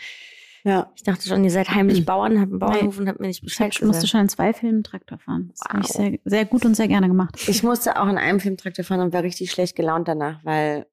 Ja. 0.66 0.92
Ich 0.96 1.04
dachte 1.04 1.28
schon, 1.28 1.44
ihr 1.44 1.52
seid 1.52 1.70
heimlich 1.70 2.06
Bauern, 2.06 2.40
habt 2.40 2.52
einen 2.52 2.60
Bauernhof 2.60 2.98
und 2.98 3.10
habt 3.10 3.20
mir 3.20 3.28
nicht 3.28 3.40
Ich 3.40 3.44
Bescheid 3.44 3.68
musste 3.82 3.88
gesagt. 3.88 4.08
schon 4.08 4.22
in 4.22 4.30
zwei 4.30 4.54
Filmen 4.54 4.82
Traktor 4.84 5.18
fahren. 5.20 5.50
Das 5.52 5.60
habe 5.70 5.82
ich 5.82 5.90
Wow. 5.90 5.96
sehr, 5.98 6.20
sehr 6.24 6.46
gut 6.46 6.64
und 6.66 6.76
sehr 6.76 6.88
gerne 6.88 7.08
gemacht. 7.10 7.36
Ich 7.48 7.64
musste 7.64 8.00
auch 8.00 8.08
in 8.08 8.18
einem 8.18 8.40
Film 8.40 8.56
Traktor 8.56 8.86
fahren 8.86 9.02
und 9.02 9.12
war 9.14 9.24
richtig 9.24 9.52
schlecht 9.52 9.76
gelaunt 9.76 10.08
danach, 10.08 10.40
weil 10.46 10.86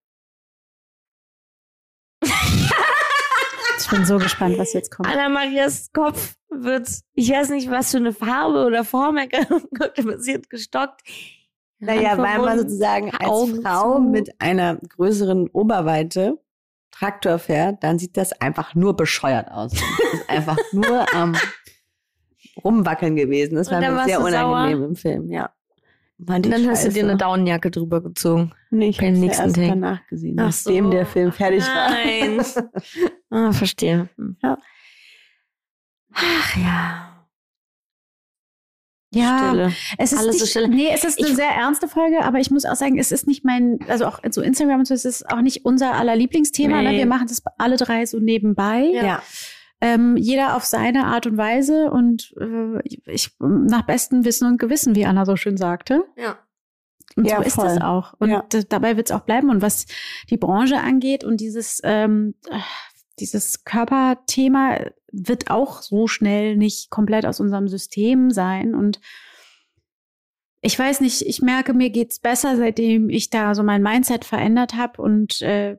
Ich 3.79 3.89
bin 3.89 4.05
so 4.05 4.19
gespannt, 4.19 4.59
was 4.59 4.73
jetzt 4.73 4.91
kommt. 4.95 5.09
Anna-Marias 5.09 5.91
Kopf 5.93 6.35
wird, 6.51 6.89
ich 7.15 7.31
weiß 7.31 7.51
nicht, 7.51 7.71
was 7.71 7.91
für 7.93 7.97
eine 7.97 8.13
Farbe 8.13 8.65
oder 8.67 8.85
Form 8.85 9.17
er 9.17 9.29
passiert 9.29 10.51
gestockt. 10.51 11.01
Naja, 11.81 12.17
weil 12.19 12.39
man 12.39 12.59
sozusagen 12.59 13.11
als 13.11 13.29
Augen 13.29 13.63
Frau 13.63 13.95
zu. 13.97 14.01
mit 14.03 14.41
einer 14.41 14.77
größeren 14.77 15.49
Oberweite 15.49 16.39
Traktor 16.91 17.39
fährt, 17.39 17.83
dann 17.83 17.99
sieht 17.99 18.17
das 18.17 18.33
einfach 18.41 18.75
nur 18.75 18.95
bescheuert 18.97 19.51
aus. 19.51 19.73
Das 19.73 20.21
ist 20.21 20.29
einfach 20.29 20.59
nur 20.73 21.13
am 21.15 21.35
Rumwackeln 22.63 23.17
gewesen. 23.17 23.55
Das 23.55 23.71
war 23.71 23.81
mir 23.81 24.05
sehr 24.05 24.21
unangenehm 24.21 24.79
sauer? 24.79 24.89
im 24.89 24.97
Film, 24.97 25.31
ja. 25.31 25.51
Und 26.19 26.47
dann 26.53 26.69
hast 26.69 26.85
du 26.85 26.91
dir 26.91 27.05
eine 27.05 27.17
Daunenjacke 27.17 27.71
drüber 27.71 28.03
gezogen. 28.03 28.53
Nee, 28.71 28.91
ich 28.91 29.01
nächsten 29.01 29.45
erst 29.45 29.55
Take. 29.57 29.69
danach 29.69 30.07
gesehen, 30.09 30.39
Ach 30.39 30.47
nachdem 30.47 30.85
so. 30.87 30.91
der 30.91 31.07
Film 31.07 31.33
fertig 31.33 31.65
Nein. 31.65 32.39
war. 32.39 32.71
Ah, 33.33 33.53
verstehe. 33.53 34.09
Ja. 34.43 34.59
Ach 36.13 36.57
ja. 36.57 37.10
Ja, 39.13 39.49
Stille. 39.49 39.73
es 39.99 40.13
ist 40.13 40.19
Alles 40.21 40.39
so 40.39 40.45
nicht, 40.45 40.51
still. 40.51 40.69
nee, 40.69 40.89
es 40.93 41.03
ist 41.05 41.19
eine 41.19 41.29
Ich- 41.29 41.35
sehr 41.37 41.51
ernste 41.51 41.89
Folge, 41.89 42.23
aber 42.25 42.39
ich 42.39 42.51
muss 42.51 42.65
auch 42.65 42.77
sagen, 42.77 42.99
es 42.99 43.11
ist 43.11 43.27
nicht 43.27 43.45
mein, 43.45 43.79
also 43.89 44.07
auch 44.07 44.21
so 44.31 44.41
Instagram 44.41 44.81
und 44.81 44.85
so, 44.87 44.95
es 44.95 45.05
ist 45.05 45.29
auch 45.29 45.41
nicht 45.41 45.65
unser 45.65 45.95
aller 45.95 46.15
Lieblingsthema. 46.15 46.81
Ne? 46.83 46.91
Nee. 46.91 46.99
Wir 46.99 47.07
machen 47.07 47.27
das 47.27 47.43
alle 47.59 47.77
drei 47.77 48.07
so 48.07 48.19
nebenbei. 48.21 48.83
Ja. 48.93 49.03
ja. 49.05 49.23
Ähm, 49.81 50.17
jeder 50.17 50.55
auf 50.57 50.65
seine 50.65 51.07
Art 51.07 51.27
und 51.27 51.37
Weise 51.39 51.91
und 51.91 52.35
äh, 52.39 52.81
ich 52.87 53.33
nach 53.41 53.83
bestem 53.83 54.25
Wissen 54.25 54.47
und 54.47 54.59
Gewissen, 54.59 54.95
wie 54.95 55.07
Anna 55.07 55.25
so 55.25 55.37
schön 55.37 55.57
sagte. 55.57 56.05
Ja. 56.17 56.39
Und 57.17 57.25
Ja, 57.27 57.39
so 57.39 57.43
ist 57.43 57.55
voll. 57.55 57.65
das 57.65 57.81
auch. 57.81 58.15
Und 58.21 58.31
Ja. 58.31 58.45
dabei 58.69 58.97
wird 58.97 59.11
es 59.11 59.17
auch 59.17 59.23
bleiben. 59.23 59.51
Und 59.51 59.63
was 59.63 59.87
die 60.29 60.37
Branche 60.37 60.79
angeht 60.79 61.25
und 61.25 61.41
dieses, 61.41 61.81
ähm, 61.83 62.35
äh, 62.49 62.59
dieses 63.21 63.65
Körperthema 63.65 64.79
wird 65.13 65.51
auch 65.51 65.83
so 65.83 66.07
schnell 66.07 66.57
nicht 66.57 66.91
komplett 66.91 67.27
aus 67.27 67.41
unserem 67.41 67.69
System 67.69 68.31
sein. 68.31 68.75
Und 68.75 69.01
ich 70.61 70.79
weiß 70.79 71.01
nicht, 71.01 71.23
ich 71.23 71.43
merke, 71.43 71.75
mir 71.75 71.91
geht's 71.91 72.19
besser, 72.19 72.57
seitdem 72.57 73.09
ich 73.09 73.31
da 73.31 73.55
so 73.55 73.63
mein 73.63 73.83
Mindset 73.83 74.25
verändert 74.25 74.75
habe. 74.75 75.01
Und 75.03 75.41
äh, 75.43 75.79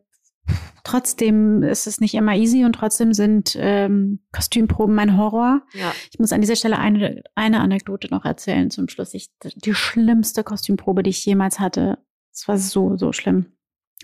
trotzdem 0.83 1.63
ist 1.63 1.87
es 1.87 1.99
nicht 1.99 2.13
immer 2.13 2.35
easy 2.35 2.65
und 2.65 2.73
trotzdem 2.73 3.13
sind 3.13 3.55
ähm, 3.59 4.19
Kostümproben 4.31 4.95
mein 4.95 5.17
Horror. 5.17 5.61
Ja. 5.73 5.93
Ich 6.11 6.19
muss 6.19 6.33
an 6.33 6.41
dieser 6.41 6.55
Stelle 6.55 6.79
eine, 6.79 7.23
eine 7.35 7.59
Anekdote 7.59 8.07
noch 8.09 8.25
erzählen 8.25 8.71
zum 8.71 8.89
Schluss. 8.89 9.13
Ich, 9.13 9.29
die 9.55 9.73
schlimmste 9.73 10.43
Kostümprobe, 10.43 11.03
die 11.03 11.11
ich 11.11 11.25
jemals 11.25 11.59
hatte. 11.59 11.99
Es 12.33 12.47
war 12.47 12.57
so, 12.57 12.97
so 12.97 13.11
schlimm. 13.11 13.53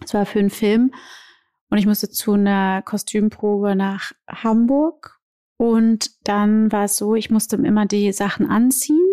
Es 0.03 0.13
war 0.13 0.25
für 0.25 0.39
einen 0.39 0.49
Film 0.49 0.93
und 1.69 1.77
ich 1.77 1.85
musste 1.85 2.09
zu 2.09 2.33
einer 2.33 2.81
Kostümprobe 2.81 3.75
nach 3.75 4.11
Hamburg. 4.27 5.19
Und 5.57 6.27
dann 6.27 6.71
war 6.71 6.85
es 6.85 6.97
so, 6.97 7.15
ich 7.15 7.29
musste 7.29 7.55
immer 7.55 7.85
die 7.85 8.11
Sachen 8.13 8.47
anziehen 8.47 9.05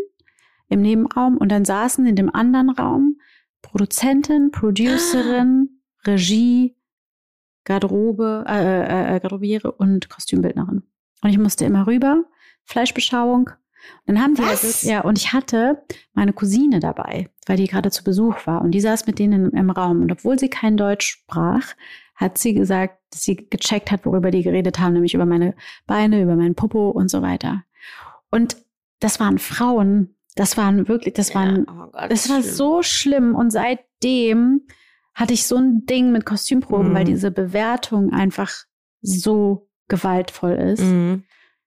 im 0.68 0.82
Nebenraum 0.82 1.38
und 1.38 1.50
dann 1.50 1.64
saßen 1.64 2.06
in 2.06 2.16
dem 2.16 2.34
anderen 2.34 2.70
Raum 2.70 3.18
Produzentin, 3.62 4.50
Producerin, 4.50 5.80
Regie, 6.06 6.76
Garderobe, 7.64 8.44
äh, 8.46 9.16
äh, 9.16 9.20
Garderobiere 9.20 9.72
und 9.72 10.10
Kostümbildnerin. 10.10 10.82
Und 11.22 11.30
ich 11.30 11.38
musste 11.38 11.64
immer 11.64 11.86
rüber, 11.86 12.24
Fleischbeschauung. 12.64 13.50
Und 14.06 14.14
dann 14.14 14.22
haben 14.22 14.34
die 14.34 14.42
Was? 14.42 14.64
also, 14.64 14.88
ja, 14.88 15.00
und 15.00 15.18
ich 15.18 15.32
hatte 15.32 15.82
meine 16.12 16.32
Cousine 16.32 16.80
dabei, 16.80 17.30
weil 17.46 17.56
die 17.56 17.66
gerade 17.66 17.90
zu 17.90 18.04
Besuch 18.04 18.46
war. 18.46 18.60
Und 18.60 18.72
die 18.72 18.80
saß 18.80 19.06
mit 19.06 19.18
denen 19.18 19.50
im, 19.50 19.58
im 19.58 19.70
Raum. 19.70 20.02
Und 20.02 20.12
obwohl 20.12 20.38
sie 20.38 20.48
kein 20.48 20.76
Deutsch 20.76 21.06
sprach, 21.06 21.74
hat 22.14 22.38
sie 22.38 22.54
gesagt, 22.54 22.98
dass 23.10 23.22
sie 23.24 23.36
gecheckt 23.36 23.90
hat, 23.90 24.06
worüber 24.06 24.30
die 24.30 24.42
geredet 24.42 24.78
haben, 24.78 24.92
nämlich 24.94 25.14
über 25.14 25.26
meine 25.26 25.54
Beine, 25.86 26.22
über 26.22 26.36
meinen 26.36 26.54
Popo 26.54 26.90
und 26.90 27.08
so 27.10 27.22
weiter. 27.22 27.64
Und 28.30 28.56
das 29.00 29.20
waren 29.20 29.38
Frauen. 29.38 30.16
Das 30.36 30.56
waren 30.56 30.88
wirklich, 30.88 31.14
das 31.14 31.34
waren 31.34 31.66
oh 31.68 31.90
Gott, 31.92 32.10
das 32.10 32.28
war 32.28 32.40
schlimm. 32.42 32.54
so 32.54 32.82
schlimm 32.82 33.34
und 33.36 33.50
seitdem 33.52 34.62
hatte 35.14 35.32
ich 35.32 35.46
so 35.46 35.56
ein 35.56 35.86
Ding 35.86 36.10
mit 36.10 36.26
Kostümproben, 36.26 36.90
Mhm. 36.90 36.94
weil 36.94 37.04
diese 37.04 37.30
Bewertung 37.30 38.12
einfach 38.12 38.50
so 39.00 39.68
gewaltvoll 39.88 40.54
ist. 40.54 40.80
Mhm. 40.82 41.22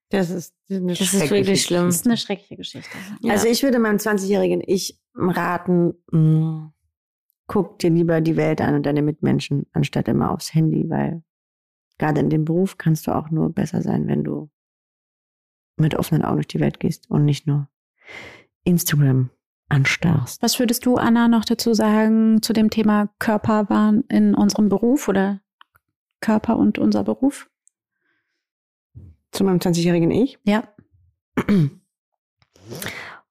Das 0.09 0.29
ist, 0.29 0.53
eine 0.69 0.87
Das 0.87 0.99
ist 1.01 1.07
schreckliche 1.09 1.31
wirklich 1.33 1.63
schlimm. 1.63 1.85
Das 1.85 1.95
ist 1.95 2.05
eine 2.07 2.17
schreckliche 2.17 2.57
Geschichte. 2.57 2.89
Ja. 3.21 3.33
Also 3.33 3.47
ich 3.47 3.63
würde 3.63 3.79
meinem 3.79 3.97
20-jährigen 3.97 4.61
Ich 4.65 4.99
raten, 5.15 5.93
mh, 6.11 6.71
guck 7.47 7.79
dir 7.79 7.89
lieber 7.89 8.21
die 8.21 8.35
Welt 8.35 8.61
an 8.61 8.75
und 8.75 8.85
deine 8.85 9.01
Mitmenschen, 9.01 9.65
anstatt 9.73 10.07
immer 10.07 10.31
aufs 10.31 10.53
Handy, 10.53 10.89
weil 10.89 11.23
gerade 11.97 12.19
in 12.19 12.29
dem 12.29 12.45
Beruf 12.45 12.77
kannst 12.77 13.07
du 13.07 13.15
auch 13.15 13.29
nur 13.29 13.51
besser 13.51 13.81
sein, 13.81 14.07
wenn 14.07 14.23
du 14.23 14.49
mit 15.77 15.95
offenen 15.95 16.23
Augen 16.23 16.37
durch 16.37 16.47
die 16.47 16.59
Welt 16.59 16.79
gehst 16.79 17.09
und 17.09 17.25
nicht 17.25 17.47
nur 17.47 17.69
Instagram 18.63 19.29
anstarrst. 19.69 20.41
Was 20.41 20.59
würdest 20.59 20.85
du, 20.85 20.95
Anna, 20.95 21.27
noch 21.27 21.45
dazu 21.45 21.73
sagen 21.73 22.41
zu 22.41 22.53
dem 22.53 22.69
Thema 22.69 23.09
Körperwahn 23.19 24.03
in 24.09 24.33
unserem 24.33 24.69
Beruf 24.69 25.07
oder 25.07 25.41
Körper 26.19 26.57
und 26.57 26.79
unser 26.79 27.03
Beruf? 27.03 27.49
Zu 29.31 29.43
meinem 29.43 29.59
20-jährigen 29.59 30.11
Ich? 30.11 30.39
Ja. 30.43 30.67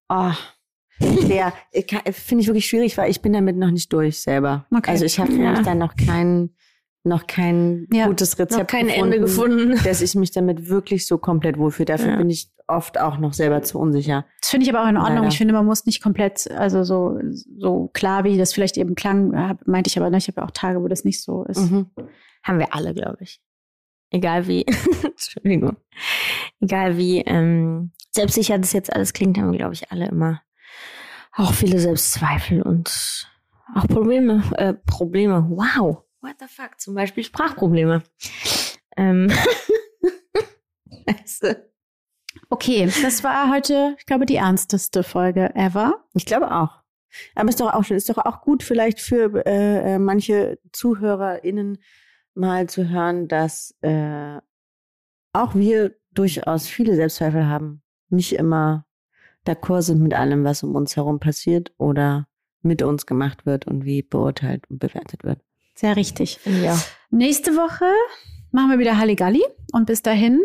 Oh, 0.09 0.33
der 1.01 1.53
äh, 1.73 1.83
kann- 1.83 2.01
finde 2.13 2.43
ich 2.43 2.49
wirklich 2.49 2.67
schwierig, 2.67 2.97
weil 2.99 3.11
ich 3.11 3.21
bin 3.23 3.33
damit 3.33 3.57
noch 3.57 3.71
nicht 3.71 3.93
durch 3.93 4.21
selber. 4.21 4.67
Okay. 4.75 4.91
Also 4.91 5.05
ich 5.05 5.19
habe 5.19 5.33
Ja. 5.33 5.53
mich 5.53 5.61
da 5.63 5.75
noch 5.75 5.95
kein, 5.97 6.51
noch 7.05 7.27
kein 7.27 7.87
Ja. 7.93 8.07
gutes 8.07 8.39
Rezept 8.39 8.61
Noch 8.61 8.67
kein 8.67 8.89
Ende 8.89 9.21
gefunden. 9.21 9.75
dass 9.85 10.01
ich 10.01 10.15
mich 10.15 10.31
damit 10.33 10.69
wirklich 10.69 11.07
so 11.07 11.19
komplett 11.19 11.59
wohlfühle. 11.59 11.87
Dafür 11.87 12.13
Ja. 12.13 12.17
bin 12.17 12.31
ich 12.31 12.51
oft 12.69 12.99
auch 12.99 13.19
noch 13.19 13.33
selber 13.33 13.63
zu 13.63 13.79
unsicher. 13.79 14.25
Das 14.41 14.51
finde 14.51 14.65
ich 14.65 14.75
aber 14.75 14.85
auch 14.85 14.89
in 14.89 14.97
Ordnung. 14.97 15.19
Leider. 15.19 15.29
Ich 15.29 15.39
finde, 15.39 15.55
man 15.55 15.65
muss 15.67 15.87
nicht 15.87 16.03
komplett, 16.03 16.51
also 16.51 16.83
so, 16.83 17.17
so 17.59 17.91
klar, 17.93 18.25
wie 18.25 18.37
das 18.39 18.53
vielleicht 18.53 18.77
eben 18.77 18.97
klang, 18.97 19.57
meinte 19.67 19.87
ich 19.89 19.97
aber 19.97 20.11
nicht. 20.11 20.25
Ich 20.27 20.35
habe 20.35 20.41
ja 20.41 20.47
auch 20.49 20.51
Tage, 20.51 20.83
wo 20.83 20.89
das 20.89 21.05
nicht 21.05 21.23
so 21.23 21.45
ist. 21.45 21.71
Mhm. 21.71 21.87
Haben 22.43 22.59
wir 22.59 22.75
alle, 22.75 22.93
glaube 22.93 23.19
ich. 23.21 23.41
Egal 24.11 24.47
wie, 24.49 24.65
Entschuldigung. 25.05 25.77
Egal 26.61 26.97
wie 26.97 27.19
ähm, 27.21 27.93
selbstsicher 28.13 28.59
das 28.59 28.73
jetzt 28.73 28.93
alles 28.93 29.13
klingt, 29.13 29.39
haben 29.39 29.53
wir, 29.53 29.59
glaube 29.59 29.75
ich, 29.75 29.91
alle 29.93 30.09
immer 30.09 30.41
auch 31.37 31.53
viele 31.53 31.79
Selbstzweifel 31.79 32.63
und 32.63 33.31
auch 33.75 33.87
Probleme. 33.87 34.43
Äh, 34.57 34.75
Probleme. 34.75 35.47
Wow. 35.49 36.03
What 36.21 36.37
the 36.41 36.47
fuck? 36.49 36.81
Zum 36.81 36.95
Beispiel 36.95 37.25
Sprachprobleme. 37.25 38.03
Ähm. 38.97 39.31
Okay, 42.49 42.89
das 43.03 43.25
war 43.25 43.53
heute, 43.53 43.97
ich 43.99 44.07
glaube, 44.07 44.25
die 44.25 44.37
ernsteste 44.37 45.03
Folge 45.03 45.55
ever. 45.55 46.05
Ich 46.15 46.27
glaube 46.27 46.53
auch. 46.53 46.83
Aber 47.35 47.49
ist 47.49 47.61
doch 47.61 47.73
auch 47.73 47.85
schön, 47.85 47.97
ist 47.97 48.09
doch 48.09 48.19
auch 48.19 48.41
gut 48.41 48.63
vielleicht 48.63 49.01
für 49.01 49.45
äh, 49.47 49.95
äh, 49.95 49.99
manche 49.99 50.59
ZuhörerInnen 50.73 51.79
mal 52.35 52.69
zu 52.69 52.89
hören, 52.89 53.27
dass 53.27 53.75
äh, 53.81 54.39
auch 55.33 55.55
wir 55.55 55.97
durchaus 56.13 56.69
viele 56.69 56.95
Selbstzweifel 56.95 57.47
haben. 57.47 57.83
Nicht 58.11 58.35
immer 58.35 58.86
d'accord 59.47 59.83
sind 59.83 60.01
mit 60.01 60.15
allem, 60.15 60.45
was 60.45 60.63
um 60.63 60.75
uns 60.75 60.97
herum 60.97 61.21
passiert 61.21 61.73
oder 61.79 62.27
mit 62.63 62.83
uns 62.83 63.07
gemacht 63.07 63.47
wird 63.47 63.67
und 63.67 63.85
wie 63.85 64.03
beurteilt 64.03 64.65
und 64.69 64.79
bewertet 64.79 65.25
wird. 65.25 65.41
Sehr 65.75 65.97
richtig. 65.97 66.41
Ja. 66.45 66.79
Nächste 67.11 67.53
Woche 67.53 67.85
machen 68.51 68.71
wir 68.71 68.79
wieder 68.79 68.99
Halligalli 68.99 69.45
und 69.73 69.87
bis 69.87 70.03
dahin 70.03 70.41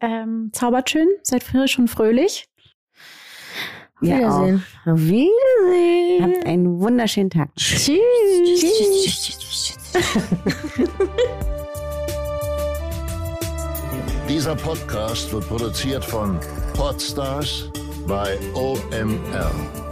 ähm, 0.00 0.50
zaubert 0.52 0.90
schön, 0.90 1.08
seid 1.22 1.42
frisch 1.42 1.78
und 1.78 1.88
fröhlich. 1.88 2.48
Auf 3.96 4.02
Wiedersehen. 4.02 4.62
Auch. 4.84 4.92
Auf 4.92 5.00
Wiedersehen. 5.00 6.22
Habt 6.22 6.46
einen 6.46 6.78
wunderschönen 6.80 7.30
Tag. 7.30 7.54
Tschüss. 7.56 7.98
Dieser 14.28 14.54
Podcast 14.56 15.32
wird 15.32 15.48
produziert 15.48 16.04
von 16.04 16.38
Podstars 16.74 17.70
bei 18.06 18.38
OMR. 18.54 19.85